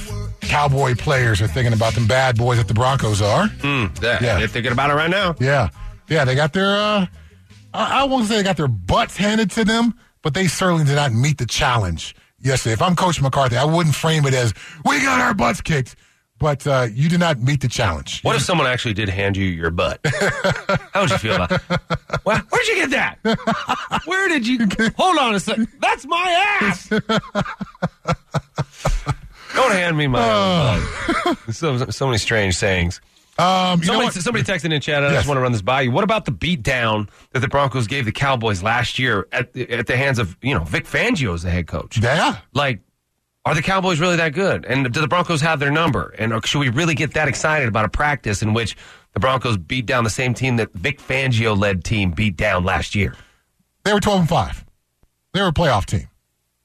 Cowboy 0.51 0.95
players 0.95 1.41
are 1.41 1.47
thinking 1.47 1.71
about 1.71 1.93
them 1.93 2.05
bad 2.07 2.37
boys 2.37 2.57
that 2.57 2.67
the 2.67 2.73
Broncos 2.73 3.21
are. 3.21 3.47
Yeah, 3.63 3.87
Yeah. 4.01 4.19
they're 4.37 4.47
thinking 4.47 4.73
about 4.73 4.89
it 4.89 4.95
right 4.95 5.09
now. 5.09 5.33
Yeah, 5.39 5.69
yeah, 6.09 6.25
they 6.25 6.35
got 6.35 6.51
their. 6.51 6.75
Uh, 6.75 7.05
I, 7.73 8.01
I 8.01 8.03
won't 8.03 8.27
say 8.27 8.35
they 8.35 8.43
got 8.43 8.57
their 8.57 8.67
butts 8.67 9.15
handed 9.15 9.49
to 9.51 9.63
them, 9.63 9.93
but 10.21 10.33
they 10.33 10.47
certainly 10.47 10.83
did 10.83 10.95
not 10.97 11.13
meet 11.13 11.37
the 11.37 11.45
challenge 11.45 12.15
yesterday. 12.41 12.73
If 12.73 12.81
I'm 12.81 12.97
Coach 12.97 13.21
McCarthy, 13.21 13.55
I 13.55 13.63
wouldn't 13.63 13.95
frame 13.95 14.25
it 14.25 14.33
as 14.33 14.53
we 14.83 14.99
got 15.01 15.21
our 15.21 15.33
butts 15.33 15.61
kicked, 15.61 15.95
but 16.37 16.67
uh, 16.67 16.87
you 16.91 17.07
did 17.07 17.21
not 17.21 17.39
meet 17.39 17.61
the 17.61 17.69
challenge. 17.69 18.19
What 18.21 18.35
if 18.35 18.41
someone 18.41 18.67
actually 18.67 18.93
did 18.93 19.07
hand 19.07 19.37
you 19.37 19.45
your 19.45 19.71
butt? 19.71 20.01
How 20.93 20.99
would 21.03 21.11
you 21.11 21.17
feel 21.17 21.35
about 21.35 21.53
it? 21.53 21.61
Well, 22.25 22.41
where'd 22.49 22.67
you 22.67 22.75
get 22.75 22.89
that? 22.89 24.01
Where 24.05 24.27
did 24.27 24.45
you? 24.45 24.67
Hold 24.97 25.17
on 25.17 25.33
a 25.33 25.39
second. 25.39 25.69
That's 25.79 26.05
my 26.05 26.57
ass. 26.61 26.89
Don't 29.55 29.71
hand 29.71 29.97
me 29.97 30.07
my 30.07 30.21
own 30.23 30.83
butt. 31.23 31.37
So, 31.53 31.77
so 31.89 32.05
many 32.07 32.17
strange 32.17 32.55
sayings. 32.55 33.01
Um, 33.37 33.81
you 33.81 33.87
know 33.87 33.93
Somebody, 33.93 34.19
somebody 34.19 34.43
texted 34.43 34.73
in 34.73 34.81
chat. 34.81 35.03
I 35.03 35.07
Yes. 35.07 35.15
just 35.19 35.27
want 35.27 35.37
to 35.37 35.41
run 35.41 35.51
this 35.51 35.61
by 35.61 35.81
you. 35.81 35.91
What 35.91 36.03
about 36.03 36.25
the 36.25 36.31
beat 36.31 36.61
down 36.63 37.09
that 37.31 37.39
the 37.39 37.47
Broncos 37.47 37.87
gave 37.87 38.05
the 38.05 38.11
Cowboys 38.11 38.61
last 38.61 38.99
year 38.99 39.27
at 39.31 39.55
at 39.57 39.87
the 39.87 39.97
hands 39.97 40.19
of 40.19 40.37
you 40.41 40.53
know 40.53 40.63
Vic 40.63 40.85
Fangio 40.85 41.33
as 41.33 41.43
the 41.43 41.49
head 41.49 41.65
coach? 41.67 41.97
Yeah. 41.97 42.37
Like, 42.53 42.81
are 43.45 43.55
the 43.55 43.61
Cowboys 43.61 43.99
really 43.99 44.17
that 44.17 44.33
good? 44.33 44.65
And 44.65 44.91
do 44.93 45.01
the 45.01 45.07
Broncos 45.07 45.41
have 45.41 45.59
their 45.59 45.71
number? 45.71 46.13
And 46.19 46.33
uh, 46.33 46.41
should 46.45 46.59
we 46.59 46.69
really 46.69 46.93
get 46.93 47.13
that 47.13 47.27
excited 47.27 47.67
about 47.67 47.85
a 47.85 47.89
practice 47.89 48.41
in 48.41 48.53
which 48.53 48.75
the 49.13 49.19
Broncos 49.19 49.57
beat 49.57 49.85
down 49.85 50.03
the 50.03 50.09
same 50.09 50.33
team 50.33 50.57
that 50.57 50.71
Vic 50.73 50.99
Fangio 51.01 51.57
led 51.57 51.83
team 51.83 52.11
beat 52.11 52.35
down 52.37 52.63
last 52.63 52.93
year? 52.95 53.15
They 53.83 53.93
were 53.93 53.99
12 53.99 54.19
and 54.19 54.29
5. 54.29 54.65
They 55.33 55.41
were 55.41 55.47
a 55.47 55.53
playoff 55.53 55.85
team. 55.85 56.07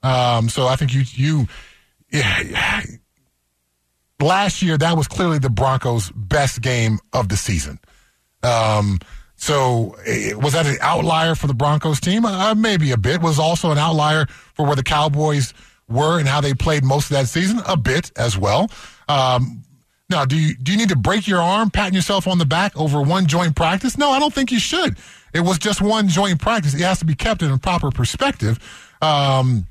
Um, 0.03 0.49
so 0.51 0.66
I 0.66 0.77
think 0.77 0.92
you, 0.92 1.03
you, 1.12 1.49
yeah, 2.16 2.83
last 4.20 4.62
year, 4.62 4.79
that 4.79 4.96
was 4.96 5.09
clearly 5.09 5.38
the 5.38 5.50
Broncos' 5.50 6.11
best 6.11 6.61
game 6.62 6.98
of 7.12 7.29
the 7.29 7.37
season. 7.37 7.79
Um, 8.42 8.98
so 9.37 9.96
was 10.37 10.55
that 10.55 10.66
an 10.66 10.79
outlier 10.81 11.35
for 11.35 11.46
the 11.46 11.55
Broncos 11.55 12.00
team? 12.00 12.24
Uh, 12.24 12.55
maybe 12.55 12.92
a 12.92 12.96
bit. 12.96 13.20
Was 13.20 13.38
also 13.38 13.70
an 13.70 13.79
outlier 13.79 14.26
for 14.55 14.64
where 14.66 14.76
the 14.76 14.83
Cowboys 14.83 15.52
were 15.88 16.18
and 16.18 16.26
how 16.26 16.40
they 16.40 16.55
played 16.55 16.85
most 16.85 17.11
of 17.11 17.16
that 17.16 17.29
season? 17.29 17.61
A 17.66 17.76
bit 17.76 18.11
as 18.16 18.38
well. 18.38 18.70
Um, 19.09 19.62
now, 20.09 20.24
do 20.24 20.37
you 20.37 20.57
do 20.57 20.72
you 20.72 20.79
need 20.79 20.88
to 20.90 20.96
break 20.96 21.26
your 21.26 21.40
arm, 21.40 21.70
patting 21.70 21.94
yourself 21.94 22.26
on 22.26 22.38
the 22.38 22.46
back 22.46 22.76
over 22.76 23.02
one 23.02 23.26
joint 23.26 23.57
practice? 23.57 23.98
No, 23.98 24.11
I 24.11 24.18
don't 24.18 24.33
think 24.33 24.52
you 24.52 24.61
should. 24.61 24.96
It 25.35 25.40
was 25.40 25.59
just 25.59 25.83
one 25.83 26.09
joint 26.09 26.40
practice. 26.40 26.74
It 26.74 26.81
has 26.81 27.00
to 27.00 27.05
be 27.05 27.14
kept 27.14 27.42
in 27.42 27.50
a 27.50 27.59
proper 27.59 27.90
perspective. 27.90 28.59
Um, 29.02 29.66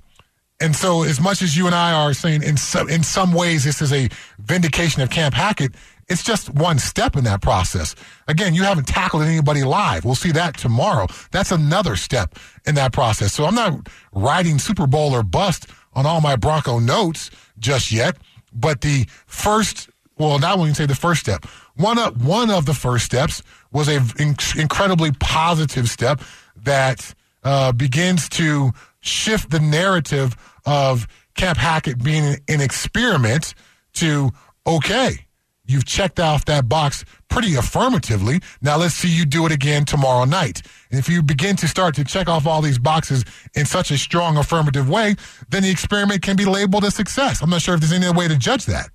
and 0.65 0.75
so, 0.75 1.03
as 1.03 1.21
much 1.21 1.43
as 1.43 1.55
you 1.55 1.67
and 1.67 1.75
I 1.75 1.93
are 1.93 2.11
saying 2.15 2.41
in 2.41 2.57
some 2.57 2.89
in 2.89 3.03
some 3.03 3.33
ways 3.33 3.63
this 3.65 3.83
is 3.83 3.93
a 3.93 4.09
vindication 4.39 5.03
of 5.03 5.11
Camp 5.11 5.35
Hackett, 5.35 5.75
it's 6.07 6.23
just 6.23 6.49
one 6.49 6.79
step 6.79 7.15
in 7.15 7.23
that 7.25 7.43
process. 7.43 7.93
Again, 8.27 8.55
you 8.55 8.63
haven't 8.63 8.87
tackled 8.87 9.21
anybody 9.21 9.63
live. 9.63 10.05
We'll 10.05 10.15
see 10.15 10.31
that 10.31 10.57
tomorrow. 10.57 11.05
That's 11.29 11.51
another 11.51 11.95
step 11.95 12.39
in 12.65 12.73
that 12.75 12.93
process. 12.93 13.31
So 13.31 13.45
I'm 13.45 13.53
not 13.53 13.87
writing 14.11 14.57
Super 14.57 14.87
Bowl 14.87 15.13
or 15.13 15.21
bust 15.21 15.67
on 15.93 16.07
all 16.07 16.19
my 16.19 16.35
Bronco 16.35 16.79
notes 16.79 17.29
just 17.59 17.91
yet. 17.91 18.17
But 18.51 18.81
the 18.81 19.05
first, 19.27 19.89
well, 20.17 20.39
not 20.39 20.57
when 20.57 20.69
you 20.69 20.73
say 20.73 20.87
the 20.87 20.95
first 20.95 21.21
step. 21.21 21.45
One 21.75 21.99
of 21.99 22.25
one 22.25 22.49
of 22.49 22.65
the 22.65 22.73
first 22.73 23.05
steps 23.05 23.43
was 23.71 23.87
a 23.87 23.97
in- 24.17 24.35
incredibly 24.57 25.11
positive 25.19 25.89
step 25.89 26.21
that 26.55 27.13
uh, 27.43 27.71
begins 27.71 28.27
to 28.29 28.71
shift 29.01 29.51
the 29.51 29.59
narrative 29.59 30.35
of 30.65 31.07
Camp 31.35 31.57
Hackett 31.57 32.03
being 32.03 32.37
an 32.47 32.61
experiment 32.61 33.53
to 33.93 34.31
okay, 34.65 35.25
you've 35.67 35.85
checked 35.85 36.19
off 36.19 36.45
that 36.45 36.67
box 36.67 37.05
pretty 37.29 37.55
affirmatively. 37.55 38.39
Now 38.61 38.77
let's 38.77 38.93
see 38.95 39.09
you 39.09 39.25
do 39.25 39.45
it 39.45 39.51
again 39.51 39.85
tomorrow 39.85 40.25
night. 40.25 40.61
And 40.89 40.99
if 40.99 41.09
you 41.09 41.21
begin 41.21 41.55
to 41.57 41.67
start 41.67 41.95
to 41.95 42.03
check 42.03 42.27
off 42.29 42.47
all 42.47 42.61
these 42.61 42.79
boxes 42.79 43.25
in 43.53 43.65
such 43.65 43.91
a 43.91 43.97
strong 43.97 44.37
affirmative 44.37 44.89
way, 44.89 45.15
then 45.49 45.63
the 45.63 45.69
experiment 45.69 46.21
can 46.21 46.35
be 46.35 46.45
labeled 46.45 46.83
a 46.83 46.91
success. 46.91 47.41
I'm 47.41 47.49
not 47.49 47.61
sure 47.61 47.75
if 47.75 47.81
there's 47.81 47.91
any 47.91 48.09
way 48.11 48.27
to 48.27 48.37
judge 48.37 48.65
that. 48.65 48.89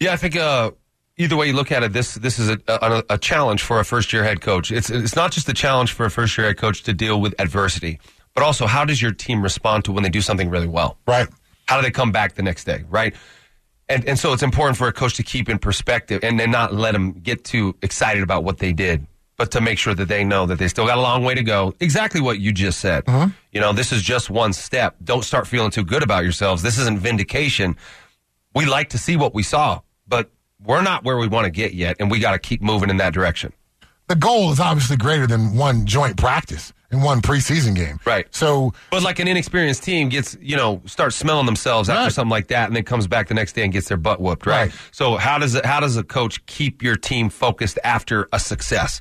Yeah, 0.00 0.12
I 0.12 0.16
think 0.16 0.36
uh, 0.36 0.72
either 1.16 1.36
way 1.36 1.46
you 1.46 1.52
look 1.52 1.70
at 1.70 1.82
it, 1.82 1.92
this 1.92 2.14
this 2.14 2.38
is 2.38 2.50
a, 2.50 2.58
a, 2.66 3.04
a 3.10 3.18
challenge 3.18 3.62
for 3.62 3.78
a 3.78 3.84
first 3.84 4.12
year 4.12 4.24
head 4.24 4.40
coach. 4.40 4.72
It's 4.72 4.90
it's 4.90 5.14
not 5.14 5.30
just 5.32 5.48
a 5.48 5.54
challenge 5.54 5.92
for 5.92 6.04
a 6.04 6.10
first 6.10 6.36
year 6.36 6.48
head 6.48 6.58
coach 6.58 6.82
to 6.84 6.92
deal 6.92 7.20
with 7.20 7.34
adversity, 7.38 8.00
but 8.34 8.42
also 8.42 8.66
how 8.66 8.84
does 8.84 9.00
your 9.00 9.12
team 9.12 9.42
respond 9.42 9.84
to 9.84 9.92
when 9.92 10.02
they 10.02 10.08
do 10.08 10.20
something 10.20 10.50
really 10.50 10.66
well? 10.66 10.98
Right. 11.06 11.28
How 11.66 11.76
do 11.76 11.82
they 11.82 11.90
come 11.90 12.12
back 12.12 12.34
the 12.34 12.42
next 12.42 12.64
day? 12.64 12.84
Right. 12.88 13.14
And 13.88 14.04
and 14.06 14.18
so 14.18 14.32
it's 14.32 14.42
important 14.42 14.76
for 14.76 14.88
a 14.88 14.92
coach 14.92 15.14
to 15.14 15.22
keep 15.22 15.48
in 15.48 15.58
perspective 15.58 16.20
and 16.22 16.38
then 16.38 16.50
not 16.50 16.72
let 16.72 16.92
them 16.92 17.12
get 17.12 17.44
too 17.44 17.76
excited 17.82 18.22
about 18.22 18.44
what 18.44 18.58
they 18.58 18.72
did, 18.72 19.06
but 19.36 19.50
to 19.52 19.60
make 19.60 19.78
sure 19.78 19.94
that 19.94 20.08
they 20.08 20.24
know 20.24 20.46
that 20.46 20.58
they 20.58 20.68
still 20.68 20.86
got 20.86 20.98
a 20.98 21.00
long 21.00 21.24
way 21.24 21.34
to 21.34 21.42
go. 21.42 21.74
Exactly 21.80 22.20
what 22.20 22.38
you 22.38 22.52
just 22.52 22.80
said. 22.80 23.04
Uh-huh. 23.06 23.28
You 23.50 23.60
know, 23.60 23.72
this 23.72 23.92
is 23.92 24.02
just 24.02 24.30
one 24.30 24.52
step. 24.52 24.96
Don't 25.04 25.24
start 25.24 25.46
feeling 25.46 25.70
too 25.70 25.84
good 25.84 26.02
about 26.02 26.22
yourselves. 26.22 26.62
This 26.62 26.78
isn't 26.78 26.98
vindication. 26.98 27.76
We 28.54 28.66
like 28.66 28.90
to 28.90 28.98
see 28.98 29.16
what 29.16 29.34
we 29.34 29.42
saw, 29.42 29.80
but 30.06 30.30
we're 30.64 30.82
not 30.82 31.04
where 31.04 31.18
we 31.18 31.26
want 31.26 31.44
to 31.46 31.50
get 31.50 31.74
yet, 31.74 31.96
and 31.98 32.10
we 32.10 32.18
got 32.18 32.32
to 32.32 32.38
keep 32.38 32.62
moving 32.62 32.88
in 32.88 32.98
that 32.98 33.12
direction. 33.12 33.52
The 34.08 34.16
goal 34.16 34.52
is 34.52 34.60
obviously 34.60 34.96
greater 34.96 35.26
than 35.26 35.56
one 35.56 35.86
joint 35.86 36.16
practice 36.16 36.72
in 36.90 37.00
one 37.00 37.22
preseason 37.22 37.74
game. 37.74 37.98
Right. 38.04 38.26
So 38.34 38.74
But 38.90 39.02
like 39.02 39.18
an 39.20 39.28
inexperienced 39.28 39.82
team 39.82 40.10
gets, 40.10 40.36
you 40.40 40.56
know, 40.56 40.82
starts 40.84 41.16
smelling 41.16 41.46
themselves 41.46 41.88
after 41.88 42.02
Right. 42.04 42.12
something 42.12 42.30
like 42.30 42.48
that, 42.48 42.66
and 42.66 42.76
then 42.76 42.84
comes 42.84 43.06
back 43.06 43.28
the 43.28 43.34
next 43.34 43.54
day 43.54 43.62
and 43.62 43.72
gets 43.72 43.88
their 43.88 43.96
butt 43.96 44.20
whooped. 44.20 44.44
Right. 44.44 44.62
Right. 44.70 44.72
So 44.90 45.16
how 45.16 45.38
does 45.38 45.54
it? 45.54 45.64
How 45.64 45.80
does 45.80 45.96
a 45.96 46.02
coach 46.02 46.44
keep 46.46 46.82
your 46.82 46.96
team 46.96 47.30
focused 47.30 47.78
after 47.84 48.28
a 48.32 48.38
success? 48.38 49.00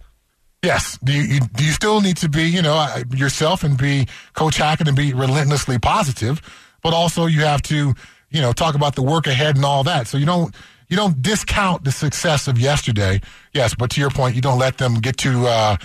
Yes. 0.64 0.98
Do 1.04 1.12
you, 1.12 1.24
you 1.24 1.40
do 1.56 1.66
you 1.66 1.72
still 1.72 2.00
need 2.02 2.18
to 2.18 2.30
be 2.30 2.44
you 2.44 2.62
know 2.62 2.76
uh, 2.76 3.04
yourself 3.14 3.64
and 3.64 3.78
be 3.78 4.08
Coach 4.34 4.58
Hackett 4.58 4.88
and 4.88 4.96
be 4.96 5.14
relentlessly 5.14 5.80
positive, 5.80 6.42
but 6.84 6.94
also 6.94 7.26
you 7.26 7.42
have 7.42 7.62
to 7.64 7.94
you 8.30 8.42
know 8.42 8.54
talk 8.54 8.76
about 8.76 8.96
the 8.96 9.02
work 9.02 9.28
ahead 9.28 9.56
and 9.58 9.66
all 9.66 9.84
that. 9.84 10.08
So 10.08 10.18
you 10.18 10.26
don't 10.28 10.56
you 10.92 10.98
don't 10.98 11.22
discount 11.22 11.86
the 11.86 11.92
success 11.92 12.50
of 12.50 12.60
yesterday. 12.60 13.22
Yes, 13.54 13.74
but 13.74 13.90
to 13.92 14.02
your 14.02 14.10
point, 14.10 14.36
you 14.36 14.42
don't 14.42 14.60
let 14.60 14.78
them 14.78 14.96
get 14.96 15.18
to 15.20 15.48
uh, 15.48 15.78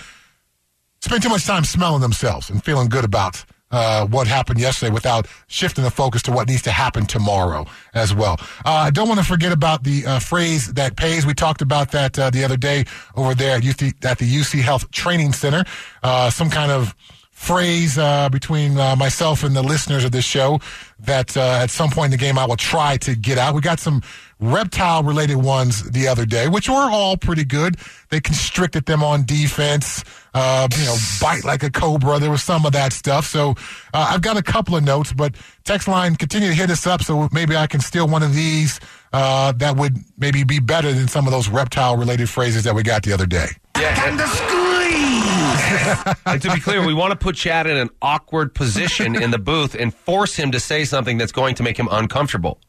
spend 0.99 1.23
too 1.23 1.29
much 1.29 1.45
time 1.45 1.63
smelling 1.63 2.01
themselves 2.01 2.49
and 2.49 2.61
feeling 2.61 2.89
good 2.89 3.05
about 3.05 3.45
uh, 3.71 4.05
what 4.07 4.27
happened 4.27 4.59
yesterday 4.59 4.91
without 4.91 5.25
shifting 5.47 5.85
the 5.85 5.91
focus 5.91 6.21
to 6.23 6.31
what 6.31 6.49
needs 6.49 6.61
to 6.63 6.71
happen 6.71 7.05
tomorrow 7.05 7.65
as 7.93 8.13
well. 8.13 8.35
Uh, 8.65 8.71
I 8.71 8.89
don't 8.91 9.07
want 9.07 9.21
to 9.21 9.25
forget 9.25 9.53
about 9.53 9.85
the 9.85 10.05
uh, 10.05 10.19
phrase 10.19 10.73
that 10.73 10.97
pays. 10.97 11.25
We 11.25 11.33
talked 11.33 11.61
about 11.61 11.91
that 11.91 12.19
uh, 12.19 12.29
the 12.29 12.43
other 12.43 12.57
day 12.57 12.83
over 13.15 13.33
there 13.33 13.55
at, 13.55 13.63
UC, 13.63 14.05
at 14.05 14.19
the 14.19 14.29
UC 14.29 14.61
Health 14.61 14.91
Training 14.91 15.31
Center. 15.31 15.63
Uh, 16.03 16.29
some 16.29 16.49
kind 16.49 16.71
of 16.71 16.93
phrase 17.31 17.97
between 18.31 18.73
myself 18.73 19.43
and 19.43 19.55
the 19.55 19.61
listeners 19.61 20.03
of 20.03 20.11
this 20.11 20.25
show 20.25 20.59
that 20.97 21.37
at 21.37 21.69
some 21.69 21.91
point 21.91 22.05
in 22.05 22.11
the 22.11 22.17
game 22.17 22.35
I 22.35 22.47
will 22.47 22.55
try 22.55 22.97
to 22.97 23.15
get 23.15 23.37
out. 23.37 23.53
We 23.53 23.61
got 23.61 23.79
some 23.79 24.01
reptile 24.39 25.03
related 25.03 25.37
ones 25.37 25.83
the 25.91 26.07
other 26.07 26.25
day, 26.25 26.47
which 26.47 26.69
were 26.69 26.89
all 26.91 27.17
pretty 27.17 27.43
good. 27.43 27.77
They 28.09 28.19
constricted 28.19 28.85
them 28.85 29.03
on 29.03 29.25
defense, 29.25 30.03
uh, 30.33 30.67
you 30.77 30.85
know, 30.85 30.95
bite 31.19 31.43
like 31.43 31.63
a 31.63 31.71
cobra. 31.71 32.19
There 32.19 32.29
was 32.29 32.43
some 32.43 32.65
of 32.65 32.73
that 32.73 32.93
stuff. 32.93 33.25
So 33.25 33.51
uh, 33.93 34.09
I've 34.11 34.21
got 34.21 34.37
a 34.37 34.43
couple 34.43 34.75
of 34.75 34.83
notes, 34.83 35.11
but 35.11 35.35
text 35.63 35.87
line 35.87 36.15
continue 36.15 36.49
to 36.49 36.55
hit 36.55 36.69
us 36.69 36.85
up 36.85 37.01
so 37.01 37.27
maybe 37.31 37.55
I 37.55 37.67
can 37.67 37.79
steal 37.79 38.07
one 38.07 38.23
of 38.23 38.33
these 38.33 38.79
uh, 39.13 39.53
that 39.53 39.77
would 39.77 39.97
maybe 40.17 40.43
be 40.43 40.59
better 40.59 40.93
than 40.93 41.07
some 41.07 41.25
of 41.25 41.31
those 41.31 41.49
reptile 41.49 41.97
related 41.97 42.29
phrases 42.29 42.63
that 42.65 42.75
we 42.75 42.83
got 42.83 43.03
the 43.03 43.13
other 43.13 43.25
day. 43.25 43.47
Yeah, 43.77 44.05
and 44.07 44.19
the 44.19 44.27
squeeze. 44.27 46.41
to 46.41 46.53
be 46.53 46.59
clear, 46.59 46.85
we 46.85 46.93
want 46.93 47.11
to 47.11 47.17
put 47.17 47.35
Chad 47.35 47.67
in 47.67 47.77
an 47.77 47.89
awkward 48.01 48.53
position 48.53 49.15
in 49.15 49.31
the 49.31 49.39
booth 49.39 49.75
and 49.75 49.93
force 49.93 50.35
him 50.35 50.51
to 50.51 50.59
say 50.59 50.85
something 50.85 51.17
that's 51.17 51.31
going 51.31 51.55
to 51.55 51.63
make 51.63 51.77
him 51.77 51.87
uncomfortable 51.89 52.59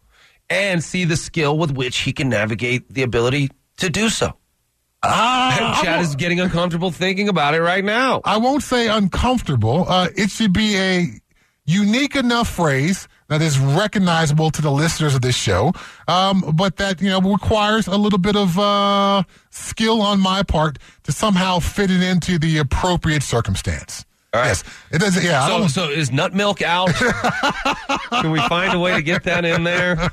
and 0.50 0.82
see 0.82 1.04
the 1.04 1.16
skill 1.16 1.58
with 1.58 1.70
which 1.72 1.98
he 1.98 2.12
can 2.12 2.28
navigate 2.28 2.92
the 2.92 3.02
ability 3.02 3.50
to 3.78 3.90
do 3.90 4.08
so. 4.08 4.34
Ah, 5.02 5.80
Chad 5.82 6.00
is 6.00 6.16
getting 6.16 6.40
uncomfortable 6.40 6.90
thinking 6.90 7.28
about 7.28 7.54
it 7.54 7.62
right 7.62 7.84
now. 7.84 8.20
I 8.24 8.38
won't 8.38 8.62
say 8.62 8.88
uncomfortable. 8.88 9.86
Uh, 9.88 10.08
it 10.16 10.30
should 10.30 10.52
be 10.52 10.76
a 10.76 11.06
unique 11.64 12.16
enough 12.16 12.48
phrase 12.48 13.06
that 13.28 13.42
is 13.42 13.58
recognizable 13.58 14.50
to 14.50 14.62
the 14.62 14.70
listeners 14.70 15.14
of 15.14 15.20
this 15.20 15.36
show, 15.36 15.72
um, 16.08 16.42
but 16.54 16.76
that 16.76 17.00
you 17.00 17.10
know 17.10 17.20
requires 17.20 17.86
a 17.86 17.96
little 17.96 18.18
bit 18.18 18.34
of 18.34 18.58
uh, 18.58 19.22
skill 19.50 20.00
on 20.02 20.18
my 20.18 20.42
part 20.42 20.78
to 21.04 21.12
somehow 21.12 21.58
fit 21.58 21.90
it 21.90 22.02
into 22.02 22.38
the 22.38 22.58
appropriate 22.58 23.22
circumstance. 23.22 24.04
All 24.34 24.40
right. 24.40 24.48
Yes, 24.48 24.64
it 24.92 24.98
doesn't. 25.00 25.24
Yeah, 25.24 25.46
So, 25.46 25.66
so 25.68 25.88
is 25.90 26.12
nut 26.12 26.34
milk 26.34 26.60
out? 26.60 26.90
Can 28.10 28.30
we 28.30 28.40
find 28.42 28.74
a 28.74 28.78
way 28.78 28.92
to 28.94 29.02
get 29.02 29.24
that 29.24 29.44
in 29.44 29.64
there? 29.64 30.10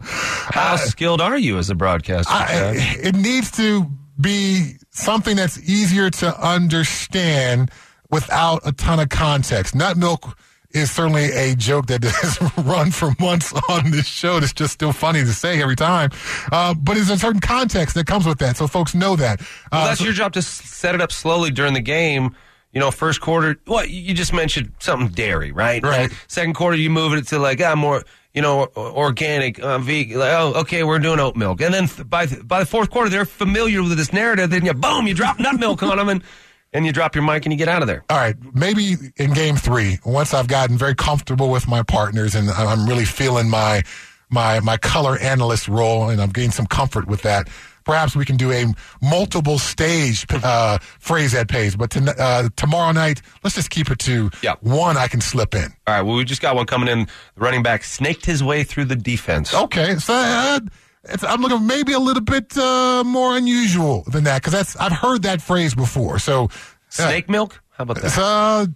How 0.00 0.76
skilled 0.76 1.20
are 1.20 1.36
you 1.36 1.58
as 1.58 1.68
a 1.70 1.74
broadcaster? 1.74 2.32
I, 2.32 2.72
it 2.76 3.14
needs 3.14 3.50
to 3.52 3.90
be 4.20 4.74
something 4.90 5.36
that's 5.36 5.58
easier 5.68 6.08
to 6.10 6.38
understand 6.46 7.70
without 8.10 8.62
a 8.66 8.72
ton 8.72 9.00
of 9.00 9.08
context. 9.10 9.74
Nut 9.74 9.96
milk 9.96 10.36
is 10.70 10.90
certainly 10.90 11.30
a 11.32 11.54
joke 11.54 11.86
that 11.88 12.02
has 12.04 12.38
run 12.64 12.90
for 12.90 13.10
months 13.18 13.52
on 13.68 13.90
this 13.90 14.06
show. 14.06 14.38
It's 14.38 14.52
just 14.54 14.72
still 14.72 14.92
funny 14.92 15.20
to 15.20 15.32
say 15.34 15.60
every 15.62 15.76
time. 15.76 16.10
Uh, 16.50 16.72
but 16.74 16.94
there's 16.94 17.10
a 17.10 17.18
certain 17.18 17.40
context 17.40 17.94
that 17.96 18.06
comes 18.06 18.26
with 18.26 18.38
that, 18.38 18.56
so 18.56 18.66
folks 18.66 18.94
know 18.94 19.14
that. 19.16 19.40
Well, 19.70 19.82
Uh, 19.82 19.86
that's 19.88 19.98
so- 19.98 20.04
your 20.04 20.14
job 20.14 20.32
to 20.34 20.42
set 20.42 20.94
it 20.94 21.00
up 21.02 21.12
slowly 21.12 21.50
during 21.50 21.74
the 21.74 21.80
game. 21.80 22.34
You 22.72 22.80
know, 22.80 22.90
first 22.90 23.20
quarter, 23.20 23.56
what 23.66 23.90
you 23.90 24.14
just 24.14 24.32
mentioned 24.32 24.72
something 24.78 25.08
dairy, 25.08 25.52
right? 25.52 25.82
Right. 25.82 26.10
Like, 26.10 26.12
second 26.26 26.54
quarter, 26.54 26.76
you 26.76 26.88
move 26.88 27.12
it 27.12 27.26
to 27.28 27.38
like 27.38 27.60
ah 27.60 27.74
more, 27.74 28.02
you 28.32 28.40
know, 28.40 28.68
organic, 28.76 29.58
uh, 29.62 29.78
vegan. 29.78 30.18
Like, 30.18 30.32
oh, 30.32 30.54
okay, 30.60 30.82
we're 30.82 30.98
doing 30.98 31.20
oat 31.20 31.36
milk, 31.36 31.60
and 31.60 31.74
then 31.74 31.86
th- 31.86 32.08
by 32.08 32.26
th- 32.26 32.46
by 32.48 32.60
the 32.60 32.66
fourth 32.66 32.90
quarter, 32.90 33.10
they're 33.10 33.26
familiar 33.26 33.82
with 33.82 33.96
this 33.98 34.12
narrative. 34.12 34.50
Then 34.50 34.64
you 34.64 34.72
boom, 34.72 35.06
you 35.06 35.14
drop 35.14 35.38
nut 35.38 35.60
milk 35.60 35.82
on 35.82 35.98
them, 35.98 36.08
and 36.08 36.24
and 36.72 36.86
you 36.86 36.92
drop 36.92 37.14
your 37.14 37.24
mic 37.24 37.44
and 37.44 37.52
you 37.52 37.58
get 37.58 37.68
out 37.68 37.82
of 37.82 37.88
there. 37.88 38.04
All 38.08 38.16
right, 38.16 38.36
maybe 38.54 38.96
in 39.16 39.32
game 39.34 39.56
three, 39.56 39.98
once 40.04 40.32
I've 40.32 40.48
gotten 40.48 40.78
very 40.78 40.94
comfortable 40.94 41.50
with 41.50 41.68
my 41.68 41.82
partners 41.82 42.34
and 42.34 42.50
I'm 42.50 42.86
really 42.86 43.04
feeling 43.04 43.50
my 43.50 43.82
my 44.30 44.60
my 44.60 44.78
color 44.78 45.18
analyst 45.18 45.68
role, 45.68 46.08
and 46.08 46.20
I'm 46.20 46.30
getting 46.30 46.50
some 46.50 46.66
comfort 46.66 47.06
with 47.06 47.22
that. 47.22 47.48
Perhaps 47.84 48.14
we 48.16 48.24
can 48.24 48.36
do 48.36 48.50
a 48.52 48.66
multiple 49.00 49.58
stage 49.58 50.26
uh, 50.30 50.78
phrase 50.98 51.32
that 51.32 51.48
pays. 51.48 51.76
But 51.76 51.90
to, 51.90 52.14
uh, 52.22 52.48
tomorrow 52.56 52.92
night, 52.92 53.22
let's 53.42 53.56
just 53.56 53.70
keep 53.70 53.90
it 53.90 53.98
to 54.00 54.30
Yeah. 54.42 54.54
one 54.60 54.96
I 54.96 55.08
can 55.08 55.20
slip 55.20 55.54
in. 55.54 55.72
All 55.86 55.94
right, 55.94 56.02
well, 56.02 56.16
we 56.16 56.24
just 56.24 56.42
got 56.42 56.54
one 56.56 56.66
coming 56.66 56.88
in. 56.88 57.06
The 57.34 57.40
running 57.40 57.62
back 57.62 57.84
snaked 57.84 58.26
his 58.26 58.42
way 58.42 58.64
through 58.64 58.86
the 58.86 58.96
defense. 58.96 59.52
Okay, 59.54 59.96
so 59.96 60.14
uh, 60.14 60.60
it's, 61.04 61.24
I'm 61.24 61.40
looking 61.40 61.66
maybe 61.66 61.92
a 61.92 61.98
little 61.98 62.22
bit 62.22 62.56
uh, 62.56 63.02
more 63.04 63.36
unusual 63.36 64.04
than 64.06 64.24
that 64.24 64.42
because 64.42 64.52
that's 64.52 64.76
I've 64.76 64.92
heard 64.92 65.22
that 65.22 65.42
phrase 65.42 65.74
before. 65.74 66.18
So 66.18 66.44
uh, 66.44 66.48
Snake 66.88 67.28
milk? 67.28 67.60
How 67.70 67.82
about 67.84 67.96
that? 68.02 68.68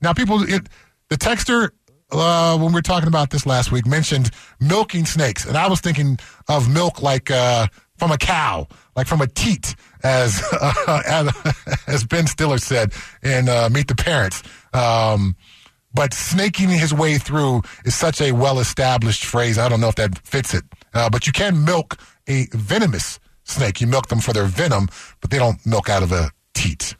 Now, 0.00 0.12
people, 0.12 0.42
it, 0.42 0.68
the 1.08 1.16
texter, 1.16 1.70
uh, 2.10 2.58
when 2.58 2.68
we 2.68 2.74
were 2.74 2.82
talking 2.82 3.08
about 3.08 3.30
this 3.30 3.46
last 3.46 3.72
week, 3.72 3.86
mentioned 3.86 4.30
milking 4.60 5.06
snakes. 5.06 5.46
And 5.46 5.56
I 5.56 5.68
was 5.68 5.80
thinking 5.80 6.18
of 6.48 6.68
milk 6.68 7.00
like 7.00 7.30
uh, 7.30 7.68
from 7.96 8.10
a 8.10 8.18
cow, 8.18 8.66
like 8.96 9.06
from 9.06 9.20
a 9.20 9.26
teat, 9.26 9.74
as, 10.02 10.42
uh, 10.60 11.30
as, 11.86 12.04
Ben 12.04 12.26
Stiller 12.26 12.58
said 12.58 12.92
in 13.22 13.48
uh, 13.48 13.68
Meet 13.70 13.88
the 13.88 13.94
Parents. 13.94 14.42
Um, 14.72 15.36
but 15.94 16.12
snaking 16.12 16.70
his 16.70 16.92
way 16.92 17.18
through 17.18 17.62
is 17.84 17.94
such 17.94 18.20
a 18.20 18.32
well 18.32 18.58
established 18.58 19.24
phrase. 19.24 19.58
I 19.58 19.68
don't 19.68 19.80
know 19.80 19.88
if 19.88 19.94
that 19.94 20.18
fits 20.18 20.52
it. 20.52 20.64
Uh, 20.92 21.08
but 21.08 21.26
you 21.26 21.32
can 21.32 21.64
milk 21.64 21.98
a 22.26 22.46
venomous 22.52 23.20
snake. 23.44 23.80
You 23.80 23.86
milk 23.86 24.08
them 24.08 24.20
for 24.20 24.32
their 24.32 24.46
venom, 24.46 24.88
but 25.20 25.30
they 25.30 25.38
don't 25.38 25.64
milk 25.64 25.88
out 25.88 26.02
of 26.02 26.10
a 26.10 26.30
teat. 26.54 26.96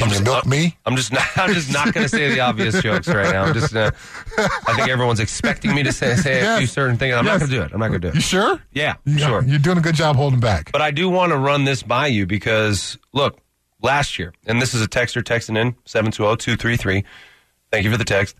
Can 0.00 0.10
you 0.10 0.22
milk 0.22 0.46
me? 0.46 0.76
I'm 0.86 0.96
just 0.96 1.12
not. 1.12 1.26
I'm 1.36 1.52
just 1.52 1.72
not 1.72 1.92
going 1.92 2.04
to 2.04 2.08
say 2.08 2.28
the 2.30 2.40
obvious 2.40 2.80
jokes 2.82 3.08
right 3.08 3.30
now. 3.32 3.44
I'm 3.44 3.54
just. 3.54 3.74
Uh, 3.74 3.90
I 4.38 4.74
think 4.74 4.88
everyone's 4.88 5.20
expecting 5.20 5.74
me 5.74 5.82
to 5.82 5.92
say 5.92 6.16
say 6.16 6.40
a 6.40 6.58
few 6.58 6.66
certain 6.66 6.96
things. 6.96 7.14
I'm 7.14 7.24
not 7.24 7.38
going 7.38 7.50
to 7.50 7.56
do 7.56 7.62
it. 7.62 7.72
I'm 7.72 7.80
not 7.80 7.88
going 7.88 8.00
to 8.00 8.08
do 8.08 8.08
it. 8.08 8.14
You 8.14 8.20
sure? 8.20 8.60
Yeah, 8.72 8.94
sure. 9.16 9.42
You're 9.44 9.58
doing 9.58 9.78
a 9.78 9.82
good 9.82 9.94
job 9.94 10.16
holding 10.16 10.40
back. 10.40 10.72
But 10.72 10.82
I 10.82 10.90
do 10.90 11.08
want 11.08 11.32
to 11.32 11.38
run 11.38 11.64
this 11.64 11.82
by 11.82 12.06
you 12.08 12.26
because 12.26 12.98
look, 13.12 13.38
last 13.82 14.18
year, 14.18 14.32
and 14.46 14.60
this 14.60 14.74
is 14.74 14.82
a 14.82 14.88
texter 14.88 15.22
texting 15.22 15.58
in 15.58 15.76
seven 15.84 16.10
two 16.10 16.24
zero 16.24 16.36
two 16.36 16.56
three 16.56 16.76
three. 16.76 17.04
Thank 17.70 17.84
you 17.84 17.90
for 17.90 17.98
the 17.98 18.04
text. 18.04 18.36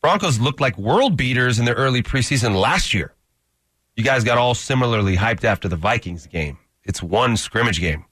Broncos 0.00 0.40
looked 0.40 0.60
like 0.60 0.76
world 0.76 1.16
beaters 1.16 1.58
in 1.58 1.64
their 1.64 1.76
early 1.76 2.02
preseason 2.02 2.60
last 2.60 2.92
year. 2.92 3.14
You 3.96 4.02
guys 4.02 4.24
got 4.24 4.38
all 4.38 4.54
similarly 4.54 5.16
hyped 5.16 5.44
after 5.44 5.68
the 5.68 5.76
Vikings 5.76 6.26
game. 6.26 6.58
It's 6.84 7.02
one 7.02 7.36
scrimmage 7.36 7.80
game. 7.80 8.04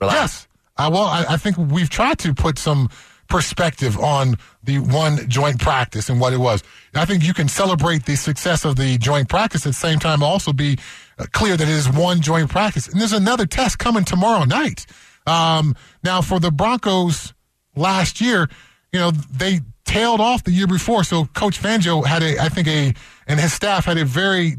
Relax. 0.00 0.16
Yes. 0.16 0.45
Uh, 0.76 0.90
well, 0.92 1.06
I, 1.06 1.24
I 1.30 1.36
think 1.36 1.56
we've 1.56 1.90
tried 1.90 2.18
to 2.20 2.34
put 2.34 2.58
some 2.58 2.88
perspective 3.28 3.98
on 3.98 4.36
the 4.62 4.78
one 4.78 5.28
joint 5.28 5.60
practice 5.60 6.08
and 6.08 6.20
what 6.20 6.32
it 6.32 6.38
was. 6.38 6.62
I 6.94 7.04
think 7.04 7.24
you 7.24 7.34
can 7.34 7.48
celebrate 7.48 8.04
the 8.04 8.16
success 8.16 8.64
of 8.64 8.76
the 8.76 8.98
joint 8.98 9.28
practice 9.28 9.66
at 9.66 9.70
the 9.70 9.74
same 9.74 9.98
time 9.98 10.22
also 10.22 10.52
be 10.52 10.78
uh, 11.18 11.26
clear 11.32 11.56
that 11.56 11.68
it 11.68 11.72
is 11.72 11.88
one 11.90 12.20
joint 12.20 12.50
practice. 12.50 12.88
And 12.88 13.00
there's 13.00 13.12
another 13.12 13.46
test 13.46 13.78
coming 13.78 14.04
tomorrow 14.04 14.44
night. 14.44 14.86
Um, 15.26 15.74
now, 16.04 16.22
for 16.22 16.38
the 16.38 16.50
Broncos 16.50 17.34
last 17.74 18.20
year, 18.20 18.48
you 18.92 19.00
know, 19.00 19.10
they 19.10 19.60
tailed 19.84 20.20
off 20.20 20.44
the 20.44 20.52
year 20.52 20.66
before. 20.66 21.04
So 21.04 21.26
Coach 21.26 21.60
Fangio 21.60 22.04
had 22.06 22.22
a, 22.22 22.38
I 22.38 22.48
think 22.48 22.68
a, 22.68 22.94
and 23.26 23.40
his 23.40 23.52
staff 23.52 23.84
had 23.84 23.98
a 23.98 24.04
very 24.04 24.56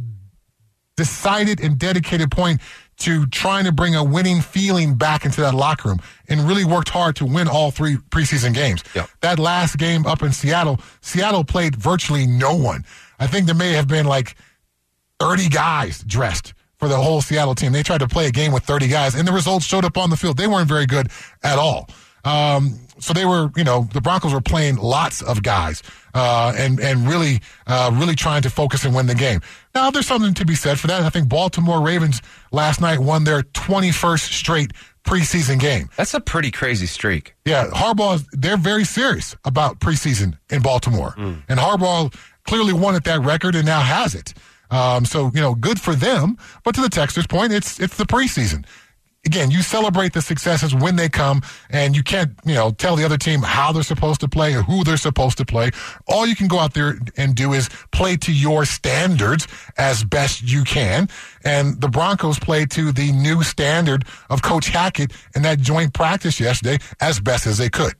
decided 0.95 1.59
and 1.61 1.77
dedicated 1.77 2.31
point 2.31 2.59
to 2.97 3.25
trying 3.27 3.65
to 3.65 3.71
bring 3.71 3.95
a 3.95 4.03
winning 4.03 4.41
feeling 4.41 4.95
back 4.95 5.23
into 5.23 5.41
that 5.41 5.53
locker 5.53 5.89
room 5.89 5.99
and 6.27 6.41
really 6.41 6.65
worked 6.65 6.89
hard 6.89 7.15
to 7.17 7.25
win 7.25 7.47
all 7.47 7.71
three 7.71 7.97
preseason 7.97 8.53
games. 8.53 8.83
Yep. 8.95 9.09
That 9.21 9.39
last 9.39 9.77
game 9.77 10.05
up 10.05 10.23
in 10.23 10.31
Seattle, 10.31 10.79
Seattle 11.01 11.43
played 11.43 11.75
virtually 11.75 12.25
no 12.25 12.55
one. 12.55 12.83
I 13.19 13.27
think 13.27 13.45
there 13.45 13.55
may 13.55 13.73
have 13.73 13.87
been 13.87 14.05
like 14.05 14.35
30 15.19 15.49
guys 15.49 16.03
dressed 16.03 16.53
for 16.77 16.87
the 16.87 16.97
whole 16.97 17.21
Seattle 17.21 17.55
team. 17.55 17.71
They 17.71 17.83
tried 17.83 17.99
to 17.99 18.07
play 18.07 18.27
a 18.27 18.31
game 18.31 18.51
with 18.51 18.63
30 18.63 18.87
guys, 18.87 19.15
and 19.15 19.27
the 19.27 19.31
results 19.31 19.65
showed 19.65 19.85
up 19.85 19.97
on 19.97 20.09
the 20.09 20.17
field. 20.17 20.37
They 20.37 20.47
weren't 20.47 20.67
very 20.67 20.85
good 20.85 21.09
at 21.43 21.57
all. 21.57 21.89
Um, 22.23 22.79
so 22.99 23.13
they 23.13 23.25
were, 23.25 23.51
you 23.55 23.63
know, 23.63 23.87
the 23.93 24.01
Broncos 24.01 24.33
were 24.33 24.41
playing 24.41 24.77
lots 24.77 25.21
of 25.21 25.43
guys 25.43 25.83
uh, 26.13 26.53
and 26.57 26.79
and 26.79 27.07
really, 27.07 27.41
uh, 27.67 27.91
really 27.93 28.15
trying 28.15 28.41
to 28.41 28.49
focus 28.49 28.85
and 28.85 28.95
win 28.95 29.05
the 29.05 29.15
game. 29.15 29.41
Now, 29.77 29.91
there's 29.91 30.07
something 30.07 30.33
to 30.33 30.43
be 30.43 30.55
said 30.55 30.79
for 30.79 30.87
that. 30.87 31.03
I 31.03 31.11
think 31.11 31.29
Baltimore 31.29 31.79
Ravens 31.79 32.19
last 32.51 32.81
night 32.81 32.97
won 32.97 33.25
their 33.25 33.43
21st 33.43 34.33
straight 34.33 34.71
preseason 35.05 35.59
game. 35.59 35.87
That's 35.95 36.15
a 36.15 36.19
pretty 36.19 36.49
crazy 36.49 36.87
streak. 36.87 37.35
Yeah, 37.45 37.67
Harbaugh, 37.67 38.25
they're 38.31 38.57
very 38.57 38.83
serious 38.85 39.35
about 39.45 39.79
preseason 39.79 40.39
in 40.49 40.63
Baltimore. 40.63 41.13
And 41.15 41.59
Harbaugh 41.59 42.11
clearly 42.47 42.73
wanted 42.73 43.03
that 43.03 43.19
record 43.21 43.53
and 43.53 43.67
now 43.67 43.81
has 43.81 44.15
it. 44.15 44.33
Um, 44.71 45.05
so, 45.05 45.29
you 45.35 45.41
know, 45.41 45.53
good 45.53 45.79
for 45.79 45.93
them. 45.93 46.37
But 46.63 46.73
to 46.73 46.81
the 46.81 46.89
Texter's 46.89 47.27
point, 47.27 47.53
it's 47.53 47.79
it's 47.79 47.97
the 47.97 48.05
preseason. 48.05 48.65
Again, 49.27 49.51
you 49.51 49.61
celebrate 49.61 50.13
the 50.13 50.21
successes 50.21 50.73
when 50.73 50.95
they 50.95 51.09
come, 51.09 51.41
and 51.69 51.97
you 51.97 52.01
can't, 52.01 52.31
you 52.45 52.55
know, 52.55 52.71
tell 52.71 52.95
the 52.95 53.03
other 53.03 53.17
team 53.17 53.41
how 53.41 53.73
they're 53.73 53.83
supposed 53.83 54.21
to 54.21 54.29
play 54.29 54.55
or 54.55 54.61
who 54.61 54.85
they're 54.85 54.95
supposed 54.95 55.37
to 55.39 55.45
play. 55.45 55.69
All 56.07 56.25
you 56.25 56.33
can 56.33 56.47
go 56.47 56.59
out 56.59 56.73
there 56.73 56.97
and 57.17 57.35
do 57.35 57.51
is 57.51 57.67
play 57.91 58.15
to 58.15 58.31
your 58.31 58.63
standards 58.63 59.45
as 59.77 60.05
best 60.05 60.43
you 60.43 60.63
can. 60.63 61.09
And 61.43 61.81
the 61.81 61.89
Broncos 61.89 62.39
played 62.39 62.71
to 62.71 62.93
the 62.93 63.11
new 63.11 63.43
standard 63.43 64.05
of 64.29 64.41
Coach 64.41 64.69
Hackett 64.69 65.11
in 65.35 65.41
that 65.41 65.59
joint 65.59 65.93
practice 65.93 66.39
yesterday 66.39 66.77
as 67.01 67.19
best 67.19 67.47
as 67.47 67.57
they 67.57 67.67
could. 67.67 67.95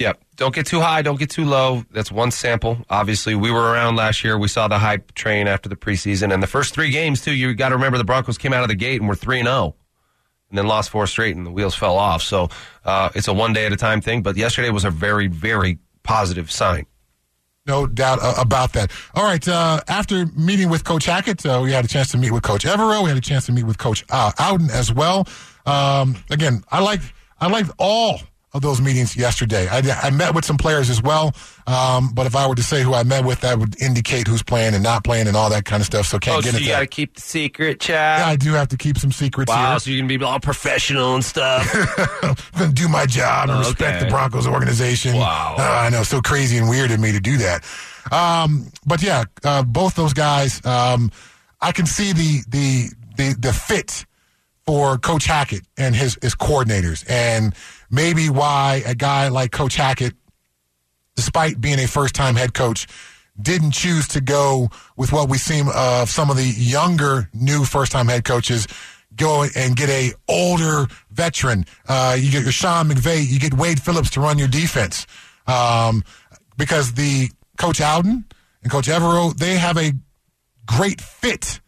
Yep. 0.00 0.20
Don't 0.34 0.52
get 0.52 0.66
too 0.66 0.80
high. 0.80 1.02
Don't 1.02 1.20
get 1.20 1.30
too 1.30 1.44
low. 1.44 1.84
That's 1.92 2.10
one 2.10 2.32
sample. 2.32 2.78
Obviously, 2.90 3.36
we 3.36 3.52
were 3.52 3.70
around 3.70 3.94
last 3.94 4.24
year. 4.24 4.36
We 4.36 4.48
saw 4.48 4.66
the 4.66 4.78
hype 4.78 5.14
train 5.14 5.46
after 5.46 5.68
the 5.68 5.76
preseason, 5.76 6.34
and 6.34 6.42
the 6.42 6.48
first 6.48 6.74
three 6.74 6.90
games 6.90 7.20
too. 7.20 7.32
You 7.32 7.54
got 7.54 7.68
to 7.68 7.76
remember 7.76 7.98
the 7.98 8.04
Broncos 8.04 8.38
came 8.38 8.52
out 8.52 8.64
of 8.64 8.68
the 8.68 8.74
gate 8.74 9.00
and 9.00 9.08
were 9.08 9.14
three 9.14 9.38
and 9.38 9.46
zero, 9.46 9.76
and 10.52 10.58
then 10.58 10.66
lost 10.66 10.90
four 10.90 11.06
straight, 11.06 11.34
and 11.34 11.46
the 11.46 11.50
wheels 11.50 11.74
fell 11.74 11.96
off. 11.96 12.22
So 12.22 12.50
uh, 12.84 13.08
it's 13.14 13.26
a 13.26 13.32
one 13.32 13.54
day 13.54 13.64
at 13.64 13.72
a 13.72 13.76
time 13.76 14.02
thing. 14.02 14.22
But 14.22 14.36
yesterday 14.36 14.68
was 14.68 14.84
a 14.84 14.90
very, 14.90 15.26
very 15.26 15.78
positive 16.02 16.52
sign. 16.52 16.84
No 17.66 17.86
doubt 17.86 18.18
uh, 18.20 18.34
about 18.38 18.74
that. 18.74 18.90
All 19.14 19.24
right. 19.24 19.46
Uh, 19.46 19.80
after 19.88 20.26
meeting 20.26 20.68
with 20.68 20.84
Coach 20.84 21.06
Hackett, 21.06 21.46
uh, 21.46 21.60
we 21.62 21.72
had 21.72 21.86
a 21.86 21.88
chance 21.88 22.10
to 22.10 22.18
meet 22.18 22.32
with 22.32 22.42
Coach 22.42 22.64
Evero. 22.64 23.02
We 23.02 23.08
had 23.08 23.16
a 23.16 23.22
chance 23.22 23.46
to 23.46 23.52
meet 23.52 23.64
with 23.64 23.78
Coach 23.78 24.04
uh, 24.10 24.32
Outten 24.32 24.68
as 24.68 24.92
well. 24.92 25.26
Um, 25.64 26.16
again, 26.30 26.64
I 26.70 26.80
like 26.80 27.00
I 27.40 27.46
liked 27.46 27.70
all 27.78 28.20
of 28.54 28.60
those 28.60 28.80
meetings 28.82 29.16
yesterday. 29.16 29.66
I, 29.68 29.80
I 30.02 30.10
met 30.10 30.34
with 30.34 30.44
some 30.44 30.58
players 30.58 30.90
as 30.90 31.02
well, 31.02 31.34
um, 31.66 32.10
but 32.12 32.26
if 32.26 32.36
I 32.36 32.46
were 32.46 32.54
to 32.54 32.62
say 32.62 32.82
who 32.82 32.92
I 32.92 33.02
met 33.02 33.24
with, 33.24 33.40
that 33.40 33.58
would 33.58 33.80
indicate 33.80 34.26
who's 34.28 34.42
playing 34.42 34.74
and 34.74 34.82
not 34.82 35.04
playing 35.04 35.26
and 35.26 35.36
all 35.36 35.48
that 35.50 35.64
kind 35.64 35.80
of 35.80 35.86
stuff. 35.86 36.06
So 36.06 36.18
can't 36.18 36.38
Oh, 36.38 36.40
get 36.42 36.50
so 36.50 36.56
into 36.58 36.68
you 36.68 36.72
got 36.74 36.80
to 36.80 36.86
keep 36.86 37.14
the 37.14 37.22
secret, 37.22 37.80
Chad. 37.80 38.20
Yeah, 38.20 38.26
I 38.26 38.36
do 38.36 38.52
have 38.52 38.68
to 38.68 38.76
keep 38.76 38.98
some 38.98 39.10
secrets 39.10 39.48
wow, 39.48 39.70
here. 39.70 39.78
so 39.78 39.90
you're 39.90 40.00
gonna 40.06 40.18
be 40.18 40.22
all 40.24 40.38
professional 40.38 41.14
and 41.14 41.24
stuff. 41.24 41.66
I'm 42.22 42.34
going 42.58 42.74
to 42.74 42.82
do 42.82 42.88
my 42.88 43.06
job 43.06 43.48
and 43.48 43.58
respect 43.60 43.96
Okay. 43.96 44.04
the 44.04 44.10
Broncos 44.10 44.46
organization. 44.46 45.16
Wow. 45.16 45.56
Uh, 45.58 45.62
I 45.62 45.88
know, 45.88 46.02
so 46.02 46.20
crazy 46.20 46.58
and 46.58 46.68
weird 46.68 46.90
of 46.90 47.00
me 47.00 47.12
to 47.12 47.20
do 47.20 47.38
that. 47.38 47.64
Um, 48.10 48.66
but 48.84 49.02
yeah, 49.02 49.24
uh, 49.44 49.62
both 49.62 49.94
those 49.94 50.12
guys, 50.12 50.64
um, 50.66 51.10
I 51.60 51.72
can 51.72 51.86
see 51.86 52.12
the, 52.12 52.40
the, 52.48 52.88
the, 53.16 53.36
the 53.38 53.52
fit 53.52 54.04
for 54.66 54.98
Coach 54.98 55.26
Hackett 55.26 55.62
and 55.76 55.94
his, 55.94 56.18
his 56.22 56.34
coordinators 56.34 57.04
and 57.08 57.54
maybe 57.90 58.28
why 58.28 58.82
a 58.86 58.94
guy 58.94 59.28
like 59.28 59.52
Coach 59.52 59.76
Hackett, 59.76 60.14
despite 61.16 61.60
being 61.60 61.78
a 61.78 61.86
first 61.86 62.14
time 62.14 62.36
head 62.36 62.54
coach, 62.54 62.86
didn't 63.40 63.72
choose 63.72 64.08
to 64.08 64.20
go 64.20 64.68
with 64.96 65.12
what 65.12 65.28
we 65.28 65.38
seem 65.38 65.66
of 65.74 66.08
some 66.08 66.30
of 66.30 66.36
the 66.36 66.44
younger 66.44 67.28
new 67.32 67.64
first 67.64 67.92
time 67.92 68.08
head 68.08 68.24
coaches 68.24 68.66
go 69.16 69.44
and 69.54 69.76
get 69.76 69.88
a 69.88 70.12
older 70.28 70.86
veteran. 71.10 71.64
Uh, 71.88 72.16
you 72.18 72.30
get 72.30 72.42
your 72.42 72.52
Sean 72.52 72.88
McVay, 72.88 73.26
you 73.26 73.38
get 73.38 73.54
Wade 73.54 73.80
Phillips 73.80 74.10
to 74.10 74.20
run 74.20 74.38
your 74.38 74.48
defense. 74.48 75.06
Um, 75.46 76.04
because 76.56 76.92
the 76.92 77.30
Coach 77.58 77.78
Outten 77.78 78.24
and 78.62 78.72
Coach 78.72 78.86
Evero, 78.86 79.36
they 79.36 79.56
have 79.56 79.76
a 79.76 79.92
great 80.66 81.00
fit 81.00 81.60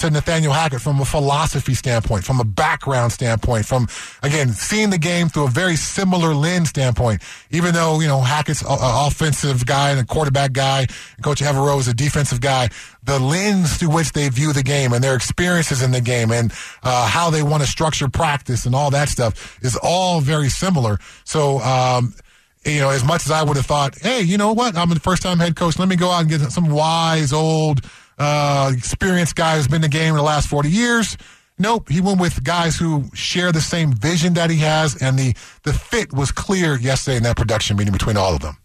to 0.00 0.10
Nathaniel 0.10 0.52
Hackett 0.52 0.80
from 0.80 0.98
a 1.00 1.04
philosophy 1.04 1.74
standpoint, 1.74 2.24
from 2.24 2.40
a 2.40 2.44
background 2.44 3.12
standpoint, 3.12 3.66
from 3.66 3.86
again 4.22 4.48
seeing 4.50 4.90
the 4.90 4.98
game 4.98 5.28
through 5.28 5.44
a 5.44 5.50
very 5.50 5.76
similar 5.76 6.34
lens 6.34 6.70
standpoint. 6.70 7.22
Even 7.50 7.74
though 7.74 8.00
you 8.00 8.08
know 8.08 8.20
Hackett's 8.20 8.62
an 8.62 8.68
offensive 8.70 9.64
guy 9.66 9.90
and 9.90 10.00
a 10.00 10.04
quarterback 10.04 10.52
guy, 10.52 10.80
and 10.80 11.24
Coach 11.24 11.40
Evero 11.40 11.78
is 11.78 11.88
a 11.88 11.94
defensive 11.94 12.40
guy, 12.40 12.70
the 13.04 13.18
lens 13.18 13.76
through 13.76 13.90
which 13.90 14.12
they 14.12 14.28
view 14.30 14.52
the 14.52 14.62
game 14.62 14.92
and 14.92 15.04
their 15.04 15.14
experiences 15.14 15.82
in 15.82 15.90
the 15.90 16.00
game 16.00 16.30
and 16.32 16.52
uh, 16.82 17.06
how 17.06 17.30
they 17.30 17.42
want 17.42 17.62
to 17.62 17.68
structure 17.68 18.08
practice 18.08 18.64
and 18.64 18.74
all 18.74 18.90
that 18.90 19.08
stuff 19.08 19.58
is 19.62 19.76
all 19.82 20.20
very 20.20 20.48
similar. 20.48 20.98
So. 21.24 21.60
Um, 21.60 22.14
you 22.62 22.78
know, 22.78 22.90
as 22.90 23.02
much 23.02 23.24
as 23.24 23.32
I 23.32 23.42
would 23.42 23.56
have 23.56 23.64
thought, 23.64 23.98
hey, 23.98 24.20
you 24.20 24.36
know 24.36 24.52
what? 24.52 24.76
I'm 24.76 24.92
a 24.92 24.96
first 24.96 25.22
time 25.22 25.38
head 25.38 25.56
coach. 25.56 25.78
Let 25.78 25.88
me 25.88 25.96
go 25.96 26.10
out 26.10 26.20
and 26.20 26.28
get 26.28 26.40
some 26.52 26.68
wise, 26.68 27.32
old, 27.32 27.80
uh, 28.20 28.70
experienced 28.76 29.34
guy 29.34 29.56
who's 29.56 29.66
been 29.66 29.76
in 29.76 29.82
the 29.82 29.88
game 29.88 30.10
in 30.10 30.16
the 30.16 30.22
last 30.22 30.46
40 30.46 30.68
years. 30.68 31.16
Nope. 31.58 31.88
He 31.88 32.00
went 32.00 32.20
with 32.20 32.44
guys 32.44 32.76
who 32.76 33.04
share 33.14 33.50
the 33.50 33.60
same 33.60 33.92
vision 33.92 34.34
that 34.34 34.50
he 34.50 34.58
has, 34.58 35.00
and 35.02 35.18
the, 35.18 35.34
the 35.64 35.72
fit 35.72 36.12
was 36.12 36.30
clear 36.30 36.78
yesterday 36.78 37.16
in 37.16 37.22
that 37.24 37.36
production 37.36 37.76
meeting 37.76 37.92
between 37.92 38.16
all 38.16 38.34
of 38.34 38.40
them. 38.40 38.58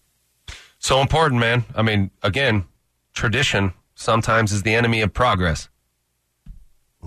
so 0.78 1.02
important, 1.02 1.40
man. 1.40 1.66
I 1.74 1.82
mean, 1.82 2.12
again, 2.22 2.66
tradition 3.14 3.74
sometimes 3.96 4.52
is 4.52 4.64
the 4.64 4.76
enemy 4.76 5.02
of 5.02 5.14
progress. 5.14 5.70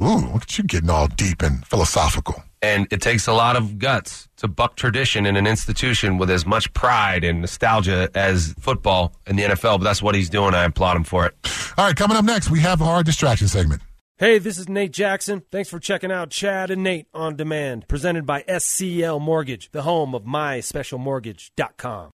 Ooh, 0.01 0.17
look 0.33 0.43
at 0.43 0.59
you 0.59 0.65
getting 0.65 0.91
all 0.91 1.07
deep 1.09 1.43
and 1.43 1.67
philosophical. 1.67 2.43
And 2.61 2.87
it 2.91 3.01
takes 3.01 3.27
a 3.27 3.33
lot 3.33 3.57
of 3.57 3.79
guts 3.79 4.29
to 4.39 4.49
buck 4.49 4.77
tradition 4.77 5.27
in 5.27 5.37
an 5.37 5.47
institution 5.47 6.19
with 6.19 6.31
as 6.31 6.45
much 6.45 6.73
pride 6.73 7.25
and 7.25 7.41
nostalgia 7.41 8.11
as 8.15 8.55
football 8.59 9.13
in 9.27 9.37
the 9.37 9.45
NFL. 9.45 9.79
But 9.79 9.85
that's 9.85 10.03
what 10.03 10.15
he's 10.15 10.29
doing. 10.31 10.55
I 10.55 10.65
applaud 10.65 10.97
him 10.97 11.05
for 11.05 11.27
it. 11.27 11.35
All 11.77 11.85
right, 11.87 11.95
coming 11.97 12.17
up 12.17 12.25
next, 12.25 12.51
we 12.51 12.61
have 12.61 12.83
our 12.83 13.03
distraction 13.03 13.49
segment. 13.49 13.83
Hey, 14.19 14.39
this 14.39 14.59
is 14.59 14.69
Nate 14.69 14.91
Jackson. 14.91 15.45
Thanks 15.53 15.71
for 15.71 15.79
checking 15.79 16.11
out 16.11 16.31
Chad 16.31 16.73
and 16.73 16.83
Nate 16.83 17.07
on 17.15 17.37
Demand, 17.37 17.87
presented 17.87 18.27
by 18.27 18.43
SCL 18.49 19.21
Mortgage, 19.21 19.71
the 19.71 19.83
home 19.83 20.13
of 20.13 20.25
myspecialmortgage.com. 20.25 22.11